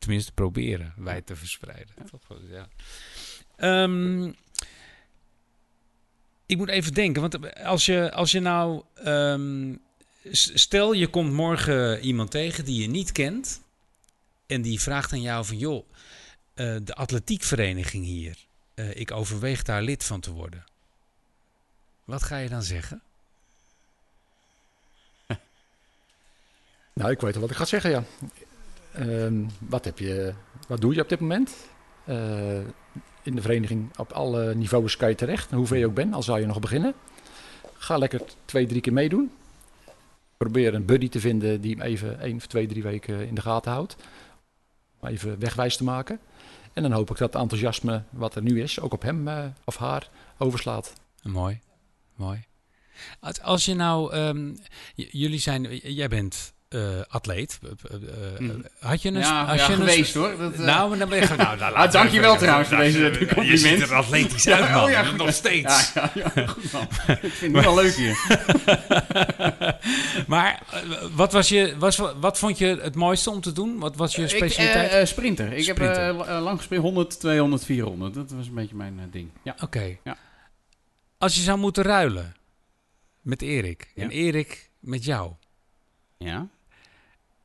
Tenminste, 0.00 0.32
proberen 0.32 0.94
wijd 0.96 1.26
te 1.26 1.36
verspreiden. 1.36 1.94
Ja. 2.48 2.68
Um, 3.82 4.34
ik 6.46 6.56
moet 6.56 6.68
even 6.68 6.94
denken, 6.94 7.20
want 7.20 7.54
als 7.56 7.86
je, 7.86 8.12
als 8.12 8.30
je 8.30 8.40
nou. 8.40 8.82
Um, 9.04 9.80
stel, 10.32 10.92
je 10.92 11.06
komt 11.06 11.32
morgen 11.32 12.00
iemand 12.00 12.30
tegen 12.30 12.64
die 12.64 12.80
je 12.82 12.88
niet 12.88 13.12
kent. 13.12 13.60
En 14.46 14.62
die 14.62 14.80
vraagt 14.80 15.12
aan 15.12 15.20
jou 15.20 15.44
van 15.44 15.58
joh, 15.58 15.84
uh, 16.54 16.76
de 16.82 16.94
atletiekvereniging 16.94 18.04
hier. 18.04 18.36
Uh, 18.74 18.94
ik 18.94 19.10
overweeg 19.10 19.62
daar 19.62 19.82
lid 19.82 20.04
van 20.04 20.20
te 20.20 20.30
worden. 20.32 20.64
Wat 22.04 22.22
ga 22.22 22.36
je 22.36 22.48
dan 22.48 22.62
zeggen? 22.62 23.02
Nou, 26.94 27.10
ik 27.10 27.20
weet 27.20 27.34
al 27.34 27.40
wat 27.40 27.50
ik 27.50 27.56
ga 27.56 27.64
zeggen, 27.64 27.90
ja. 27.90 28.04
Um, 28.98 29.48
wat, 29.58 29.84
heb 29.84 29.98
je, 29.98 30.34
wat 30.68 30.80
doe 30.80 30.94
je 30.94 31.00
op 31.00 31.08
dit 31.08 31.20
moment? 31.20 31.54
Uh, 32.08 32.58
in 33.22 33.34
de 33.34 33.42
vereniging 33.42 33.96
op 33.96 34.12
alle 34.12 34.54
niveaus 34.54 34.96
kan 34.96 35.08
je 35.08 35.14
terecht. 35.14 35.50
Hoeveel 35.50 35.76
je 35.76 35.86
ook 35.86 35.94
bent, 35.94 36.14
al 36.14 36.22
zou 36.22 36.40
je 36.40 36.46
nog 36.46 36.60
beginnen. 36.60 36.94
Ga 37.76 37.98
lekker 37.98 38.22
twee, 38.44 38.66
drie 38.66 38.80
keer 38.80 38.92
meedoen. 38.92 39.32
Probeer 40.36 40.74
een 40.74 40.84
buddy 40.84 41.08
te 41.08 41.20
vinden 41.20 41.60
die 41.60 41.76
hem 41.76 41.82
even 41.82 42.20
één 42.20 42.36
of 42.36 42.46
twee, 42.46 42.66
drie 42.66 42.82
weken 42.82 43.26
in 43.26 43.34
de 43.34 43.40
gaten 43.40 43.72
houdt. 43.72 43.96
Even 45.02 45.38
wegwijs 45.38 45.76
te 45.76 45.84
maken. 45.84 46.20
En 46.72 46.82
dan 46.82 46.92
hoop 46.92 47.10
ik 47.10 47.16
dat 47.16 47.32
het 47.32 47.42
enthousiasme 47.42 48.02
wat 48.10 48.34
er 48.34 48.42
nu 48.42 48.62
is, 48.62 48.80
ook 48.80 48.92
op 48.92 49.02
hem 49.02 49.28
uh, 49.28 49.44
of 49.64 49.76
haar 49.76 50.08
overslaat. 50.38 50.92
Mooi, 51.22 51.60
mooi. 52.14 52.44
Als, 53.42 53.64
je 53.64 53.74
nou, 53.74 54.14
um, 54.14 54.58
jullie 54.94 55.38
zijn, 55.38 55.76
jij 55.76 56.08
bent 56.08 56.52
eh, 56.70 56.80
atleet. 57.08 57.58
Mhm. 58.38 58.60
Had 58.80 59.02
je 59.02 59.08
een... 59.08 59.18
Ja, 59.18 59.44
had 59.44 59.58
ja, 59.58 59.66
je 59.66 59.72
een- 59.72 59.78
geweest 59.78 60.14
hoor. 60.14 60.36
Dat, 60.38 60.56
Nou, 60.58 60.98
dan 60.98 61.08
ben 61.08 61.18
je... 61.20 61.26
Nou, 61.36 61.58
nou, 61.58 61.74
Ah, 61.74 61.92
dankjewel 61.92 62.36
trouwens 62.36 62.68
voor 62.68 62.78
deze 62.78 62.98
Je 62.98 63.10
compliment. 63.26 63.58
ziet 63.60 63.80
er 63.80 63.94
atletisch 63.94 64.48
uit, 64.48 64.70
man. 64.70 64.84
oh 64.84 64.90
ja. 64.90 65.10
Nog 65.10 65.32
steeds. 65.32 65.92
Ja, 65.92 66.10
goed 66.46 66.72
man. 66.72 66.82
Ik 67.22 67.32
vind 67.32 67.56
het 67.56 67.66
al 67.66 67.74
leuk 67.74 67.94
hier. 67.94 68.18
Maar 70.26 70.62
wat, 71.14 71.32
was 71.32 71.48
je, 71.48 71.74
was, 71.78 71.96
wat 72.20 72.38
vond 72.38 72.58
je 72.58 72.66
het 72.82 72.94
mooiste 72.94 73.30
om 73.30 73.40
te 73.40 73.52
doen? 73.52 73.78
Wat 73.78 73.96
was 73.96 74.14
je 74.16 74.28
specialiteit? 74.28 75.08
sprinter. 75.08 75.52
Ik 75.52 75.62
Sprinter. 75.64 76.04
heb 76.04 76.16
la- 76.16 76.40
lang 76.40 76.56
gespeeld 76.58 76.82
100, 76.82 77.20
200, 77.20 77.64
400. 77.64 78.14
Dat 78.14 78.30
was 78.30 78.46
een 78.46 78.54
beetje 78.54 78.74
mijn 78.74 79.08
ding. 79.10 79.30
Ja. 79.42 79.54
Oké. 79.62 79.96
Ja. 80.04 80.16
Als 81.18 81.34
je 81.34 81.40
zou 81.40 81.58
moeten 81.58 81.82
ruilen 81.84 82.34
met 83.20 83.42
Erik 83.42 83.92
en 83.96 84.10
Erik 84.10 84.70
met 84.80 85.04
jou. 85.04 85.32
ja. 86.18 86.48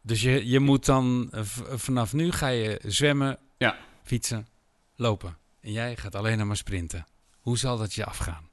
Dus 0.05 0.21
je, 0.21 0.47
je 0.49 0.59
moet 0.59 0.85
dan 0.85 1.27
eh, 1.31 1.41
v- 1.43 1.61
vanaf 1.81 2.13
nu 2.13 2.31
ga 2.31 2.47
je 2.47 2.79
zwemmen, 2.85 3.37
Ja. 3.57 3.77
fietsen, 4.03 4.47
lopen. 4.95 5.37
En 5.61 5.71
jij 5.71 5.95
gaat 5.97 6.15
alleen 6.15 6.37
nog 6.37 6.47
maar 6.47 6.57
sprinten. 6.57 7.05
Hoe 7.39 7.57
zal 7.57 7.77
dat 7.77 7.93
je 7.93 8.05
afgaan? 8.05 8.49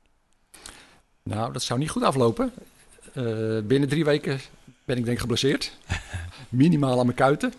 Nou, 1.22 1.52
dat 1.52 1.62
zou 1.62 1.78
niet 1.78 1.90
goed 1.90 2.02
aflopen. 2.02 2.52
Eh, 3.14 3.58
binnen 3.64 3.88
drie 3.88 4.04
weken 4.04 4.40
ben 4.84 4.96
ik 4.96 5.02
denk 5.04 5.16
ik 5.16 5.20
geblesseerd. 5.20 5.76
Minimaal 6.48 6.98
aan 6.98 7.04
mijn 7.06 7.16
kuiten. 7.18 7.54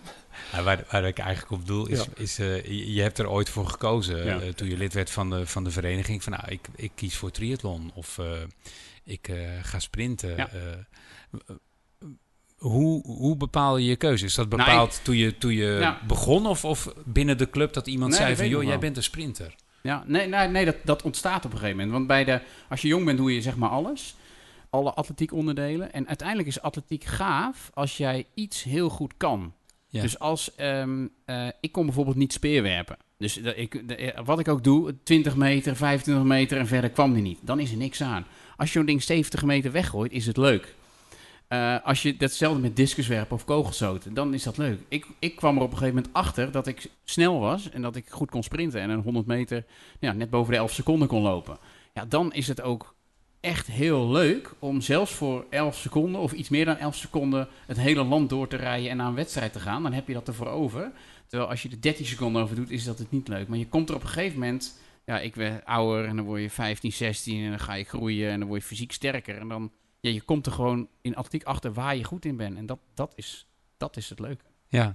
Waar, 0.63 0.83
waar 0.91 1.03
ik 1.07 1.17
eigenlijk 1.19 1.51
op 1.51 1.59
bedoel 1.59 1.87
is, 1.87 1.99
Ja. 1.99 2.05
is 2.15 2.39
eh, 2.39 2.65
je, 2.95 3.01
hebt 3.01 3.17
er 3.19 3.29
ooit 3.29 3.49
voor 3.49 3.67
gekozen 3.67 4.25
Ja. 4.25 4.39
eh, 4.41 4.49
toen 4.49 4.69
je 4.69 4.77
lid 4.77 4.93
werd 4.93 5.09
van 5.11 5.29
de, 5.29 5.45
van 5.47 5.63
de 5.63 5.71
vereniging. 5.71 6.23
Van 6.23 6.31
nou, 6.31 6.43
ik, 6.47 6.67
ik 6.75 6.91
kies 6.95 7.15
voor 7.17 7.31
triathlon 7.31 7.91
of 7.93 8.17
eh, 8.17 8.31
ik 9.03 9.27
eh, 9.27 9.49
ga 9.61 9.79
sprinten. 9.79 10.49
Hoe, 12.63 13.03
hoe 13.05 13.37
bepaal 13.37 13.77
je 13.77 13.85
je 13.89 13.95
keuze? 13.95 14.25
Is 14.25 14.35
dat 14.35 14.49
Nou, 14.49 14.63
bepaald 14.63 14.99
toen 15.03 15.15
je, 15.17 15.37
toen 15.37 15.53
je 15.53 15.77
Ja. 15.79 15.99
begon 16.07 16.45
of, 16.45 16.65
of 16.65 16.93
binnen 17.05 17.37
de 17.37 17.49
club 17.49 17.73
dat 17.73 17.87
iemand 17.87 18.11
Nee, 18.11 18.19
zei 18.19 18.35
van 18.35 18.47
joh, 18.49 18.63
jij 18.63 18.79
bent 18.79 18.97
een 18.97 19.03
sprinter? 19.03 19.55
Ja, 19.81 20.03
nee, 20.07 20.27
nee, 20.27 20.47
nee 20.47 20.65
dat, 20.65 20.75
dat 20.83 21.01
ontstaat 21.01 21.45
op 21.45 21.51
een 21.51 21.57
gegeven 21.57 21.75
moment. 21.77 21.93
Want 21.95 22.07
bij 22.07 22.23
de, 22.23 22.41
als 22.69 22.81
je 22.81 22.87
jong 22.87 23.05
bent, 23.05 23.17
doe 23.17 23.33
je 23.33 23.41
zeg 23.41 23.55
maar 23.55 23.69
alles. 23.69 24.15
Alle 24.69 24.93
atletiek 24.93 25.33
onderdelen. 25.33 25.93
En 25.93 26.07
uiteindelijk 26.07 26.47
is 26.47 26.61
atletiek 26.61 27.03
gaaf 27.03 27.69
als 27.73 27.97
jij 27.97 28.25
iets 28.33 28.63
heel 28.63 28.89
goed 28.89 29.13
kan. 29.17 29.53
Ja. 29.87 30.01
Dus 30.01 30.19
als 30.19 30.55
ehm, 30.55 31.07
eh, 31.25 31.47
ik 31.61 31.71
kon 31.71 31.85
bijvoorbeeld 31.85 32.15
niet 32.15 32.33
speerwerpen. 32.33 32.97
Dus 33.17 33.33
dat 33.33 33.57
ik, 33.57 33.87
de- 33.87 33.95
eh, 33.95 34.25
wat 34.25 34.39
ik 34.39 34.47
ook 34.47 34.63
doe, 34.63 34.95
20 35.03 35.35
meter, 35.35 35.75
25 35.75 36.25
meter 36.25 36.57
en 36.57 36.67
verder 36.67 36.89
kwam 36.89 37.13
die 37.13 37.21
niet. 37.21 37.39
Dan 37.41 37.59
is 37.59 37.71
er 37.71 37.77
niks 37.77 38.01
aan. 38.03 38.25
Als 38.57 38.71
je 38.71 38.77
zo'n 38.77 38.85
ding 38.87 39.03
70 39.03 39.43
meter 39.43 39.71
weggooit, 39.71 40.11
is 40.11 40.25
het 40.25 40.37
leuk. 40.37 40.75
Eh, 41.53 41.75
als 41.83 42.01
je 42.01 42.17
datzelfde 42.17 42.61
met 42.61 42.75
discuswerpen 42.75 43.35
of 43.35 43.45
kogelstoten, 43.45 44.13
dan 44.13 44.33
is 44.33 44.43
dat 44.43 44.57
leuk. 44.57 44.79
Ik, 44.87 45.05
ik 45.19 45.35
kwam 45.35 45.55
er 45.57 45.63
op 45.63 45.71
een 45.71 45.77
gegeven 45.77 45.95
moment 45.95 46.13
achter 46.13 46.51
dat 46.51 46.67
ik 46.67 46.89
snel 47.03 47.39
was 47.39 47.69
en 47.69 47.81
dat 47.81 47.95
ik 47.95 48.09
goed 48.09 48.29
kon 48.29 48.43
sprinten 48.43 48.81
en 48.81 48.89
een 48.89 49.01
100 49.01 49.25
meter 49.25 49.65
net 49.99 50.29
boven 50.29 50.51
de 50.51 50.57
11 50.57 50.71
seconden 50.71 51.07
kon 51.07 51.21
lopen. 51.21 51.57
Ja, 51.93 52.05
dan 52.05 52.33
is 52.33 52.47
het 52.47 52.61
ook 52.61 52.95
echt 53.39 53.67
heel 53.67 54.09
leuk 54.11 54.53
om 54.59 54.81
zelfs 54.81 55.11
voor 55.11 55.45
11 55.49 55.77
seconden 55.77 56.21
of 56.21 56.31
iets 56.31 56.49
meer 56.49 56.65
dan 56.65 56.77
11 56.77 56.95
seconden 56.95 57.47
het 57.67 57.77
hele 57.79 58.03
land 58.03 58.29
door 58.29 58.47
te 58.47 58.57
rijden 58.57 58.89
en 58.89 58.97
naar 58.97 59.07
een 59.07 59.15
wedstrijd 59.15 59.53
te 59.53 59.59
gaan. 59.59 59.83
Dan 59.83 59.93
heb 59.93 60.07
je 60.07 60.13
dat 60.13 60.27
ervoor 60.27 60.47
over. 60.47 60.91
Terwijl 61.27 61.49
als 61.49 61.61
je 61.61 61.69
er 61.69 61.81
13 61.81 62.05
seconden 62.05 62.41
over 62.41 62.55
doet, 62.55 62.71
is 62.71 62.83
dat 62.83 62.99
het 62.99 63.11
niet 63.11 63.27
leuk. 63.27 63.47
Maar 63.47 63.57
je 63.57 63.67
komt 63.67 63.89
er 63.89 63.95
op 63.95 64.01
een 64.01 64.07
gegeven 64.07 64.39
moment, 64.39 64.79
ja, 65.05 65.19
ik 65.19 65.35
werd 65.35 65.65
ouder 65.65 66.05
en 66.05 66.15
dan 66.15 66.25
word 66.25 66.41
je 66.41 66.49
15, 66.49 66.91
16 66.91 67.43
en 67.43 67.49
dan 67.49 67.59
ga 67.59 67.73
je 67.73 67.83
groeien 67.83 68.31
en 68.31 68.39
dan 68.39 68.47
word 68.47 68.61
je 68.61 68.67
fysiek 68.67 68.91
sterker. 68.91 69.37
En 69.37 69.47
dan, 69.47 69.71
ja, 70.03 70.11
je 70.11 70.21
komt 70.21 70.45
er 70.45 70.51
gewoon 70.51 70.87
in 71.01 71.15
atletiek 71.15 71.43
achter 71.43 71.73
waar 71.73 71.95
je 71.95 72.03
goed 72.03 72.25
in 72.25 72.37
bent. 72.37 72.57
En 72.57 72.65
dat, 72.65 72.79
dat, 72.93 73.13
is, 73.15 73.45
dat 73.77 73.97
is 73.97 74.09
het 74.09 74.19
leuke. 74.19 74.43
Ja. 74.67 74.93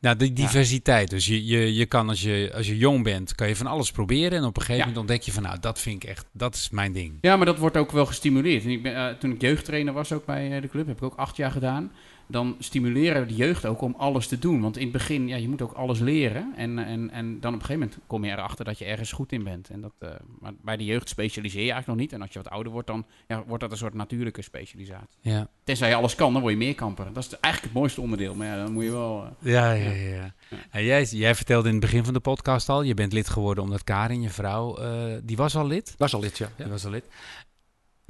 Nou, 0.00 0.16
de 0.16 0.32
diversiteit. 0.32 1.10
Dus 1.10 1.26
je, 1.26 1.44
je, 1.46 1.74
je 1.74 1.86
kan 1.86 2.08
als 2.08 2.22
je, 2.22 2.52
als 2.54 2.66
je 2.66 2.76
jong 2.76 3.02
bent, 3.04 3.34
kan 3.34 3.48
je 3.48 3.56
van 3.56 3.66
alles 3.66 3.90
proberen. 3.90 4.38
En 4.38 4.44
op 4.44 4.56
een 4.56 4.62
gegeven 4.62 4.76
Ja. 4.76 4.86
moment 4.86 4.98
ontdek 4.98 5.22
je 5.22 5.32
van, 5.32 5.42
nou, 5.42 5.58
dat 5.60 5.80
vind 5.80 6.02
ik 6.02 6.08
echt, 6.08 6.26
dat 6.32 6.54
is 6.54 6.70
mijn 6.70 6.92
ding. 6.92 7.18
Ja, 7.20 7.36
maar 7.36 7.46
dat 7.46 7.58
wordt 7.58 7.76
ook 7.76 7.90
wel 7.90 8.06
gestimuleerd. 8.06 8.64
En 8.64 8.70
ik 8.70 8.82
ben, 8.82 8.94
eh, 8.94 9.14
toen 9.18 9.30
ik 9.32 9.40
jeugdtrainer 9.40 9.92
was 9.92 10.12
ook 10.12 10.24
bij 10.24 10.52
eh, 10.56 10.62
de 10.62 10.68
club, 10.68 10.86
heb 10.86 10.96
ik 10.96 11.02
ook 11.02 11.14
acht 11.16 11.36
jaar 11.36 11.50
gedaan. 11.50 11.92
Dan 12.26 12.56
stimuleren 12.58 13.28
de 13.28 13.34
jeugd 13.34 13.66
ook 13.66 13.80
om 13.80 13.94
alles 13.98 14.26
te 14.26 14.38
doen. 14.38 14.60
Want 14.60 14.76
in 14.76 14.82
het 14.82 14.92
begin, 14.92 15.28
ja, 15.28 15.36
je 15.36 15.48
moet 15.48 15.62
ook 15.62 15.72
alles 15.72 15.98
leren. 15.98 16.52
En, 16.56 16.78
en, 16.78 17.10
en 17.10 17.40
dan 17.40 17.54
op 17.54 17.60
een 17.60 17.66
gegeven 17.66 17.78
moment 17.88 17.98
kom 18.06 18.24
je 18.24 18.30
erachter 18.30 18.64
dat 18.64 18.78
je 18.78 18.84
ergens 18.84 19.12
goed 19.12 19.32
in 19.32 19.44
bent. 19.44 19.68
En 19.70 19.80
dat, 19.80 19.92
eh, 19.98 20.10
maar 20.40 20.52
bij 20.62 20.76
de 20.76 20.84
jeugd 20.84 21.08
specialiseer 21.08 21.64
je 21.64 21.72
eigenlijk 21.72 21.86
nog 21.86 21.96
niet. 22.08 22.12
En 22.12 22.22
als 22.22 22.32
je 22.32 22.42
wat 22.42 22.52
ouder 22.52 22.72
wordt, 22.72 22.86
dan 22.86 23.06
ja, 23.28 23.44
wordt 23.46 23.62
dat 23.62 23.70
een 23.72 23.76
soort 23.78 23.94
natuurlijke 23.94 24.42
specialisatie. 24.42 25.18
Ja. 25.20 25.48
Tenzij 25.64 25.88
je 25.88 25.94
alles 25.94 26.14
kan, 26.14 26.32
dan 26.32 26.40
word 26.42 26.52
je 26.54 26.58
meerkamper. 26.58 27.04
Dat 27.12 27.22
is 27.22 27.28
de- 27.28 27.38
eigenlijk 27.40 27.72
het 27.74 27.82
mooiste 27.82 28.00
onderdeel. 28.00 28.34
Maar 28.34 28.46
ja, 28.46 28.56
dan 28.64 28.72
moet 28.72 28.84
je 28.84 28.90
wel... 28.90 29.24
eh, 29.24 29.52
Ja, 29.52 29.72
ja, 29.72 29.90
ja. 29.90 30.34
En 30.70 30.84
jij, 30.84 31.04
jij 31.04 31.34
vertelde 31.34 31.66
in 31.68 31.74
het 31.74 31.82
begin 31.84 32.04
van 32.04 32.14
de 32.14 32.20
podcast 32.20 32.68
al, 32.68 32.82
je 32.82 32.94
bent 32.94 33.12
lid 33.12 33.28
geworden 33.28 33.64
omdat 33.64 33.84
Karin, 33.84 34.22
je 34.22 34.30
vrouw, 34.30 34.76
eh, 34.76 35.14
die 35.22 35.36
was 35.36 35.56
al 35.56 35.66
lid. 35.66 35.94
Is 35.98 36.14
al 36.14 36.20
lid, 36.20 36.38
ja. 36.38 36.48
ja. 36.56 36.62
Die 36.64 36.72
was 36.72 36.84
al 36.84 36.90
lid. 36.90 37.04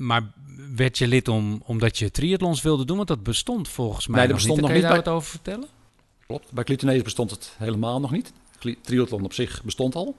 Maar 0.02 0.22
werd 0.76 0.98
je 0.98 1.06
lid 1.06 1.28
om, 1.28 1.62
omdat 1.66 1.98
je 1.98 2.10
triathlons 2.10 2.62
wilde 2.62 2.84
doen? 2.84 2.96
Want 2.96 3.08
dat 3.08 3.22
bestond 3.22 3.68
volgens 3.68 4.06
mij 4.06 4.18
Nee, 4.18 4.28
dat 4.28 4.36
nog 4.36 4.46
bestond 4.46 4.60
niet. 4.60 4.70
nog 4.70 4.80
Kun 4.80 4.88
je 4.88 4.94
daar 4.94 5.04
wat 5.04 5.14
over 5.14 5.30
vertellen? 5.30 5.68
Klopt. 6.26 6.52
Bij 6.52 6.64
Clitoneus 6.64 7.02
bestond 7.02 7.30
het 7.30 7.54
helemaal 7.58 8.00
nog 8.00 8.10
niet. 8.10 8.32
Triathlon 8.80 9.24
op 9.24 9.32
zich 9.32 9.62
bestond 9.62 9.94
al. 9.94 10.16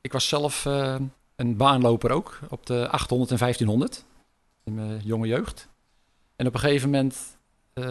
Ik 0.00 0.12
was 0.12 0.28
zelf 0.28 0.66
eh, 0.66 0.96
een 1.36 1.56
baanloper 1.56 2.10
ook 2.10 2.38
op 2.48 2.66
de 2.66 2.88
800 2.88 3.30
en 3.30 3.38
1500 3.38 4.04
in 4.64 4.74
mijn 4.74 5.00
jonge 5.04 5.26
jeugd. 5.26 5.68
En 6.36 6.46
op 6.46 6.54
een 6.54 6.60
gegeven 6.60 6.90
moment 6.90 7.16
eh, 7.72 7.84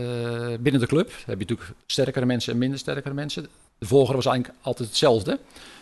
binnen 0.60 0.82
de 0.82 0.88
club 0.88 1.08
heb 1.08 1.40
je 1.40 1.46
natuurlijk 1.46 1.72
sterkere 1.86 2.26
mensen 2.26 2.54
en 2.54 2.60
minder 2.60 2.80
sterkere 2.80 3.14
mensen. 3.14 3.48
De 3.78 3.86
volgorde 3.86 4.16
was 4.16 4.26
eigenlijk 4.26 4.60
altijd 4.62 4.90
hetzelfde. 4.90 5.40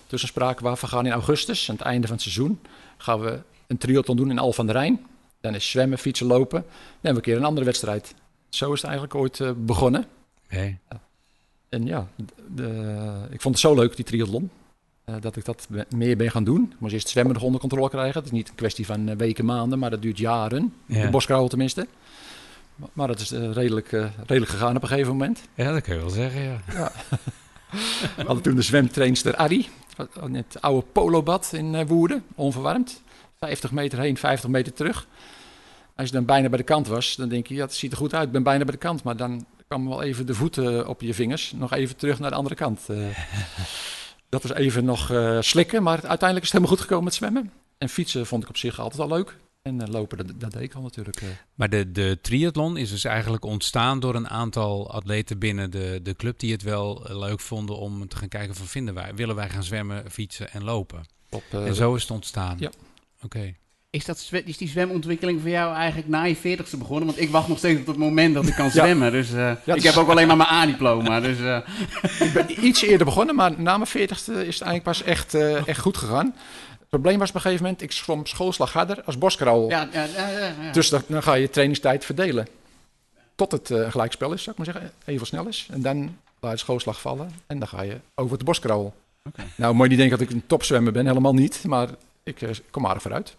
Dus 0.07 0.27
spraken 0.27 0.63
we 0.63 0.69
af, 0.69 0.81
we 0.81 0.87
gaan 0.87 1.05
in 1.05 1.11
augustus, 1.11 1.69
aan 1.69 1.75
het 1.75 1.85
einde 1.85 2.07
van 2.07 2.15
het 2.15 2.23
seizoen, 2.23 2.59
gaan 2.97 3.19
we 3.19 3.39
een 3.67 3.77
triathlon 3.77 4.17
doen 4.17 4.29
in 4.29 4.39
Al 4.39 4.53
van 4.53 4.65
der 4.65 4.75
Rijn. 4.75 5.05
Dan 5.41 5.55
is 5.55 5.69
zwemmen, 5.69 5.97
fietsen, 5.97 6.27
lopen. 6.27 6.61
Dan 6.61 6.71
hebben 6.91 7.11
we 7.11 7.17
een 7.17 7.21
keer 7.21 7.35
een 7.37 7.43
andere 7.43 7.65
wedstrijd. 7.65 8.13
Zo 8.49 8.65
is 8.73 8.81
het 8.81 8.89
eigenlijk 8.89 9.15
ooit 9.19 9.39
eh, 9.39 9.51
begonnen. 9.55 10.05
En 11.69 11.85
ja, 11.85 12.07
de, 12.55 13.27
ik 13.29 13.41
vond 13.41 13.55
het 13.55 13.63
zo 13.63 13.75
leuk, 13.75 13.95
die 13.95 14.05
triathlon. 14.05 14.49
eh, 15.05 15.15
dat 15.21 15.35
ik 15.35 15.45
dat 15.45 15.67
meer 15.95 16.17
ben 16.17 16.31
gaan 16.31 16.43
doen. 16.43 16.69
Ik 16.73 16.79
moest 16.79 16.93
eerst 16.93 17.09
zwemmen 17.09 17.33
nog 17.33 17.43
onder 17.43 17.59
controle 17.59 17.89
krijgen. 17.89 18.13
Het 18.13 18.25
is 18.25 18.31
niet 18.31 18.49
een 18.49 18.55
kwestie 18.55 18.85
van 18.85 19.09
eh, 19.09 19.15
weken, 19.15 19.45
maanden, 19.45 19.79
maar 19.79 19.89
dat 19.89 20.01
duurt 20.01 20.17
jaren. 20.17 20.73
Ja. 20.85 21.01
De 21.03 21.09
boskrauw 21.09 21.47
tenminste. 21.47 21.87
Maar, 22.93 23.07
dat 23.07 23.19
is 23.19 23.31
redelijk, 23.31 23.89
redelijk 24.25 24.51
gegaan 24.51 24.75
op 24.75 24.81
een 24.81 24.87
gegeven 24.87 25.11
moment. 25.11 25.41
Ja, 25.53 25.71
dat 25.71 25.81
kun 25.81 25.93
je 25.93 25.99
wel 25.99 26.09
zeggen, 26.09 26.41
ja. 26.41 26.61
We 28.15 28.23
hadden 28.25 28.41
toen 28.43 28.55
de 28.55 28.61
zwemtrainster 28.61 29.35
Arie. 29.35 29.69
In 30.25 30.35
het 30.35 30.61
oude 30.61 30.85
polobad 30.91 31.49
in 31.53 31.87
Woerden, 31.87 32.23
onverwarmd. 32.35 33.01
50 33.39 33.71
meter 33.71 33.99
heen, 33.99 34.17
50 34.17 34.49
meter 34.49 34.73
terug. 34.73 35.07
Als 35.95 36.07
je 36.07 36.13
dan 36.13 36.25
bijna 36.25 36.49
bij 36.49 36.57
de 36.57 36.63
kant 36.63 36.87
was, 36.87 37.15
dan 37.15 37.29
denk 37.29 37.47
je, 37.47 37.53
ja, 37.55 37.61
het 37.61 37.73
ziet 37.73 37.91
er 37.91 37.97
goed 37.97 38.13
uit, 38.13 38.25
ik 38.25 38.31
ben 38.31 38.43
bijna 38.43 38.63
bij 38.63 38.73
de 38.73 38.79
kant. 38.79 39.03
Maar 39.03 39.17
dan 39.17 39.45
kwam 39.67 39.87
wel 39.89 40.01
even 40.01 40.25
de 40.25 40.33
voeten 40.33 40.87
op 40.87 41.01
je 41.01 41.13
vingers, 41.13 41.51
nog 41.55 41.73
even 41.73 41.95
terug 41.95 42.19
naar 42.19 42.29
de 42.29 42.35
andere 42.35 42.55
kant. 42.55 42.89
Eh, 42.89 42.97
dat 44.29 44.43
was 44.43 44.53
even 44.53 44.85
nog 44.85 45.11
eh, 45.11 45.37
slikken, 45.41 45.83
maar 45.83 46.07
uiteindelijk 46.07 46.45
is 46.45 46.51
het 46.51 46.51
helemaal 46.51 46.71
goed 46.71 46.81
gekomen 46.81 47.03
met 47.03 47.13
zwemmen. 47.13 47.51
En 47.77 47.89
fietsen 47.89 48.25
vond 48.25 48.43
ik 48.43 48.49
op 48.49 48.57
zich 48.57 48.79
altijd 48.79 49.01
al 49.01 49.07
leuk. 49.07 49.37
En 49.61 49.81
eh, 49.81 49.87
lopen, 49.87 50.17
dat, 50.17 50.39
dat 50.39 50.51
deed 50.51 50.61
ik 50.61 50.73
al 50.73 50.81
natuurlijk. 50.81 51.21
eh. 51.21 51.27
Maar 51.55 51.69
de, 51.69 51.91
de 51.91 52.17
triathlon 52.21 52.77
is 52.77 52.89
dus 52.89 53.03
eigenlijk 53.03 53.45
ontstaan 53.45 53.99
door 53.99 54.15
een 54.15 54.29
aantal 54.29 54.91
atleten 54.91 55.39
binnen 55.39 55.71
de, 55.71 55.99
de 56.03 56.15
club 56.15 56.39
die 56.39 56.51
het 56.51 56.61
wel 56.61 57.05
eh, 57.07 57.19
leuk 57.19 57.39
vonden 57.39 57.77
om 57.77 58.07
te 58.07 58.15
gaan 58.15 58.27
kijken 58.27 58.55
van 58.55 58.65
vinden 58.65 58.93
wij, 58.93 59.15
willen 59.15 59.35
wij 59.35 59.49
gaan 59.49 59.63
zwemmen, 59.63 60.11
fietsen 60.11 60.51
en 60.51 60.63
lopen. 60.63 61.05
op, 61.29 61.43
eh, 61.51 61.65
en 61.67 61.75
zo 61.75 61.95
is 61.95 62.01
het 62.01 62.11
ontstaan. 62.11 62.55
Ja. 62.59 62.71
Oké. 63.25 63.53
Is, 63.91 64.05
dat, 64.05 64.29
is 64.45 64.57
die 64.57 64.67
zwemontwikkeling 64.67 65.41
voor 65.41 65.49
jou 65.49 65.75
eigenlijk 65.75 66.07
na 66.07 66.23
je 66.23 66.37
40ste 66.37 66.77
begonnen? 66.77 67.05
Want 67.05 67.19
ik 67.19 67.29
wacht 67.29 67.47
nog 67.47 67.57
steeds 67.57 67.79
op 67.79 67.87
het 67.87 67.97
moment 67.97 68.33
dat 68.33 68.47
ik 68.47 68.53
kan 68.53 68.69
zwemmen. 68.79 69.11
Dus 69.11 69.33
eh, 69.33 69.51
ik 69.65 69.75
is- 69.75 69.83
heb 69.83 69.95
ook 69.95 70.09
alleen 70.09 70.27
maar 70.27 70.37
mijn 70.37 70.49
A-diploma. 70.49 71.19
Dus 71.19 71.39
eh, 71.39 71.57
Ik 72.27 72.33
ben 72.33 72.65
iets 72.65 72.81
eerder 72.81 73.05
begonnen, 73.05 73.35
maar 73.35 73.51
na 73.61 73.75
mijn 73.77 73.89
veertigste 73.89 74.31
is 74.33 74.59
het 74.59 74.67
eigenlijk 74.67 74.83
pas 74.83 75.03
echt, 75.03 75.33
eh, 75.33 75.67
echt 75.67 75.79
goed 75.79 75.97
gegaan. 75.97 76.25
Het 76.79 76.89
probleem 76.89 77.19
was 77.19 77.29
op 77.29 77.35
een 77.35 77.41
gegeven 77.41 77.63
moment, 77.63 77.81
ik 77.81 77.91
zwom 77.91 78.25
schoolslag 78.25 78.73
harder 78.73 79.03
als 79.03 79.17
boskraal. 79.17 79.69
ja, 79.69 79.89
ja, 79.93 80.05
ja. 80.61 80.71
Dus 80.71 80.89
dan, 80.89 81.01
dan 81.07 81.23
ga 81.23 81.33
je 81.33 81.49
trainingstijd 81.49 82.05
verdelen. 82.05 82.47
Tot 83.35 83.51
het 83.51 83.71
gelijkspel 83.89 84.33
is, 84.33 84.43
zou 84.43 84.55
ik 84.59 84.65
maar 84.65 84.73
zeggen. 84.73 84.93
Even 85.05 85.27
snel 85.27 85.47
is. 85.47 85.67
En 85.71 85.81
dan 85.81 86.17
laat 86.39 86.51
je 86.51 86.57
schoolslag 86.57 87.01
vallen. 87.01 87.31
En 87.47 87.59
dan 87.59 87.67
ga 87.67 87.81
je 87.81 87.97
over 88.15 88.37
de 88.37 88.43
boskraal. 88.43 88.93
Oké. 89.23 89.41
Nou, 89.55 89.73
moet 89.73 89.83
je 89.83 89.89
niet 89.89 89.97
denken 89.99 90.17
dat 90.17 90.27
ik 90.27 90.33
een 90.33 90.43
topzwemmer 90.47 90.91
ben. 90.93 91.05
Helemaal 91.07 91.33
niet. 91.33 91.63
Maar 91.67 91.87
ik 92.29 92.41
eh, 92.41 92.55
kom 92.71 92.85
aardig 92.85 93.01
vooruit. 93.01 93.37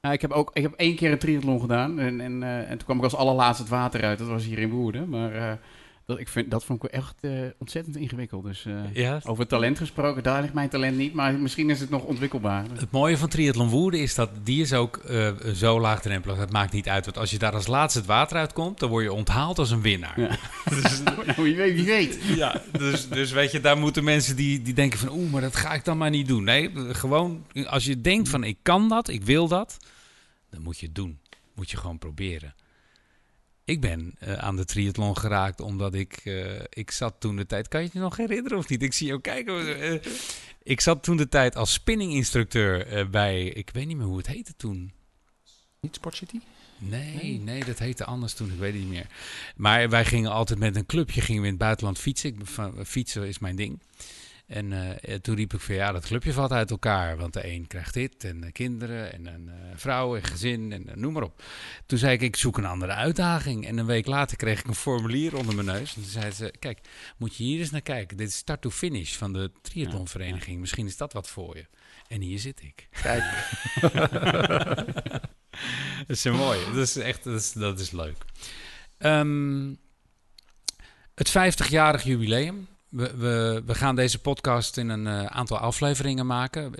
Ja, 0.00 0.12
ik 0.12 0.20
heb 0.20 0.30
ook 0.30 0.50
ik 0.52 0.62
heb 0.62 0.72
één 0.72 0.96
keer 0.96 1.12
een 1.12 1.18
triathlon 1.18 1.60
gedaan. 1.60 1.98
En, 1.98 2.20
en, 2.20 2.42
eh, 2.42 2.58
en 2.58 2.68
toen 2.68 2.84
kwam 2.84 2.96
ik 2.96 3.02
als 3.02 3.14
allerlaatste 3.14 3.62
het 3.62 3.72
water 3.72 4.02
uit. 4.02 4.18
Dat 4.18 4.28
was 4.28 4.44
hier 4.44 4.58
in 4.58 4.70
Woerden. 4.70 5.08
Maar 5.08 5.34
eh, 5.34 5.52
Dat, 6.06 6.18
ik 6.18 6.28
vind, 6.28 6.50
dat 6.50 6.64
vond 6.64 6.84
ik 6.84 6.90
echt 6.90 7.14
eh, 7.20 7.30
ontzettend 7.58 7.96
ingewikkeld. 7.96 8.44
Dus 8.44 8.64
eh, 8.64 8.94
Ja. 8.94 9.20
over 9.24 9.46
talent 9.46 9.78
gesproken, 9.78 10.22
daar 10.22 10.40
ligt 10.42 10.54
mijn 10.54 10.68
talent 10.68 10.96
niet. 10.96 11.14
Maar 11.14 11.34
misschien 11.34 11.70
is 11.70 11.80
het 11.80 11.90
nog 11.90 12.02
ontwikkelbaar. 12.02 12.64
Het 12.72 12.90
mooie 12.90 13.16
van 13.18 13.28
triathlon 13.28 13.68
Woerden 13.68 14.00
is 14.00 14.14
dat 14.14 14.30
die 14.42 14.60
is 14.62 14.72
ook 14.72 14.96
eh, 14.96 15.32
zo 15.54 15.80
laagdrempelig. 15.80 16.36
Het 16.38 16.52
maakt 16.52 16.72
niet 16.72 16.88
uit. 16.88 17.04
Want 17.04 17.18
als 17.18 17.30
je 17.30 17.38
daar 17.38 17.52
als 17.52 17.66
laatste 17.66 17.98
het 17.98 18.08
water 18.08 18.36
uitkomt, 18.36 18.78
dan 18.78 18.88
word 18.88 19.04
je 19.04 19.12
onthaald 19.12 19.58
als 19.58 19.70
een 19.70 19.80
winnaar. 19.82 20.20
Ja. 20.20 20.38
Dus, 20.82 21.02
nou, 21.02 21.42
wie 21.42 21.56
weet, 21.56 21.74
wie 21.74 21.84
weet. 21.84 22.18
ja, 22.22 22.62
dus, 22.72 23.08
dus 23.08 23.32
weet 23.32 23.52
je, 23.52 23.60
daar 23.60 23.78
moeten 23.78 24.04
mensen 24.04 24.36
die, 24.36 24.62
die 24.62 24.74
denken 24.74 24.98
van... 24.98 25.08
oeh, 25.10 25.30
maar 25.32 25.40
dat 25.40 25.56
ga 25.56 25.72
ik 25.74 25.84
dan 25.84 25.98
maar 25.98 26.10
niet 26.10 26.28
doen. 26.28 26.44
Nee, 26.44 26.70
gewoon 26.94 27.44
als 27.66 27.84
je 27.84 28.00
denkt 28.00 28.28
van 28.28 28.44
ik 28.44 28.58
kan 28.62 28.88
dat, 28.88 29.08
ik 29.08 29.22
wil 29.24 29.48
dat... 29.48 29.76
dan 30.50 30.62
moet 30.62 30.78
je 30.78 30.86
het 30.86 30.94
doen. 30.94 31.18
Moet 31.54 31.70
je 31.70 31.76
gewoon 31.76 31.98
proberen. 31.98 32.54
Ik 33.66 33.80
ben 33.80 34.14
eh, 34.18 34.32
aan 34.32 34.56
de 34.56 34.64
triathlon 34.64 35.16
geraakt 35.16 35.60
omdat 35.60 35.94
ik... 35.94 36.20
eh, 36.24 36.60
ik 36.70 36.90
zat 36.90 37.14
toen 37.18 37.36
de 37.36 37.46
tijd... 37.46 37.68
Kan 37.68 37.80
je 37.80 37.86
het 37.86 37.94
je 37.94 38.00
nog 38.00 38.16
herinneren 38.16 38.58
of 38.58 38.68
niet? 38.68 38.82
Ik 38.82 38.92
zie 38.92 39.06
jou 39.06 39.20
kijken. 39.20 39.80
eh, 39.80 40.12
ik 40.62 40.80
zat 40.80 41.02
toen 41.02 41.16
de 41.16 41.28
tijd 41.28 41.56
als 41.56 41.72
spinninginstructeur 41.72 43.10
bij... 43.10 43.44
Ik 43.44 43.70
weet 43.72 43.86
niet 43.86 43.96
meer 43.96 44.06
hoe 44.06 44.16
het 44.16 44.26
heette 44.26 44.56
toen. 44.56 44.92
Niet 45.80 45.94
Sport 45.94 46.16
City? 46.16 46.38
Nee, 46.78 47.40
nee, 47.40 47.64
dat 47.64 47.78
heette 47.78 48.04
anders 48.04 48.34
toen, 48.34 48.52
ik 48.52 48.58
weet 48.58 48.72
het 48.72 48.82
niet 48.82 48.90
meer. 48.90 49.06
Maar 49.56 49.88
wij 49.88 50.04
gingen 50.04 50.30
altijd 50.30 50.58
met 50.58 50.76
een 50.76 50.86
clubje 50.86 51.20
gingen 51.20 51.40
we 51.40 51.46
in 51.46 51.54
het 51.54 51.62
buitenland 51.62 51.98
fietsen. 51.98 52.30
Ik, 52.30 52.36
fietsen 52.84 53.26
is 53.26 53.38
mijn 53.38 53.56
ding. 53.56 53.80
En 54.46 54.72
eh, 54.72 55.14
eh, 55.14 55.20
toen 55.20 55.34
riep 55.34 55.54
ik 55.54 55.60
van 55.60 55.74
ja, 55.74 55.92
dat 55.92 56.06
clubje 56.06 56.32
valt 56.32 56.52
uit 56.52 56.70
elkaar. 56.70 57.16
Want 57.16 57.32
de 57.32 57.46
een 57.46 57.66
krijgt 57.66 57.94
dit 57.94 58.24
en 58.24 58.52
kinderen 58.52 59.12
en 59.12 59.26
een 59.26 59.48
eh, 59.48 59.54
vrouw 59.74 60.16
en 60.16 60.24
gezin 60.24 60.72
en 60.72 61.00
noem 61.00 61.12
maar 61.12 61.22
op. 61.22 61.42
Toen 61.86 61.98
zei 61.98 62.12
ik, 62.12 62.20
ik 62.20 62.36
zoek 62.36 62.58
een 62.58 62.64
andere 62.64 62.92
uitdaging. 62.92 63.66
En 63.66 63.78
een 63.78 63.86
week 63.86 64.06
later 64.06 64.36
kreeg 64.36 64.60
ik 64.60 64.66
een 64.66 64.74
formulier 64.74 65.36
onder 65.36 65.54
mijn 65.54 65.66
neus. 65.66 65.94
En 65.94 66.02
toen 66.02 66.10
zei 66.10 66.30
ze, 66.30 66.54
kijk, 66.58 66.80
moet 67.16 67.36
je 67.36 67.44
hier 67.44 67.60
eens 67.60 67.70
naar 67.70 67.80
kijken. 67.80 68.16
Dit 68.16 68.28
is 68.28 68.36
start 68.36 68.60
to 68.60 68.70
finish 68.70 69.14
van 69.14 69.32
de 69.32 69.50
triathlonvereniging. 69.62 70.60
Misschien 70.60 70.86
is 70.86 70.96
dat 70.96 71.12
wat 71.12 71.28
voor 71.28 71.56
je. 71.56 71.66
En 72.08 72.20
hier 72.20 72.38
zit 72.38 72.62
ik. 72.62 72.88
Kijk, 73.02 73.24
Dat 76.06 76.16
is 76.16 76.24
mooi. 76.24 76.58
Dat 76.64 76.76
is 76.76 76.96
echt 76.96 77.24
dat 77.24 77.40
is, 77.40 77.52
dat 77.52 77.80
is 77.80 77.90
leuk. 77.90 78.16
Ehm, 78.98 79.74
het 81.14 81.28
50-jarig 81.28 82.02
jubileum. 82.02 82.68
We, 82.88 83.62
we, 83.66 83.74
gaan 83.74 83.96
deze 83.96 84.20
podcast 84.20 84.76
in 84.76 84.88
een 84.88 85.06
eh, 85.06 85.24
aantal 85.24 85.58
afleveringen 85.58 86.26
maken. 86.26 86.74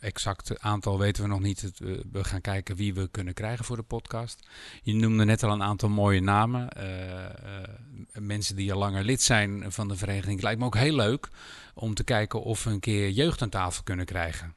Exact 0.00 0.60
aantal 0.60 0.98
weten 0.98 1.22
we 1.22 1.28
nog 1.28 1.40
niet. 1.40 1.70
We 2.12 2.24
gaan 2.24 2.40
kijken 2.40 2.76
wie 2.76 2.94
we 2.94 3.08
kunnen 3.10 3.34
krijgen 3.34 3.64
voor 3.64 3.76
de 3.76 3.82
podcast. 3.82 4.48
Je 4.82 4.94
noemde 4.94 5.24
net 5.24 5.42
al 5.42 5.52
een 5.52 5.62
aantal 5.62 5.88
mooie 5.88 6.20
namen. 6.20 6.68
Eh, 6.68 7.24
eh, 7.24 7.32
mensen 8.18 8.56
die 8.56 8.72
al 8.72 8.78
langer 8.78 9.04
lid 9.04 9.22
zijn 9.22 9.72
van 9.72 9.88
de 9.88 9.96
vereniging. 9.96 10.34
Het 10.34 10.42
lijkt 10.42 10.60
me 10.60 10.66
ook 10.66 10.76
heel 10.76 10.94
leuk 10.94 11.28
om 11.74 11.94
te 11.94 12.04
kijken 12.04 12.42
of 12.42 12.64
we 12.64 12.70
een 12.70 12.80
keer 12.80 13.10
jeugd 13.10 13.42
aan 13.42 13.48
tafel 13.48 13.82
kunnen 13.82 14.06
krijgen. 14.06 14.54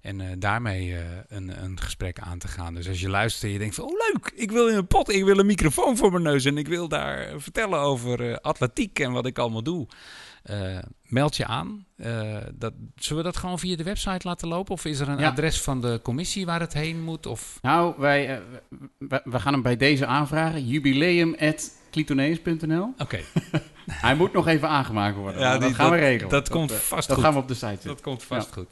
En 0.00 0.40
daarmee 0.40 0.96
een, 1.28 1.62
een 1.64 1.80
gesprek 1.80 2.18
aan 2.18 2.38
te 2.38 2.48
gaan. 2.48 2.74
Dus 2.74 2.88
als 2.88 3.00
je 3.00 3.08
luistert 3.08 3.44
en 3.44 3.50
je 3.50 3.58
denkt 3.58 3.74
van... 3.74 3.84
Oh 3.84 3.90
leuk, 3.90 4.32
ik 4.34 4.50
wil 4.50 4.68
in 4.68 4.76
een 4.76 4.86
pot, 4.86 5.10
ik 5.10 5.24
wil 5.24 5.38
een 5.38 5.46
microfoon 5.46 5.96
voor 5.96 6.10
mijn 6.10 6.22
neus... 6.22 6.44
en 6.44 6.58
ik 6.58 6.68
wil 6.68 6.88
daar 6.88 7.40
vertellen 7.40 7.78
over 7.78 8.40
atletiek 8.40 8.98
en 8.98 9.12
wat 9.12 9.26
ik 9.26 9.38
allemaal 9.38 9.62
doe. 9.62 9.88
Eh, 10.42 10.78
meld 11.02 11.36
je 11.36 11.46
aan. 11.46 11.86
Eh, 11.96 12.36
dat, 12.54 12.72
zullen 12.96 13.22
we 13.24 13.30
dat 13.30 13.36
gewoon 13.40 13.58
via 13.58 13.76
de 13.76 13.82
website 13.82 14.28
laten 14.28 14.48
lopen? 14.48 14.72
Of 14.72 14.84
is 14.84 15.00
er 15.00 15.08
een 15.08 15.18
Ja. 15.18 15.28
adres 15.28 15.60
van 15.60 15.80
de 15.80 16.00
commissie 16.02 16.46
waar 16.46 16.60
het 16.60 16.72
heen 16.72 17.02
moet? 17.02 17.26
Of... 17.26 17.58
Nou, 17.62 17.94
wij, 17.98 18.28
eh, 18.36 18.40
we, 18.98 19.20
we 19.24 19.40
gaan 19.40 19.52
hem 19.52 19.62
bij 19.62 19.76
deze 19.76 20.06
aanvragen. 20.06 20.66
Jubileum.clitoneus.nl 20.66 22.94
Oké, 22.98 23.20
Hij 24.06 24.14
moet 24.16 24.32
nog 24.32 24.46
even 24.46 24.68
aangemaakt 24.68 25.16
worden. 25.16 25.40
Ja, 25.40 25.50
die- 25.52 25.60
dat 25.60 25.74
gaan 25.74 25.90
we 25.90 25.96
dat- 25.96 26.04
regelen. 26.06 26.30
dat 26.30 26.48
komt 26.48 26.72
vast 26.72 27.08
Dat 27.08 27.16
goed. 27.16 27.24
gaan 27.26 27.34
we 27.34 27.40
op 27.40 27.48
de 27.48 27.54
site 27.54 27.66
zetten. 27.66 27.88
dat 27.88 28.00
komt 28.00 28.22
vast 28.22 28.52
goed. 28.52 28.68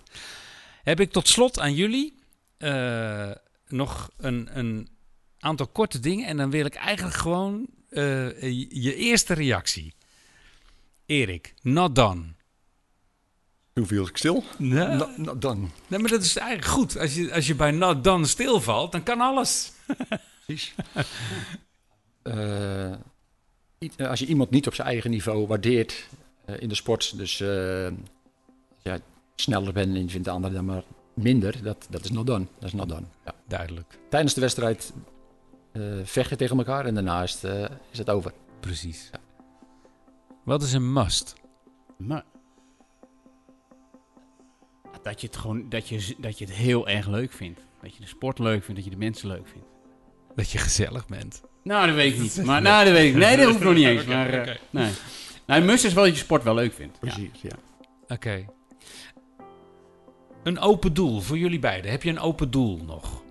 Heb 0.82 1.00
ik 1.00 1.12
tot 1.12 1.28
slot 1.28 1.60
aan 1.60 1.74
jullie 1.74 2.16
eh, 2.58 3.30
nog 3.68 4.10
een, 4.16 4.48
een 4.52 4.88
aantal 5.38 5.66
korte 5.66 6.00
dingen. 6.00 6.26
En 6.26 6.36
dan 6.36 6.50
wil 6.50 6.64
ik 6.64 6.74
eigenlijk 6.74 7.16
gewoon 7.16 7.66
eh, 7.88 8.40
je 8.82 8.94
eerste 8.96 9.34
reactie. 9.34 9.94
Erik, 11.08 11.54
not 11.62 11.94
done. 11.94 12.22
toen 13.72 13.86
viel 13.86 14.06
ik 14.06 14.16
stil. 14.16 14.44
Nee, 14.58 14.86
nou, 15.16 15.38
dan. 15.38 15.70
nee, 15.86 15.98
maar 16.00 16.10
dat 16.10 16.22
is 16.22 16.36
eigenlijk 16.36 16.68
goed. 16.68 16.98
Als 16.98 17.14
je, 17.14 17.34
als 17.34 17.46
je 17.46 17.54
bij 17.54 17.70
not 17.70 18.04
done 18.04 18.26
stilvalt, 18.26 18.92
dan 18.92 19.02
kan 19.02 19.20
alles. 19.20 19.72
Precies. 20.46 20.74
Eh, 22.22 22.92
eh, 22.92 22.98
als 23.98 24.18
je 24.18 24.26
iemand 24.26 24.50
niet 24.50 24.66
op 24.66 24.74
zijn 24.74 24.88
eigen 24.88 25.10
niveau 25.10 25.46
waardeert 25.46 26.08
eh, 26.44 26.60
in 26.60 26.68
de 26.68 26.74
sport, 26.74 27.16
dus 27.16 27.42
als 27.42 28.82
jij 28.82 29.00
sneller 29.34 29.72
bent 29.72 29.94
en 29.94 30.02
je 30.02 30.08
vindt 30.08 30.26
de 30.26 30.32
ander 30.32 30.52
dan 30.52 30.64
maar 30.64 30.82
minder, 31.14 31.62
dat, 31.62 31.86
dat 31.90 32.04
is 32.04 32.10
not 32.10 32.26
done. 32.26 32.46
Dat 32.58 32.68
is 32.68 32.74
not 32.74 32.88
done. 32.88 33.06
Ja. 33.24 33.34
Duidelijk, 33.46 33.98
Tijdens 34.08 34.34
de 34.34 34.40
wedstrijd 34.40 34.92
vecht 36.02 36.30
je 36.30 36.36
tegen 36.36 36.58
elkaar 36.58 36.86
en 36.86 36.94
daarna 36.94 37.22
is 37.22 37.40
het, 37.40 37.70
is 37.90 37.98
het 37.98 38.10
over. 38.10 38.32
precies. 38.60 39.10
Wat 40.48 40.62
is 40.62 40.72
een 40.72 40.92
must? 40.92 41.34
Maar 41.96 42.24
dat 45.02 45.20
je 45.20 45.26
het 45.26 45.36
gewoon 45.36 45.68
dat 45.68 45.88
je, 45.88 46.14
dat 46.18 46.38
je 46.38 46.44
het 46.44 46.54
heel 46.54 46.88
erg 46.88 47.06
leuk 47.06 47.32
vindt. 47.32 47.60
Dat 47.82 47.94
je 47.94 48.00
de 48.00 48.06
sport 48.06 48.38
leuk 48.38 48.64
vindt, 48.64 48.74
dat 48.74 48.84
je 48.84 48.90
de 48.90 49.04
mensen 49.04 49.28
leuk 49.28 49.46
vindt. 49.48 49.66
Dat 50.34 50.50
je 50.50 50.58
gezellig 50.58 51.06
bent. 51.06 51.42
Nou, 51.62 51.86
dat 51.86 51.94
weet 51.94 52.14
ik 52.14 52.20
niet. 52.20 52.42
Maar 52.46 52.62
nou, 52.62 52.84
dat 52.84 52.92
weet 52.92 53.14
ik. 53.14 53.20
Nee, 53.20 53.36
dat 53.36 53.46
hoeft 53.46 53.60
nog 53.60 53.74
niet 53.74 53.86
eens. 53.86 54.04
Maar, 54.04 54.30
eh, 54.30 54.56
nee. 54.70 54.92
Nou, 55.46 55.60
een 55.60 55.66
must 55.66 55.84
is 55.84 55.92
wel 55.92 56.04
dat 56.04 56.12
je 56.12 56.18
sport 56.18 56.42
wel 56.42 56.54
leuk 56.54 56.72
vindt. 56.72 57.00
Precies, 57.00 57.40
ja. 57.42 57.56
Oké. 58.08 58.44
Een 60.42 60.58
open 60.58 60.94
doel 60.94 61.20
voor 61.20 61.38
jullie 61.38 61.58
beiden. 61.58 61.90
Heb 61.90 62.02
je 62.02 62.10
een 62.10 62.20
open 62.20 62.50
doel 62.50 62.80
nog? 62.86 63.22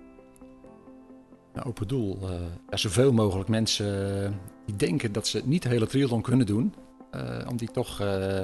Een 1.52 1.64
open 1.64 1.88
doel. 1.88 2.18
eh 2.22 2.40
ja, 2.70 2.76
zoveel 2.76 3.12
mogelijk 3.12 3.48
mensen 3.48 4.24
eh, 4.24 4.30
die 4.66 4.76
denken 4.76 5.12
dat 5.12 5.26
ze 5.26 5.42
niet 5.44 5.62
de 5.62 5.68
hele 5.68 5.86
triathlon 5.86 6.22
kunnen 6.22 6.46
doen, 6.46 6.74
om 7.48 7.56
die 7.56 7.70
toch 7.70 8.00
eh, 8.00 8.40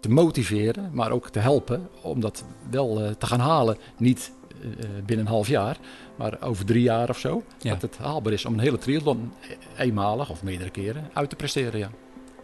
te 0.00 0.08
motiveren, 0.08 0.90
maar 0.92 1.10
ook 1.10 1.28
te 1.30 1.38
helpen 1.38 1.88
om 2.02 2.20
dat 2.20 2.44
wel 2.70 3.00
eh, 3.04 3.10
te 3.10 3.26
gaan 3.26 3.40
halen. 3.40 3.76
Niet 3.96 4.32
eh, 4.62 4.68
eh, 4.84 5.04
binnen 5.06 5.26
een 5.26 5.32
half 5.32 5.48
jaar, 5.48 5.76
maar 6.16 6.40
over 6.40 6.64
drie 6.64 6.82
jaar 6.82 7.08
of 7.08 7.18
zo. 7.18 7.42
Ja. 7.58 7.70
Dat 7.72 7.82
het 7.82 7.98
haalbaar 7.98 8.32
is 8.32 8.44
om 8.44 8.52
een 8.52 8.58
hele 8.60 8.78
triathlon 8.78 9.32
eenmalig 9.76 10.30
of 10.30 10.42
meerdere 10.42 10.70
keren 10.70 11.10
uit 11.12 11.30
te 11.30 11.36
presteren. 11.36 11.78
Ja, 11.78 11.90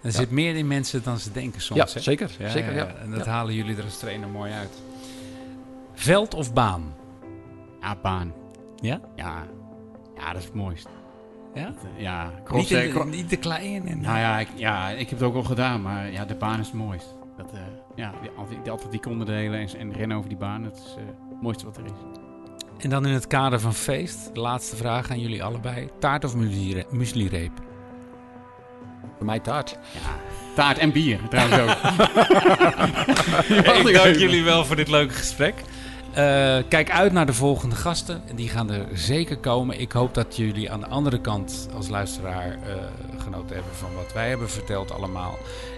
Er 0.03 0.13
zit 0.13 0.31
meer 0.31 0.57
in 0.57 0.67
mensen 0.67 1.03
dan 1.03 1.19
ze 1.19 1.33
denken 1.33 1.61
soms. 1.61 1.81
ja 1.81 1.87
hè? 1.95 2.01
zeker. 2.01 2.31
zeker 2.49 2.75
ja. 2.75 2.87
En 2.95 3.11
dat 3.11 3.25
Ja. 3.25 3.31
halen 3.31 3.55
jullie 3.55 3.77
er 3.77 3.85
als 3.85 3.99
trainer 3.99 4.29
mooi 4.29 4.53
uit. 4.53 4.83
Veld 5.95 6.35
of 6.35 6.53
baan? 6.53 6.95
Ja, 7.81 7.97
baan. 8.03 8.33
Ja? 8.77 9.01
Ja. 9.17 9.47
Ja, 10.17 10.29
dat 10.33 10.39
is 10.39 10.45
het 10.45 10.55
mooiste. 10.55 10.89
Ja? 11.55 11.67
Eh, 11.67 12.03
ja, 12.03 12.31
Niet, 12.53 12.71
in 12.71 12.93
de, 12.93 13.05
niet 13.05 13.29
te 13.29 13.37
klein. 13.37 13.89
En, 13.89 14.01
Nou 14.01 14.19
ja 14.19 14.39
ik, 14.39 14.49
ja, 14.55 14.89
ik 14.89 15.11
heb 15.11 15.19
het 15.19 15.29
ook 15.29 15.35
al 15.35 15.43
gedaan, 15.43 15.83
maar 15.83 16.13
ja, 16.13 16.25
de 16.25 16.35
baan 16.35 16.61
is 16.61 16.67
het 16.67 16.75
mooist. 16.75 17.15
Dat, 17.37 17.53
eh, 17.53 17.59
ja, 17.95 18.13
die, 18.23 18.31
atletiek- 18.71 19.03
die 19.03 19.13
onderdelen 19.13 19.61
en, 19.61 19.79
en 19.79 19.93
rennen 19.93 20.17
over 20.17 20.29
die 20.29 20.39
baan, 20.39 20.63
dat 20.63 20.77
is 20.77 20.95
eh, 20.99 21.05
het 21.31 21.43
mooiste 21.43 21.65
wat 21.65 21.77
er 21.77 21.85
is. 21.85 21.91
En 22.79 22.91
dan 22.91 23.07
in 23.07 23.13
het 23.13 23.27
kader 23.27 23.61
van 23.61 23.75
feest, 23.75 24.31
de 24.35 24.41
laatste 24.41 24.77
vraag 24.77 25.11
aan 25.11 25.21
jullie 25.21 25.45
allebei. 25.45 25.89
Taart 25.99 26.25
of 26.25 26.35
muesli- 26.35 26.85
mueslireep? 26.91 27.53
Voor 29.17 29.27
mij 29.27 29.41
taart. 29.41 29.71
Ja, 29.93 30.01
taart 30.55 30.79
en 30.79 30.93
bier 30.93 31.21
trouwens 31.29 31.59
ook. 31.61 31.69
Ik 33.89 33.95
dank 33.95 34.15
jullie 34.17 34.45
wel 34.45 34.65
voor 34.65 34.77
dit 34.77 34.89
leuke 34.89 35.13
gesprek. 35.15 35.55
Eh, 36.19 36.59
kijk 36.69 36.91
uit 36.91 37.13
naar 37.13 37.27
de 37.27 37.33
volgende 37.33 37.75
gasten. 37.77 38.23
Die 38.35 38.49
gaan 38.49 38.71
er 38.71 38.87
zeker 38.93 39.37
komen. 39.39 39.81
Ik 39.81 39.93
hoop 39.93 40.15
dat 40.15 40.37
jullie 40.37 40.71
aan 40.71 40.81
de 40.81 40.87
andere 40.87 41.21
kant 41.21 41.69
als 41.77 41.89
luisteraar 41.89 42.47
eh, 42.51 42.75
genoten 43.19 43.55
hebben 43.57 43.75
van 43.75 43.95
wat 43.95 44.13
wij 44.13 44.29
hebben 44.29 44.51
verteld 44.51 44.93
allemaal. 44.93 45.35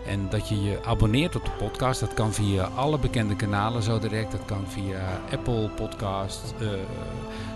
En 0.07 0.27
dat 0.31 0.49
je 0.49 0.63
je 0.63 0.79
abonneert 0.85 1.37
op 1.37 1.45
de 1.45 1.51
podcast. 1.59 2.01
Dat 2.01 2.15
kan 2.15 2.33
via 2.33 2.65
alle 2.75 2.99
bekende 2.99 3.37
kanalen 3.37 3.83
zo 3.83 3.99
direct. 3.99 4.33
Dat 4.33 4.45
kan 4.45 4.65
via 4.69 4.99
Apple 5.33 5.69
Podcast, 5.69 6.55
eh, 6.61 6.67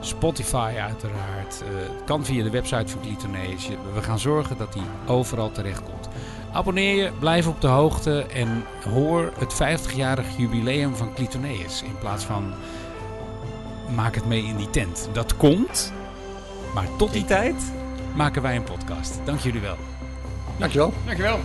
Spotify 0.01 0.73
uiteraard. 0.81 1.63
Het 1.65 2.05
kan 2.05 2.25
via 2.25 2.43
de 2.43 2.51
website 2.51 2.89
van 2.89 3.01
Clitoneus. 3.01 3.67
Je- 3.67 3.77
We 3.95 4.03
gaan 4.03 4.19
zorgen 4.19 4.57
dat 4.59 4.73
die 4.73 4.83
overal 5.07 5.51
terecht 5.53 5.83
komt. 5.83 6.04
Abonneer 6.55 7.03
je, 7.03 7.11
blijf 7.19 7.47
op 7.47 7.61
de 7.61 7.67
hoogte 7.67 8.23
en 8.23 8.65
hoor 8.93 9.33
het 9.39 9.55
50-jarig 9.55 10.37
jubileum 10.37 10.97
van 10.97 11.15
Clitoneus. 11.15 11.83
In 11.83 11.99
plaats 11.99 12.25
van 12.25 12.53
maak 13.95 14.15
het 14.15 14.27
mee 14.27 14.45
in 14.45 14.57
die 14.57 14.71
tent. 14.71 15.09
Dat 15.13 15.37
komt, 15.37 15.93
maar 16.75 16.87
tot 16.97 17.13
die 17.13 17.25
tijd 17.25 17.73
maken 18.15 18.43
wij 18.43 18.57
een 18.57 18.65
podcast. 18.65 19.21
Dank 19.25 19.41
jullie 19.41 19.61
wel. 19.61 19.77
Dankjewel. 20.59 20.93
Dankjewel. 21.05 21.39